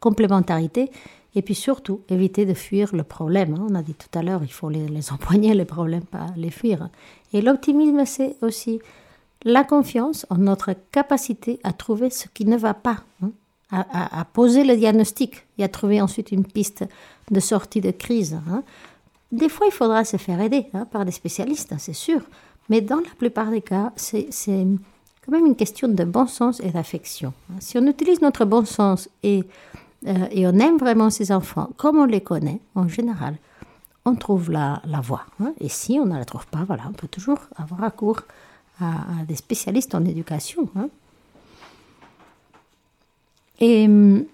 complémentarité 0.00 0.90
et 1.34 1.42
puis 1.42 1.54
surtout 1.54 2.00
éviter 2.08 2.46
de 2.46 2.54
fuir 2.54 2.94
le 2.94 3.02
problème. 3.02 3.54
Hein. 3.54 3.66
On 3.70 3.74
a 3.74 3.82
dit 3.82 3.94
tout 3.94 4.18
à 4.18 4.22
l'heure, 4.22 4.42
il 4.42 4.52
faut 4.52 4.70
les, 4.70 4.86
les 4.88 5.12
empoigner, 5.12 5.54
les 5.54 5.64
problèmes, 5.64 6.04
pas 6.04 6.26
les 6.36 6.50
fuir. 6.50 6.88
Et 7.32 7.42
l'optimisme, 7.42 8.04
c'est 8.06 8.36
aussi 8.42 8.80
la 9.46 9.62
confiance 9.62 10.26
en 10.28 10.38
notre 10.38 10.74
capacité 10.90 11.60
à 11.62 11.72
trouver 11.72 12.10
ce 12.10 12.26
qui 12.26 12.44
ne 12.44 12.56
va 12.56 12.74
pas, 12.74 12.98
hein, 13.22 13.30
à, 13.70 14.24
poser 14.24 14.64
le 14.64 14.76
diagnostic 14.76 15.46
et 15.56 15.64
à 15.64 15.68
trouver 15.68 16.00
ensuite 16.00 16.32
une 16.32 16.44
piste 16.44 16.84
de 17.30 17.40
sortie 17.40 17.80
de 17.80 17.92
crise. 17.92 18.38
Des 19.30 19.48
fois, 19.48 19.68
il 19.68 19.72
faudra 19.72 20.04
se 20.04 20.16
faire 20.16 20.40
aider 20.40 20.66
hein, 20.74 20.84
par 20.84 21.04
des 21.04 21.12
spécialistes, 21.12 21.72
hein, 21.72 21.78
c'est 21.78 21.92
sûr. 21.92 22.22
Mais 22.68 22.80
dans 22.80 22.96
la 22.96 23.14
plupart 23.16 23.50
des 23.52 23.62
cas, 23.62 23.92
c'est 23.94 24.28
quand 25.24 25.32
même 25.32 25.46
une 25.46 25.56
question 25.56 25.86
de 25.86 26.04
bon 26.04 26.26
sens 26.26 26.60
et 26.60 26.70
d'affection. 26.70 27.32
Hein. 27.50 27.58
Si 27.60 27.78
on 27.78 27.86
utilise 27.86 28.20
notre 28.22 28.44
bon 28.44 28.64
sens 28.64 29.08
et, 29.22 29.44
euh, 30.08 30.26
on 30.34 30.58
aime 30.58 30.76
vraiment 30.76 31.08
ses 31.08 31.30
enfants, 31.30 31.70
comme 31.76 31.98
on 31.98 32.04
les 32.04 32.20
connaît 32.20 32.60
en 32.74 32.88
général, 32.88 33.36
on 34.04 34.16
trouve 34.16 34.50
la, 34.50 34.82
la 34.86 35.00
voie. 35.00 35.24
Et 35.60 35.68
si 35.68 36.00
on 36.00 36.06
ne 36.06 36.18
la 36.18 36.24
trouve 36.24 36.46
pas, 36.48 36.64
voilà, 36.64 36.84
on 36.88 36.92
peut 36.92 37.08
toujours 37.08 37.38
avoir 37.56 37.80
recours 37.80 38.22
à, 38.80 39.24
des 39.26 39.36
spécialistes 39.36 39.94
en 39.94 40.04
éducation. 40.04 40.68
Et 43.58 43.86
hum, 43.86 44.26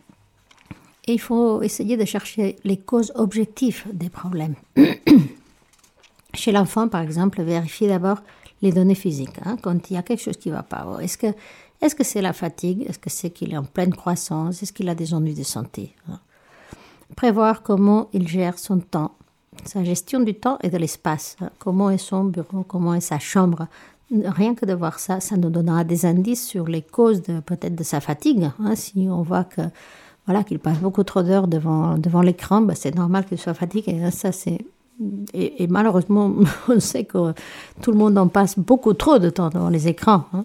et 1.06 1.14
il 1.14 1.20
faut 1.20 1.62
essayer 1.62 1.96
de 1.96 2.04
chercher 2.04 2.56
les 2.64 2.76
causes 2.76 3.12
objectives 3.16 3.84
des 3.92 4.08
problèmes. 4.08 4.54
Chez 6.34 6.52
l'enfant, 6.52 6.88
par 6.88 7.00
exemple, 7.00 7.42
vérifier 7.42 7.88
d'abord 7.88 8.22
les 8.62 8.72
données 8.72 8.94
physiques. 8.94 9.40
Hein, 9.44 9.56
quand 9.60 9.90
il 9.90 9.94
y 9.94 9.96
a 9.96 10.02
quelque 10.02 10.22
chose 10.22 10.36
qui 10.36 10.50
ne 10.50 10.54
va 10.54 10.62
pas, 10.62 10.86
est-ce 11.00 11.18
que 11.18 11.26
est-ce 11.80 11.96
que 11.96 12.04
c'est 12.04 12.22
la 12.22 12.32
fatigue? 12.32 12.86
Est-ce 12.88 13.00
que 13.00 13.10
c'est 13.10 13.30
qu'il 13.30 13.52
est 13.52 13.56
en 13.56 13.64
pleine 13.64 13.92
croissance? 13.92 14.62
Est-ce 14.62 14.72
qu'il 14.72 14.88
a 14.88 14.94
des 14.94 15.14
ennuis 15.14 15.34
de 15.34 15.42
santé? 15.42 15.96
Hein? 16.08 16.20
Prévoir 17.16 17.64
comment 17.64 18.08
il 18.12 18.28
gère 18.28 18.56
son 18.56 18.78
temps, 18.78 19.16
sa 19.64 19.82
gestion 19.82 20.20
du 20.20 20.34
temps 20.34 20.58
et 20.62 20.70
de 20.70 20.76
l'espace. 20.78 21.36
Hein? 21.40 21.50
Comment 21.58 21.90
est 21.90 21.98
son 21.98 22.22
bureau 22.22 22.62
Comment 22.62 22.94
est 22.94 23.00
sa 23.00 23.18
chambre 23.18 23.66
Rien 24.12 24.54
que 24.54 24.66
de 24.66 24.74
voir 24.74 24.98
ça, 24.98 25.20
ça 25.20 25.36
nous 25.36 25.48
donnera 25.48 25.84
des 25.84 26.04
indices 26.04 26.46
sur 26.46 26.66
les 26.68 26.82
causes 26.82 27.22
de 27.22 27.40
peut-être 27.40 27.74
de 27.74 27.82
sa 27.82 28.00
fatigue. 28.00 28.50
si 28.74 29.08
on 29.10 29.22
voit 29.22 29.44
que 29.44 29.62
voilà, 30.26 30.44
qu'il 30.44 30.58
passe 30.58 30.78
beaucoup 30.78 31.02
trop 31.02 31.22
d'heures 31.22 31.48
devant, 31.48 31.98
devant 31.98 32.22
l'écran, 32.22 32.60
bah, 32.60 32.74
c'est 32.76 32.94
normal 32.94 33.24
qu'il 33.24 33.38
soit 33.38 33.54
fatigué. 33.54 33.98
Ça, 34.10 34.30
c'est... 34.30 34.58
Et, 35.34 35.66
malheureusement, 35.66 36.32
on 36.68 36.78
sait 36.78 37.04
que 37.04 37.32
tout 37.80 37.90
le 37.90 37.98
monde 37.98 38.16
en 38.18 38.28
passe 38.28 38.58
beaucoup 38.58 38.92
trop 38.92 39.18
de 39.18 39.30
temps 39.30 39.48
devant 39.48 39.68
les 39.70 39.88
écrans. 39.88 40.26
Hein. 40.32 40.44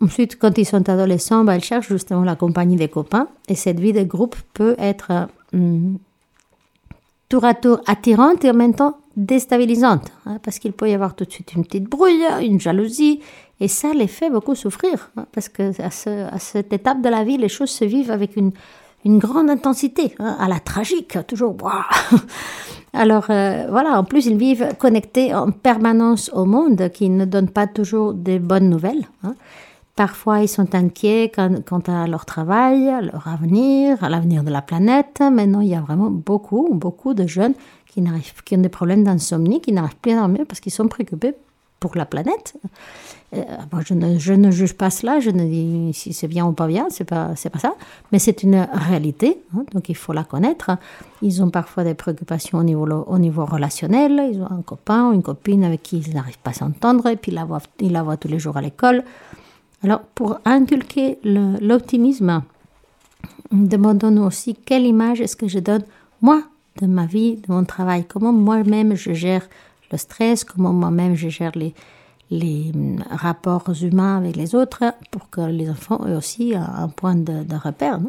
Ensuite, 0.00 0.38
quand 0.38 0.58
ils 0.58 0.66
sont 0.66 0.88
adolescents, 0.88 1.44
bah, 1.44 1.56
ils 1.56 1.62
cherchent 1.62 1.88
justement 1.88 2.24
la 2.24 2.34
compagnie 2.34 2.76
des 2.76 2.88
copains. 2.88 3.28
Et 3.48 3.54
cette 3.54 3.78
vie 3.78 3.92
de 3.92 4.02
groupe 4.02 4.36
peut 4.54 4.74
être 4.78 5.28
hum, 5.54 5.98
tour 7.28 7.44
à 7.44 7.54
tour 7.54 7.80
attirante 7.86 8.44
et 8.44 8.50
en 8.50 8.54
même 8.54 8.74
temps 8.74 8.98
déstabilisante. 9.16 10.12
Hein, 10.26 10.38
parce 10.42 10.58
qu'il 10.58 10.72
peut 10.72 10.88
y 10.88 10.94
avoir 10.94 11.14
tout 11.14 11.24
de 11.24 11.30
suite 11.30 11.54
une 11.54 11.64
petite 11.64 11.84
brouille, 11.84 12.24
une 12.42 12.60
jalousie, 12.60 13.20
et 13.60 13.68
ça 13.68 13.92
les 13.94 14.06
fait 14.06 14.30
beaucoup 14.30 14.54
souffrir, 14.54 15.10
hein, 15.16 15.26
parce 15.32 15.48
que 15.48 15.72
à, 15.82 16.38
cette 16.38 16.72
étape 16.72 17.00
de 17.00 17.08
la 17.08 17.24
vie, 17.24 17.38
les 17.38 17.48
choses 17.48 17.70
se 17.70 17.84
vivent 17.84 18.10
avec 18.10 18.36
une, 18.36 18.52
grande 19.06 19.48
intensité, 19.50 20.14
hein, 20.18 20.36
à 20.40 20.48
la 20.48 20.58
tragique, 20.58 21.16
toujours. 21.28 21.56
Alors 22.92 23.26
euh, 23.30 23.66
voilà, 23.70 23.98
en 24.00 24.04
plus 24.04 24.26
ils 24.26 24.36
vivent 24.36 24.74
connectés 24.78 25.32
en 25.32 25.52
permanence 25.52 26.28
au 26.32 26.44
monde, 26.44 26.90
qui 26.90 27.08
ne 27.08 27.24
donne 27.24 27.48
pas 27.48 27.68
toujours 27.68 28.14
des 28.14 28.40
bonnes 28.40 28.68
nouvelles. 28.68 29.06
Parfois, 29.94 30.40
ils 30.40 30.48
sont 30.48 30.74
inquiets 30.74 31.32
quant 31.32 31.82
à 31.86 32.06
leur 32.06 32.26
travail, 32.26 32.84
leur 33.00 33.28
avenir, 33.28 34.04
à 34.04 34.10
l'avenir 34.10 34.44
de 34.44 34.50
la 34.50 34.60
planète. 34.60 35.20
Maintenant, 35.20 35.60
il 35.60 35.68
y 35.68 35.74
a 35.74 35.80
vraiment 35.80 36.10
beaucoup, 36.10 36.68
beaucoup 36.72 37.14
de 37.14 37.26
jeunes 37.26 37.54
qui, 38.44 38.54
ont 38.54 38.60
des 38.60 38.68
problèmes 38.68 39.04
d'insomnie, 39.04 39.60
qui 39.60 39.72
n'arrivent 39.72 39.96
plus 39.96 40.12
à 40.12 40.16
dormir 40.16 40.44
parce 40.48 40.60
qu'ils 40.60 40.72
sont 40.72 40.88
préoccupés 40.88 41.34
pour 41.80 41.96
la 41.96 42.06
planète. 42.06 42.54
Euh, 43.34 43.42
je, 43.84 43.94
ne, 43.94 44.18
je, 44.18 44.32
ne, 44.32 44.50
juge 44.50 44.74
pas 44.74 44.88
cela, 44.88 45.20
je 45.20 45.30
ne 45.30 45.44
dis 45.44 45.92
si 45.92 46.12
c'est 46.12 46.28
bien 46.28 46.46
ou 46.46 46.52
pas 46.52 46.66
bien, 46.66 46.86
c'est 46.90 47.04
pas, 47.04 47.34
pas 47.52 47.58
ça, 47.58 47.74
mais 48.12 48.18
c'est 48.18 48.42
une 48.42 48.66
réalité, 48.72 49.38
hein, 49.54 49.64
donc 49.72 49.88
il 49.88 49.96
faut 49.96 50.12
la 50.12 50.24
connaître. 50.24 50.70
Ils 51.22 51.42
ont 51.42 51.50
parfois 51.50 51.84
des 51.84 51.94
préoccupations 51.94 52.58
au 52.58 52.62
niveau, 52.62 52.86
au 52.86 53.18
niveau 53.18 53.44
relationnel, 53.44 54.30
ils 54.32 54.40
ont 54.40 54.50
un 54.50 54.62
copain 54.62 55.10
ou 55.10 55.12
une 55.12 55.22
copine 55.22 55.64
avec 55.64 55.82
qui 55.82 55.98
ils 55.98 56.14
n'arrivent 56.14 56.38
pas 56.38 56.50
à 56.50 56.54
s'entendre, 56.54 57.08
et 57.08 57.16
puis 57.16 57.32
ils 57.32 57.34
la 57.34 57.44
voient, 57.44 57.62
ils 57.80 57.92
la 57.92 58.02
voient 58.02 58.16
tous 58.16 58.28
les 58.28 58.38
jours 58.38 58.56
à 58.56 58.62
l'école. 58.62 59.04
Alors, 59.82 60.00
pour 60.14 60.38
inculquer 60.44 61.18
l'optimisme, 61.24 62.42
demandons-nous 63.52 64.22
aussi 64.22 64.54
quelle 64.54 64.86
image 64.86 65.20
est-ce 65.20 65.36
que 65.36 65.48
je 65.48 65.58
donne, 65.58 65.82
moi, 66.22 66.42
de 66.80 66.86
ma 66.86 67.06
vie, 67.06 67.36
de 67.36 67.52
mon 67.52 67.64
travail, 67.64 68.04
comment 68.04 68.32
moi-même 68.32 68.94
je 68.94 69.12
gère 69.12 69.48
le 69.92 69.98
stress, 69.98 70.44
comment 70.44 70.72
moi-même 70.72 71.14
je 71.14 71.28
gère 71.28 71.52
les, 71.54 71.74
les 72.30 72.72
hum, 72.74 73.02
rapports 73.10 73.70
humains 73.82 74.18
avec 74.18 74.36
les 74.36 74.54
autres, 74.54 74.84
pour 75.10 75.30
que 75.30 75.40
les 75.40 75.70
enfants 75.70 76.04
aient 76.06 76.16
aussi 76.16 76.54
un 76.54 76.88
point 76.88 77.14
de, 77.14 77.56
repère. 77.56 78.00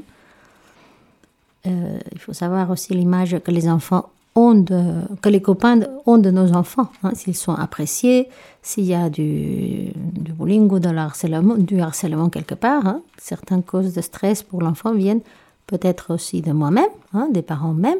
Euh, 1.65 1.99
il 2.11 2.19
faut 2.19 2.33
savoir 2.33 2.69
aussi 2.69 2.93
l'image 2.93 3.37
que 3.43 3.51
les 3.51 3.69
enfants 3.69 4.09
ont 4.35 4.53
de, 4.53 5.01
que 5.21 5.29
les 5.29 5.41
copains 5.41 5.79
ont 6.05 6.19
de 6.19 6.29
nos 6.29 6.53
enfants, 6.53 6.89
hein, 7.03 7.11
s'ils 7.15 7.35
sont 7.35 7.55
appréciés, 7.55 8.29
s'il 8.61 8.85
y 8.85 8.93
a 8.93 9.09
du, 9.09 9.91
du 9.95 10.31
bullying 10.31 10.69
ou 10.71 10.79
de 10.79 10.89
harcèlement, 10.89 11.55
du 11.55 11.81
harcèlement 11.81 12.29
quelque 12.29 12.53
part. 12.53 12.85
Hein. 12.85 13.01
Certaines 13.17 13.63
causes 13.63 13.93
de 13.93 14.01
stress 14.01 14.43
pour 14.43 14.61
l'enfant 14.61 14.93
viennent 14.93 15.21
peut-être 15.65 16.13
aussi 16.13 16.41
de 16.41 16.51
moi-même, 16.51 16.85
hein, 17.13 17.29
des 17.31 17.41
parents 17.41 17.73
même. 17.73 17.99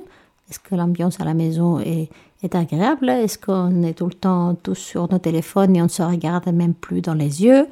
Est-ce 0.50 0.60
que 0.60 0.76
l'ambiance 0.76 1.20
à 1.20 1.26
la 1.26 1.34
maison 1.34 1.80
est, 1.80 2.10
agréable? 2.54 3.10
Est-ce 3.10 3.38
qu'on 3.38 3.84
est 3.84 3.94
tout 3.94 4.06
le 4.06 4.14
temps 4.14 4.56
tous 4.56 4.76
sur 4.76 5.12
nos 5.12 5.18
téléphones 5.18 5.76
et 5.76 5.82
on 5.82 5.86
ne 5.86 5.90
se 5.90 6.04
regarde 6.04 6.48
même 6.48 6.74
plus 6.74 7.02
dans 7.02 7.14
les 7.14 7.44
yeux? 7.44 7.68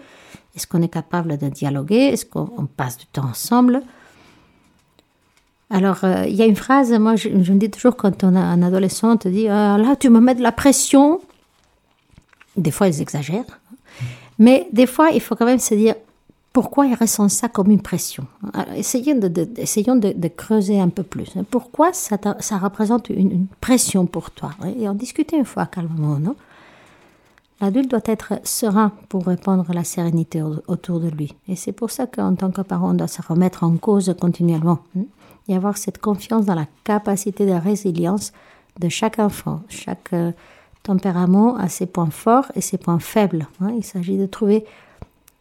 Est-ce 0.56 0.68
qu'on 0.68 0.82
est 0.82 0.90
capable 0.90 1.38
de 1.38 1.48
dialoguer? 1.48 2.10
Est-ce 2.14 2.26
qu'on 2.26 2.68
passe 2.76 2.98
du 2.98 3.06
temps 3.06 3.26
ensemble? 3.26 3.82
Alors, 5.70 6.04
euh, 6.04 6.26
il 6.28 6.36
y 6.36 6.42
a 6.42 6.46
une 6.46 6.56
phrase, 6.56 6.92
moi 6.92 7.16
je, 7.16 7.30
me 7.30 7.58
dis 7.58 7.72
toujours 7.72 7.96
quand 7.96 8.24
on 8.24 8.36
a 8.36 8.40
un 8.40 8.62
adolescent, 8.62 9.14
on 9.14 9.18
te 9.18 9.28
dit 9.28 9.48
ah, 9.48 9.78
là, 9.78 9.96
tu 9.96 10.10
me 10.10 10.20
mets 10.20 10.36
de 10.36 10.44
la 10.44 10.52
pression. 10.52 11.22
Des 12.58 12.72
fois, 12.72 12.88
ils 12.88 13.02
exagèrent. 13.02 13.60
Mais 14.38 14.68
des 14.74 14.86
fois, 14.86 15.10
il 15.12 15.22
faut 15.22 15.36
quand 15.36 15.46
même 15.46 15.60
se 15.60 15.74
dire 15.76 15.96
pourquoi 16.56 16.86
ils 16.86 16.96
ressentent 16.96 17.32
ça 17.32 17.50
comme 17.50 17.70
une 17.70 17.82
pression. 17.82 18.28
essayons 18.78 19.18
de, 19.18 20.28
creuser 20.30 20.80
un 20.80 20.88
peu 20.88 21.04
plus. 21.04 21.34
Pourquoi 21.52 21.92
ça, 21.92 22.18
représente 22.58 23.10
une, 23.10 23.48
pression 23.60 24.06
pour 24.06 24.32
toi 24.32 24.52
Et 24.80 24.88
en 24.88 24.94
discuter 24.94 25.36
une 25.36 25.44
fois 25.44 25.66
calmement, 25.66 26.18
L'adulte 27.60 27.92
doit 27.92 28.00
être 28.06 28.40
serein 28.46 28.94
pour 29.10 29.26
répondre 29.26 29.70
à 29.70 29.74
la 29.74 29.84
sérénité 29.84 30.42
autour 30.42 31.02
de 31.02 31.10
lui. 31.10 31.36
Et 31.50 31.58
c'est 31.58 31.74
pour 31.74 31.92
ça 31.92 32.08
qu'en 32.08 32.36
tant 32.36 32.52
que 32.52 32.62
parent, 32.62 32.92
on 32.92 32.94
doit 32.94 33.10
se 33.10 33.22
remettre 33.22 33.66
en 33.66 33.76
cause 33.76 34.16
continuellement 34.18 34.80
hein, 34.98 35.04
et 35.50 35.58
avoir 35.58 35.78
cette 35.78 35.98
confiance 35.98 36.46
dans 36.46 36.56
la 36.56 36.68
capacité 36.86 37.46
de 37.46 37.52
résilience 37.52 38.32
de 38.80 38.88
chaque 38.88 39.20
enfant. 39.20 39.62
Chaque 39.68 40.14
euh, 40.14 40.32
tempérament 40.84 41.58
a 41.58 41.68
ses 41.68 41.86
points 41.86 42.12
forts 42.12 42.50
et 42.56 42.62
ses 42.62 42.78
points 42.78 43.00
faibles. 43.00 43.48
Hein. 43.60 43.74
Il 43.76 43.84
s'agit 43.84 44.18
de 44.18 44.26
trouver 44.26 44.66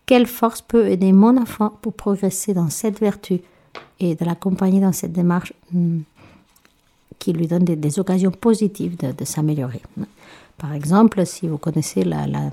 quelle 0.07 0.27
force 0.27 0.61
peut 0.61 0.87
aider 0.89 1.13
mon 1.13 1.41
enfant 1.41 1.73
pour 1.81 1.95
progresser 1.95 2.55
dans 2.55 2.71
cette 2.71 3.01
vertu 3.01 3.41
et 4.01 4.15
de 4.15 4.25
l'accompagner 4.25 4.81
dans 4.81 4.93
cette 4.93 5.13
démarche 5.13 5.53
hmm, 5.73 6.01
qui 7.19 7.33
lui 7.33 7.47
donne 7.47 7.65
des, 7.65 7.99
occasions 7.99 8.31
positives 8.31 8.97
de, 8.99 9.25
s'améliorer? 9.25 9.81
Par 10.59 10.73
exemple, 10.75 11.25
si 11.25 11.49
vous 11.49 11.59
connaissez 11.59 12.05
la, 12.05 12.51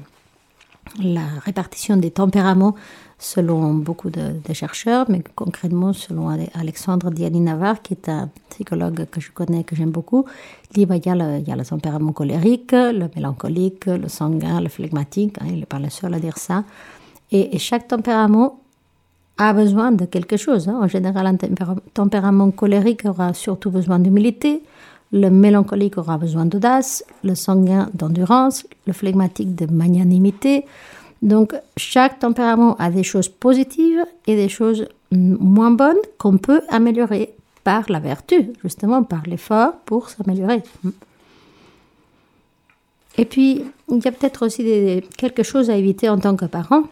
répartition 1.46 1.96
des 1.98 2.12
tempéraments 2.12 2.76
selon 3.20 3.74
beaucoup 3.76 4.10
de, 4.10 4.34
chercheurs, 4.54 5.06
mais 5.10 5.22
concrètement 5.36 5.94
selon 5.94 6.30
Alexandre 6.56 7.12
Diani 7.12 7.40
Navarre, 7.40 7.82
qui 7.82 7.94
est 7.94 8.10
un 8.10 8.30
psychologue 8.50 9.06
que 9.12 9.22
je 9.22 9.32
connais, 9.32 9.64
que 9.64 9.76
j'aime 9.76 9.92
beaucoup, 9.92 10.26
il 10.76 10.82
y, 10.82 11.10
a 11.10 11.16
le, 11.16 11.40
il 11.40 11.48
y 11.48 11.52
a 11.52 11.56
le 11.56 11.66
tempérament 11.66 12.14
colérique, 12.14 12.72
le 12.72 13.10
mélancolique, 13.16 13.86
le 13.86 14.08
sanguin, 14.08 14.60
le 14.62 14.70
phlegmatique, 14.70 15.36
hein, 15.42 15.46
il 15.50 15.60
n'est 15.60 15.66
pas 15.66 15.80
le 15.80 15.90
seul 15.90 16.14
à 16.14 16.20
dire 16.20 16.38
ça. 16.38 16.64
Et, 17.32 17.58
chaque 17.60 17.88
tempérament 17.88 18.60
a 19.38 19.54
besoin 19.54 19.92
de 19.92 20.06
quelque 20.06 20.38
chose. 20.38 20.68
Hein. 20.68 20.80
En 20.82 20.88
général, 20.88 21.26
un 21.28 21.38
tempérament 21.94 22.52
colérique 22.52 23.06
aura 23.06 23.34
surtout 23.34 23.72
besoin 23.72 24.00
d'humilité, 24.00 24.62
le 25.12 25.30
mélancolique 25.30 25.98
aura 25.98 26.18
besoin 26.18 26.46
d'audace, 26.46 27.04
le 27.24 27.36
sanguin 27.36 27.90
d'endurance, 27.94 28.66
le 28.88 28.94
phlegmatique 28.94 29.56
de 29.56 29.72
magnanimité. 29.72 30.66
Donc, 31.22 31.54
chaque 31.78 32.20
tempérament 32.20 32.76
a 32.78 32.90
des 32.90 33.04
choses 33.04 33.30
positives 33.30 34.04
et 34.28 34.36
des 34.36 34.50
choses 34.50 34.88
moins 35.12 35.72
bonnes 35.72 36.00
qu'on 36.18 36.38
peut 36.38 36.62
améliorer 36.70 37.34
par 37.64 37.84
la 37.90 38.00
vertu, 38.00 38.54
justement 38.64 39.04
par 39.04 39.24
l'effort 39.26 39.74
pour 39.86 40.10
s'améliorer. 40.10 40.64
Et 43.18 43.26
puis, 43.26 43.64
il 43.90 44.04
y 44.04 44.08
a 44.08 44.12
peut-être 44.12 44.46
aussi 44.46 45.04
quelque 45.18 45.44
chose 45.44 45.70
à 45.70 45.76
éviter 45.76 46.10
en 46.10 46.18
tant 46.18 46.36
que 46.36 46.46
parent. 46.46 46.84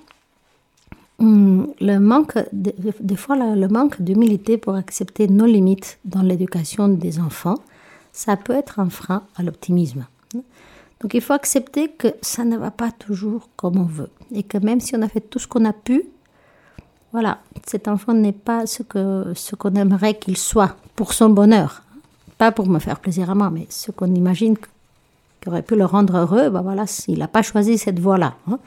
Hmm, 1.20 1.66
le 1.82 1.98
manque, 1.98 2.38
des 2.54 3.16
fois, 3.16 3.36
le 3.36 3.68
manque 3.68 4.02
d'humilité 4.02 4.58
pour 4.58 4.76
accepter 4.76 5.28
nos 5.28 5.46
limites 5.46 6.00
dans 6.06 6.22
l'éducation 6.22 6.88
des 6.88 7.20
enfants, 7.20 7.58
ça 8.14 8.38
peut 8.38 8.54
être 8.54 8.80
un 8.80 8.90
frein 8.90 9.24
à 9.36 9.44
l'optimisme. 9.44 10.06
Donc 11.02 11.14
il 11.14 11.22
faut 11.22 11.34
accepter 11.34 11.90
que 11.90 12.10
ça 12.22 12.44
ne 12.44 12.58
va 12.58 12.72
pas 12.72 12.92
toujours 12.92 13.50
comme 13.56 13.78
on 13.78 13.86
veut 13.86 14.10
et 14.34 14.44
que 14.44 14.58
même 14.58 14.82
si 14.82 14.96
on 14.96 15.02
a 15.02 15.08
fait 15.08 15.22
tout 15.22 15.40
ce 15.40 15.48
qu'on 15.48 15.64
a 15.66 15.74
pu, 15.74 16.04
voilà, 17.14 17.40
cet 17.66 17.88
enfant 17.88 18.14
n'est 18.14 18.34
pas 18.34 18.66
ce 18.66 18.84
que 18.84 19.32
ce 19.34 19.56
qu'on 19.56 19.74
aimerait 19.76 20.16
qu'il 20.16 20.38
soit 20.38 20.76
pour 20.96 21.14
son 21.14 21.30
bonheur, 21.30 21.84
pas 22.38 22.52
pour 22.52 22.68
me 22.68 22.80
faire 22.80 23.00
plaisir 23.00 23.30
à 23.30 23.36
moi, 23.36 23.50
mais 23.50 23.66
ce 23.70 23.92
qu'on 23.92 24.14
imagine 24.14 24.58
qui 24.58 25.48
aurait 25.48 25.64
pu 25.64 25.76
le 25.76 25.86
rendre 25.86 26.18
heureux, 26.18 26.50
ben 26.50 26.62
voilà, 26.62 26.84
il 27.08 27.20
n'a 27.20 27.30
pas 27.30 27.42
choisi 27.42 27.78
cette 27.78 28.00
voie-là. 28.00 28.36
Hein. 28.50 28.60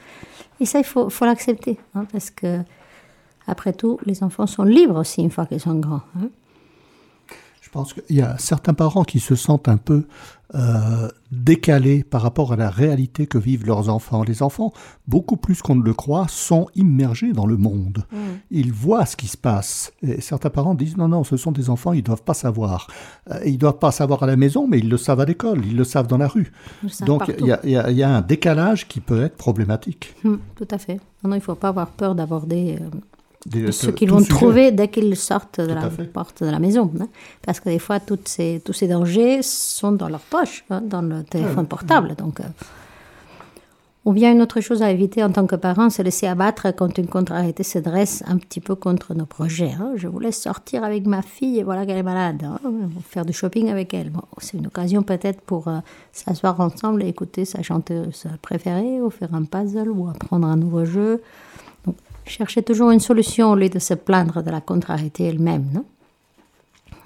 Et 0.59 0.65
ça, 0.65 0.79
il 0.79 0.85
faut, 0.85 1.09
faut 1.09 1.25
l'accepter, 1.25 1.79
hein, 1.95 2.05
parce 2.11 2.29
que, 2.29 2.59
après 3.47 3.73
tout, 3.73 3.99
les 4.05 4.23
enfants 4.23 4.47
sont 4.47 4.63
libres 4.63 4.99
aussi 4.99 5.21
une 5.21 5.31
fois 5.31 5.45
qu'ils 5.45 5.59
sont 5.59 5.75
grands. 5.75 6.01
Hein. 6.17 6.29
Je 7.61 7.69
pense 7.69 7.93
qu'il 7.93 8.15
y 8.15 8.21
a 8.21 8.37
certains 8.37 8.73
parents 8.73 9.03
qui 9.03 9.19
se 9.19 9.35
sentent 9.35 9.67
un 9.67 9.77
peu 9.77 10.05
euh, 10.55 11.09
décalés 11.31 12.03
par 12.03 12.21
rapport 12.21 12.53
à 12.53 12.55
la 12.55 12.69
réalité 12.69 13.25
que 13.25 13.39
vivent 13.39 13.65
leurs 13.65 13.89
enfants. 13.89 14.23
Les 14.23 14.43
enfants, 14.43 14.71
beaucoup 15.07 15.35
plus 15.35 15.61
qu'on 15.63 15.75
ne 15.75 15.83
le 15.83 15.93
croit, 15.93 16.27
sont 16.29 16.67
immergés 16.75 17.33
dans 17.33 17.47
le 17.47 17.57
monde. 17.57 18.05
Mm. 18.11 18.17
Ils 18.51 18.71
voient 18.71 19.07
ce 19.07 19.15
qui 19.15 19.27
se 19.27 19.37
passe. 19.37 19.93
Et 20.03 20.21
certains 20.21 20.51
parents 20.51 20.75
disent 20.75 20.95
non, 20.95 21.07
non, 21.07 21.23
ce 21.23 21.37
sont 21.37 21.51
des 21.51 21.71
enfants, 21.71 21.93
ils 21.93 21.97
ne 21.97 22.01
doivent 22.03 22.23
pas 22.23 22.35
savoir. 22.35 22.87
Euh, 23.31 23.39
ils 23.45 23.53
ne 23.53 23.57
doivent 23.57 23.79
pas 23.79 23.91
savoir 23.91 24.21
à 24.21 24.27
la 24.27 24.35
maison, 24.35 24.67
mais 24.67 24.77
ils 24.77 24.89
le 24.89 24.97
savent 24.97 25.21
à 25.21 25.25
l'école, 25.25 25.65
ils 25.65 25.75
le 25.75 25.83
savent 25.83 26.07
dans 26.07 26.19
la 26.19 26.27
rue. 26.27 26.51
Donc 27.05 27.31
il 27.39 27.47
y, 27.47 28.03
a 28.03 28.15
un 28.15 28.21
décalage 28.21 28.87
qui 28.87 28.99
peut 28.99 29.23
être 29.23 29.35
problématique. 29.35 30.13
Mm, 30.23 30.35
tout 30.55 30.67
à 30.69 30.77
fait. 30.77 30.99
Non, 31.23 31.31
il 31.31 31.37
ne 31.37 31.39
faut 31.39 31.55
pas 31.55 31.69
avoir 31.69 31.87
peur 31.87 32.15
d'aborder 32.15 32.77
euh, 32.79 32.97
ce 33.51 33.89
qu'ils 33.91 34.09
vont 34.09 34.23
trouver 34.23 34.71
dès 34.71 34.87
qu'ils 34.87 35.15
sortent 35.15 35.59
de 35.59 35.73
la 35.73 35.89
porte 36.11 36.43
de 36.43 36.49
la 36.49 36.59
maison. 36.59 36.91
Hein. 36.99 37.07
Parce 37.45 37.59
que 37.59 37.69
des 37.69 37.79
fois, 37.79 37.99
toutes 37.99 38.27
ces, 38.27 38.61
tous 38.63 38.73
ces 38.73 38.87
dangers 38.87 39.41
sont 39.41 39.91
dans 39.91 40.09
leur 40.09 40.21
poche, 40.21 40.63
hein, 40.69 40.81
dans 40.81 41.01
le 41.01 41.23
téléphone 41.23 41.67
portable. 41.67 42.15
Donc, 42.15 42.39
euh, 42.39 42.43
ou 44.05 44.11
bien 44.11 44.33
une 44.33 44.41
autre 44.41 44.59
chose 44.59 44.81
à 44.81 44.91
éviter 44.91 45.23
en 45.23 45.31
tant 45.31 45.47
que 45.47 45.55
parent, 45.55 45.89
c'est 45.89 46.03
laisser 46.03 46.27
abattre 46.27 46.75
quand 46.75 46.97
une 46.97 47.07
contrariété 47.07 47.63
se 47.63 47.79
dresse 47.79 48.21
un 48.27 48.37
petit 48.37 48.59
peu 48.59 48.75
contre 48.75 49.13
nos 49.13 49.25
projets. 49.25 49.71
Hein. 49.79 49.93
Je 49.95 50.09
voulais 50.09 50.33
sortir 50.33 50.83
avec 50.83 51.05
ma 51.05 51.21
fille 51.21 51.59
et 51.59 51.63
voilà 51.63 51.85
qu'elle 51.85 51.97
est 51.97 52.03
malade. 52.03 52.43
Faire 53.07 53.25
du 53.25 53.31
shopping 53.31 53.69
avec 53.69 53.93
elle. 53.93 54.11
c'est 54.39 54.57
une 54.57 54.67
occasion 54.67 55.03
peut-être 55.03 55.39
pour 55.41 55.69
euh, 55.69 55.79
s'asseoir 56.11 56.59
ensemble 56.59 57.01
et 57.03 57.07
écouter 57.07 57.45
sa 57.45 57.61
chanteuse 57.61 58.25
préférée 58.41 59.01
ou 59.01 59.09
faire 59.09 59.33
un 59.33 59.43
puzzle 59.43 59.89
ou 59.89 60.09
apprendre 60.09 60.47
un 60.47 60.57
nouveau 60.57 60.83
jeu 60.83 61.21
chercher 62.25 62.63
toujours 62.63 62.91
une 62.91 62.99
solution 62.99 63.51
au 63.51 63.55
lieu 63.55 63.69
de 63.69 63.79
se 63.79 63.93
plaindre 63.93 64.41
de 64.43 64.51
la 64.51 64.61
contrariété 64.61 65.25
elle-même, 65.25 65.83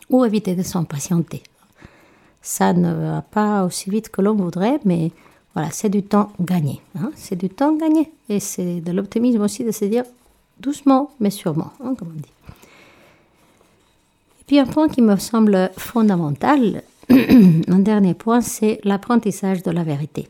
ou 0.09 0.23
éviter 0.25 0.55
de 0.55 0.63
s'impatienter. 0.63 1.43
Ça 2.41 2.73
ne 2.73 2.93
va 2.93 3.21
pas 3.21 3.63
aussi 3.63 3.89
vite 3.89 4.09
que 4.09 4.21
l'on 4.21 4.35
voudrait, 4.35 4.79
mais 4.85 5.11
voilà, 5.53 5.69
c'est 5.71 5.89
du 5.89 6.03
temps 6.03 6.31
gagné. 6.39 6.81
Hein. 6.97 7.11
c'est 7.15 7.35
du 7.35 7.49
temps 7.49 7.75
gagné. 7.75 8.11
Et 8.29 8.39
c'est 8.39 8.79
de 8.79 8.91
l'optimisme 8.91 9.41
aussi 9.41 9.63
de 9.63 9.71
se 9.71 9.85
dire 9.85 10.03
doucement, 10.59 11.11
mais 11.19 11.29
sûrement, 11.29 11.73
hein, 11.83 11.93
comme 11.97 12.13
on 12.15 12.19
dit. 12.19 12.53
Et 14.39 14.43
puis 14.45 14.59
un 14.59 14.65
point 14.65 14.87
qui 14.87 15.01
me 15.01 15.17
semble 15.17 15.71
fondamental, 15.77 16.83
un 17.09 17.79
dernier 17.79 18.13
point, 18.13 18.41
c'est 18.41 18.79
l'apprentissage 18.83 19.63
de 19.63 19.71
la 19.71 19.83
vérité. 19.83 20.27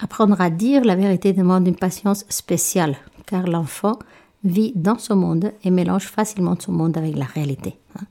Apprendre 0.00 0.40
à 0.40 0.50
dire 0.50 0.84
la 0.84 0.96
vérité 0.96 1.32
demande 1.32 1.66
une 1.66 1.76
patience 1.76 2.24
spéciale 2.28 2.96
car 3.28 3.46
l'enfant 3.46 3.98
vit 4.44 4.72
dans 4.74 4.98
ce 4.98 5.12
monde 5.12 5.52
et 5.64 5.70
mélange 5.70 6.06
facilement 6.06 6.56
son 6.58 6.72
monde 6.72 6.96
avec 6.96 7.16
la 7.16 7.24
réalité. 7.24 7.76
Hein. 7.96 8.04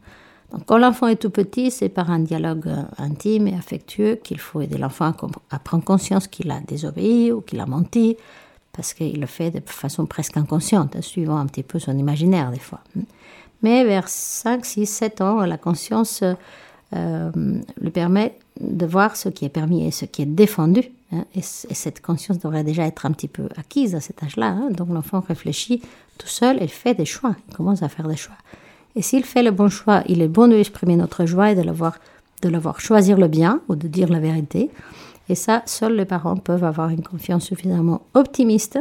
Donc, 0.51 0.65
quand 0.65 0.77
l'enfant 0.77 1.07
est 1.07 1.17
tout 1.17 1.29
petit, 1.29 1.71
c'est 1.71 1.89
par 1.89 2.09
un 2.09 2.19
dialogue 2.19 2.67
euh, 2.67 2.83
intime 2.97 3.47
et 3.47 3.55
affectueux 3.55 4.15
qu'il 4.15 4.39
faut 4.39 4.61
aider 4.61 4.77
l'enfant 4.77 5.13
à 5.49 5.59
prendre 5.59 5.83
conscience 5.83 6.27
qu'il 6.27 6.51
a 6.51 6.59
désobéi 6.61 7.31
ou 7.31 7.41
qu'il 7.41 7.59
a 7.59 7.65
menti, 7.65 8.15
parce 8.71 8.93
qu'il 8.93 9.19
le 9.19 9.25
fait 9.25 9.51
de 9.51 9.61
façon 9.65 10.05
presque 10.05 10.37
inconsciente, 10.37 10.95
hein, 10.95 11.01
suivant 11.01 11.37
un 11.37 11.47
petit 11.47 11.63
peu 11.63 11.79
son 11.79 11.97
imaginaire 11.97 12.51
des 12.51 12.59
fois. 12.59 12.79
Mais 13.61 13.83
vers 13.83 14.07
5, 14.07 14.63
6, 14.63 14.85
7 14.85 15.21
ans, 15.21 15.45
la 15.45 15.57
conscience 15.57 16.23
euh, 16.95 17.31
lui 17.81 17.89
permet 17.89 18.37
de 18.61 18.85
voir 18.85 19.17
ce 19.17 19.29
qui 19.29 19.45
est 19.45 19.49
permis 19.49 19.85
et 19.85 19.91
ce 19.91 20.05
qui 20.05 20.21
est 20.21 20.27
défendu. 20.27 20.83
Hein, 21.13 21.23
et, 21.35 21.41
cette 21.41 22.01
conscience 22.01 22.39
devrait 22.39 22.63
déjà 22.63 22.83
être 22.85 23.05
un 23.05 23.11
petit 23.11 23.27
peu 23.27 23.47
acquise 23.55 23.95
à 23.95 24.01
cet 24.01 24.23
âge-là. 24.23 24.47
Hein. 24.47 24.69
donc 24.71 24.89
l'enfant 24.89 25.23
réfléchit 25.25 25.81
tout 26.17 26.27
seul 26.27 26.61
et 26.61 26.67
fait 26.67 26.93
des 26.93 27.05
choix, 27.05 27.35
il 27.47 27.55
commence 27.55 27.81
à 27.83 27.89
faire 27.89 28.07
des 28.07 28.17
choix. 28.17 28.35
Et 28.95 29.01
s'il 29.01 29.23
fait 29.23 29.43
le 29.43 29.51
bon 29.51 29.69
choix, 29.69 30.03
il 30.07 30.21
est 30.21 30.27
bon 30.27 30.47
de 30.47 30.53
lui 30.53 30.61
exprimer 30.61 30.95
notre 30.95 31.25
joie 31.25 31.51
et 31.51 31.55
de 31.55 31.61
le 31.61 31.71
voir, 31.71 31.99
de 32.41 32.49
le 32.49 32.57
voir 32.57 32.81
choisir 32.81 33.17
le 33.17 33.27
bien 33.27 33.61
ou 33.67 33.75
de 33.75 33.87
dire 33.87 34.09
la 34.09 34.19
vérité. 34.19 34.71
Et 35.29 35.35
ça, 35.35 35.61
seuls 35.65 35.95
les 35.95 36.05
parents 36.05 36.35
peuvent 36.35 36.63
avoir 36.63 36.89
une 36.89 37.03
confiance 37.03 37.45
suffisamment 37.45 38.01
optimiste 38.13 38.79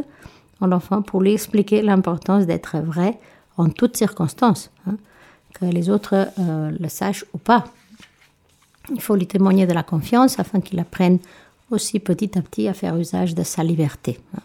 en 0.61 0.68
l'enfant 0.68 1.03
pour 1.03 1.20
lui 1.20 1.35
expliquer 1.35 1.83
l'importance 1.83 2.47
d'être 2.47 2.79
vrai 2.79 3.18
en 3.59 3.68
toutes 3.68 3.97
circonstances, 3.97 4.70
hein, 4.87 4.97
que 5.55 5.66
les 5.66 5.91
autres 5.91 6.29
euh, 6.39 6.70
le 6.79 6.89
sachent 6.89 7.24
ou 7.35 7.39
pas. 7.39 7.64
Il 8.95 9.01
faut 9.01 9.16
lui 9.16 9.27
témoigner 9.27 9.66
de 9.66 9.72
la 9.72 9.83
confiance 9.83 10.39
afin 10.39 10.61
qu'il 10.61 10.79
apprenne 10.79 11.18
aussi 11.71 12.01
petit 12.01 12.39
à 12.39 12.43
petit 12.43 12.69
à 12.69 12.75
faire 12.75 12.97
usage 12.97 13.35
de 13.35 13.43
sa 13.43 13.62
liberté. 13.62 14.19
Hein. 14.35 14.41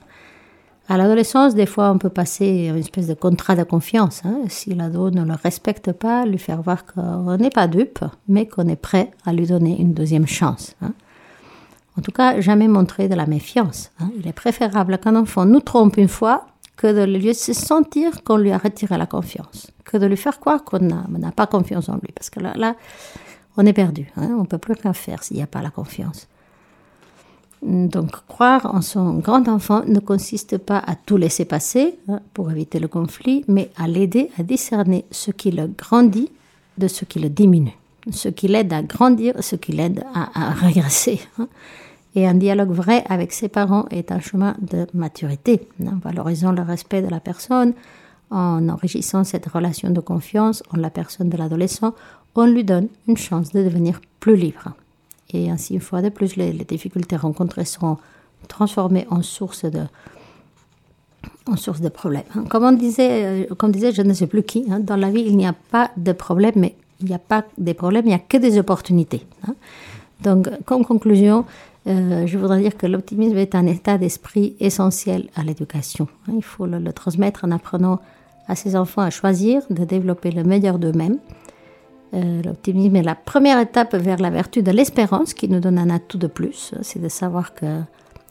À 0.89 0.97
l'adolescence, 0.97 1.55
des 1.55 1.67
fois, 1.67 1.91
on 1.91 1.97
peut 1.97 2.09
passer 2.09 2.67
une 2.69 2.77
espèce 2.77 3.07
de 3.07 3.13
contrat 3.13 3.55
de 3.55 3.63
confiance. 3.63 4.23
Hein. 4.25 4.39
Si 4.49 4.73
l'ado 4.73 5.09
ne 5.09 5.23
le 5.23 5.35
respecte 5.41 5.93
pas, 5.93 6.25
lui 6.25 6.37
faire 6.37 6.61
voir 6.61 6.85
qu'on 6.85 7.37
n'est 7.37 7.49
pas 7.49 7.67
dupe, 7.67 8.03
mais 8.27 8.45
qu'on 8.45 8.67
est 8.67 8.75
prêt 8.75 9.11
à 9.25 9.31
lui 9.31 9.47
donner 9.47 9.79
une 9.79 9.93
deuxième 9.93 10.27
chance. 10.27 10.75
En 11.97 12.01
tout 12.01 12.11
cas, 12.11 12.41
jamais 12.41 12.67
montrer 12.67 13.07
de 13.07 13.15
la 13.15 13.25
méfiance. 13.25 13.91
Hein. 13.99 14.11
Il 14.19 14.27
est 14.27 14.33
préférable 14.33 14.97
qu'un 14.97 15.15
enfant 15.15 15.45
nous 15.45 15.61
trompe 15.61 15.97
une 15.97 16.07
fois 16.07 16.47
que 16.75 16.87
de 16.87 17.03
lui 17.03 17.19
laisser 17.19 17.53
sentir 17.53 18.23
qu'on 18.23 18.37
lui 18.37 18.51
a 18.51 18.57
retiré 18.57 18.97
la 18.97 19.05
confiance, 19.05 19.71
que 19.85 19.97
de 19.97 20.07
lui 20.07 20.17
faire 20.17 20.39
croire 20.39 20.63
qu'on 20.63 20.79
n'a 20.79 21.31
pas 21.33 21.47
confiance 21.47 21.89
en 21.89 21.95
lui. 21.95 22.11
Parce 22.13 22.29
que 22.29 22.39
là, 22.39 22.75
on 23.55 23.65
est 23.65 23.73
perdu. 23.73 24.11
Hein. 24.17 24.29
on 24.37 24.41
ne 24.41 24.47
peut 24.47 24.57
plus 24.57 24.73
rien 24.73 24.93
faire 24.93 25.23
s'il 25.23 25.37
n'y 25.37 25.43
a 25.43 25.47
pas 25.47 25.61
la 25.61 25.69
confiance. 25.69 26.27
Donc, 27.61 28.11
croire 28.27 28.73
en 28.73 28.81
son 28.81 29.19
grand 29.19 29.47
enfant 29.47 29.83
ne 29.85 29.99
consiste 29.99 30.57
pas 30.57 30.79
à 30.79 30.95
tout 30.95 31.17
laisser 31.17 31.45
passer 31.45 31.99
hein, 32.07 32.19
pour 32.33 32.49
éviter 32.49 32.79
le 32.79 32.87
conflit, 32.87 33.45
mais 33.47 33.69
à 33.77 33.87
l'aider 33.87 34.31
à 34.39 34.43
discerner 34.43 35.05
ce 35.11 35.29
qui 35.29 35.51
le 35.51 35.67
grandit 35.67 36.31
de 36.77 36.87
ce 36.87 37.05
qui 37.05 37.19
le 37.19 37.29
diminue, 37.29 37.77
ce 38.09 38.29
qui 38.29 38.47
l'aide 38.47 38.73
à 38.73 38.81
grandir, 38.81 39.35
ce 39.41 39.55
qui 39.55 39.73
l'aide 39.73 40.03
à, 40.15 40.49
à, 40.49 40.53
régresser. 40.53 41.19
Hein. 41.37 41.47
Et 42.15 42.27
un 42.27 42.33
dialogue 42.33 42.71
vrai 42.71 43.03
avec 43.07 43.31
ses 43.31 43.47
parents 43.47 43.85
est 43.91 44.11
un 44.11 44.19
chemin 44.19 44.55
de 44.59 44.87
maturité, 44.93 45.67
en 45.85 45.97
valorisant 45.97 46.51
le 46.51 46.63
respect 46.63 47.01
de 47.01 47.07
la 47.09 47.19
personne, 47.19 47.73
en 48.31 48.69
enrichissant 48.69 49.23
cette 49.23 49.45
relation 49.45 49.91
de 49.91 49.99
confiance 49.99 50.63
en 50.73 50.77
la 50.77 50.89
personne 50.89 51.29
de 51.29 51.37
l'adolescent, 51.37 51.93
on 52.35 52.45
lui 52.45 52.63
donne 52.63 52.87
une 53.07 53.17
chance 53.17 53.51
de 53.51 53.63
devenir 53.63 54.01
plus 54.19 54.35
libre. 54.35 54.73
Et 55.33 55.49
ainsi, 55.49 55.75
une 55.75 55.81
fois 55.81 56.01
de 56.01 56.09
plus, 56.09 56.35
les, 56.35 56.51
difficultés 56.51 57.15
rencontrées 57.15 57.65
seront 57.65 57.97
transformées 58.47 59.07
en 59.09 59.21
source 59.21 59.65
de, 59.65 59.87
problèmes. 61.89 62.23
Comme 62.49 62.63
on 62.63 62.71
disait, 62.71 63.45
euh, 63.45 63.55
comme 63.55 63.71
disait 63.71 63.91
je 63.91 64.01
ne 64.01 64.13
sais 64.13 64.27
plus 64.27 64.43
qui, 64.43 64.65
hein, 64.69 64.79
dans 64.79 64.95
la 64.95 65.09
vie, 65.09 65.23
il 65.25 65.37
n'y 65.37 65.47
a 65.47 65.53
pas 65.53 65.91
de 65.97 66.11
problème, 66.11 66.53
mais 66.55 66.75
il 66.99 67.07
n'y 67.07 67.13
a 67.13 67.19
pas 67.19 67.45
des 67.57 67.73
problèmes, 67.73 68.05
il 68.05 68.09
n'y 68.09 68.13
a 68.13 68.19
que 68.19 68.37
des 68.37 68.57
opportunités. 68.57 69.25
Hein. 69.47 69.55
Donc, 70.23 70.49
comme 70.65 70.85
conclusion, 70.85 71.45
euh, 71.87 72.27
je 72.27 72.37
voudrais 72.37 72.61
dire 72.61 72.77
que 72.77 72.85
l'optimisme 72.85 73.37
est 73.37 73.55
un 73.55 73.65
état 73.65 73.97
d'esprit 73.97 74.55
essentiel 74.59 75.29
à 75.35 75.43
l'éducation. 75.43 76.07
Il 76.27 76.43
faut 76.43 76.65
le, 76.65 76.93
transmettre 76.93 77.43
en 77.43 77.51
apprenant 77.51 77.99
à 78.47 78.55
ses 78.55 78.75
enfants 78.75 79.01
à 79.01 79.09
choisir, 79.09 79.63
de 79.69 79.83
développer 79.83 80.31
le 80.31 80.43
meilleur 80.43 80.77
d'eux-mêmes. 80.77 81.17
Euh, 82.13 82.41
l'optimisme 82.43 82.97
est 82.97 83.03
la 83.03 83.15
première 83.15 83.59
étape 83.59 83.95
vers 83.95 84.17
la 84.17 84.29
vertu 84.29 84.63
de 84.63 84.71
l'espérance 84.71 85.33
qui 85.33 85.47
nous 85.47 85.59
donne 85.59 85.77
un 85.77 85.89
atout 85.89 86.17
de 86.17 86.27
plus. 86.27 86.73
C'est 86.81 87.01
de 87.01 87.09
savoir 87.09 87.53
que, 87.53 87.81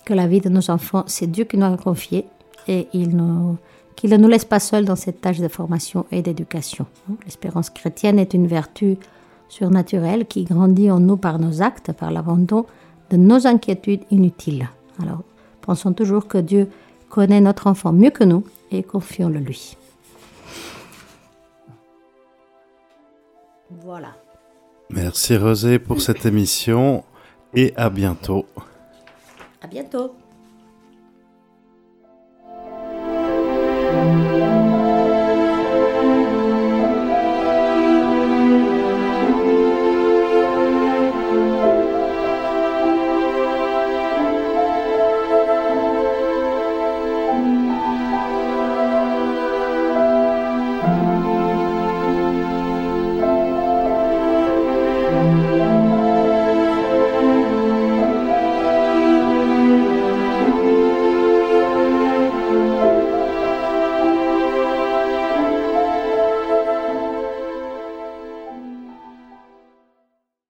que 0.05 0.13
la 0.13 0.27
vie 0.27 0.41
de 0.41 0.49
nos 0.49 0.71
enfants, 0.71 1.05
c'est 1.07 1.31
Dieu 1.31 1.45
qui 1.45 1.57
nous 1.57 1.67
a 1.67 1.77
confié 1.77 2.27
et 2.69 2.89
qu'il 2.93 3.17
ne 3.17 4.17
nous 4.17 4.29
laisse 4.29 4.45
pas 4.45 4.61
seuls 4.61 4.85
dans 4.85 4.97
cette 4.97 5.21
tâche 5.21 5.39
de 5.39 5.49
formation 5.49 6.05
et 6.13 6.23
d'éducation. 6.23 6.87
L'espérance 7.25 7.71
chrétienne 7.71 8.19
est 8.19 8.35
une 8.35 8.47
vertu 8.47 8.99
surnaturelle 9.49 10.27
qui 10.27 10.45
grandit 10.45 10.91
en 10.91 11.01
nous 11.01 11.17
par 11.17 11.39
nos 11.39 11.63
actes, 11.63 11.93
par 11.93 12.11
l'abandon 12.11 12.67
de 13.11 13.17
nos 13.17 13.47
inquiétudes 13.47 14.03
inutiles. 14.11 14.69
Alors, 15.03 15.23
pensons 15.63 15.93
toujours 15.93 16.29
que 16.29 16.39
Dieu 16.39 16.69
connaît 17.09 17.41
notre 17.41 17.67
enfant 17.67 17.93
mieux 17.93 18.11
que 18.11 18.25
nous 18.25 18.45
et 18.71 18.83
confions-le 18.83 19.41
lui. 19.41 19.77
Voilà. 23.71 24.15
Merci 24.91 25.37
Rosé 25.37 25.79
pour 25.79 26.01
cette 26.01 26.27
émission 26.27 27.05
et 27.55 27.73
à 27.77 27.91
bientôt. 27.91 28.47
À 29.63 29.67
bientôt. 29.67 30.15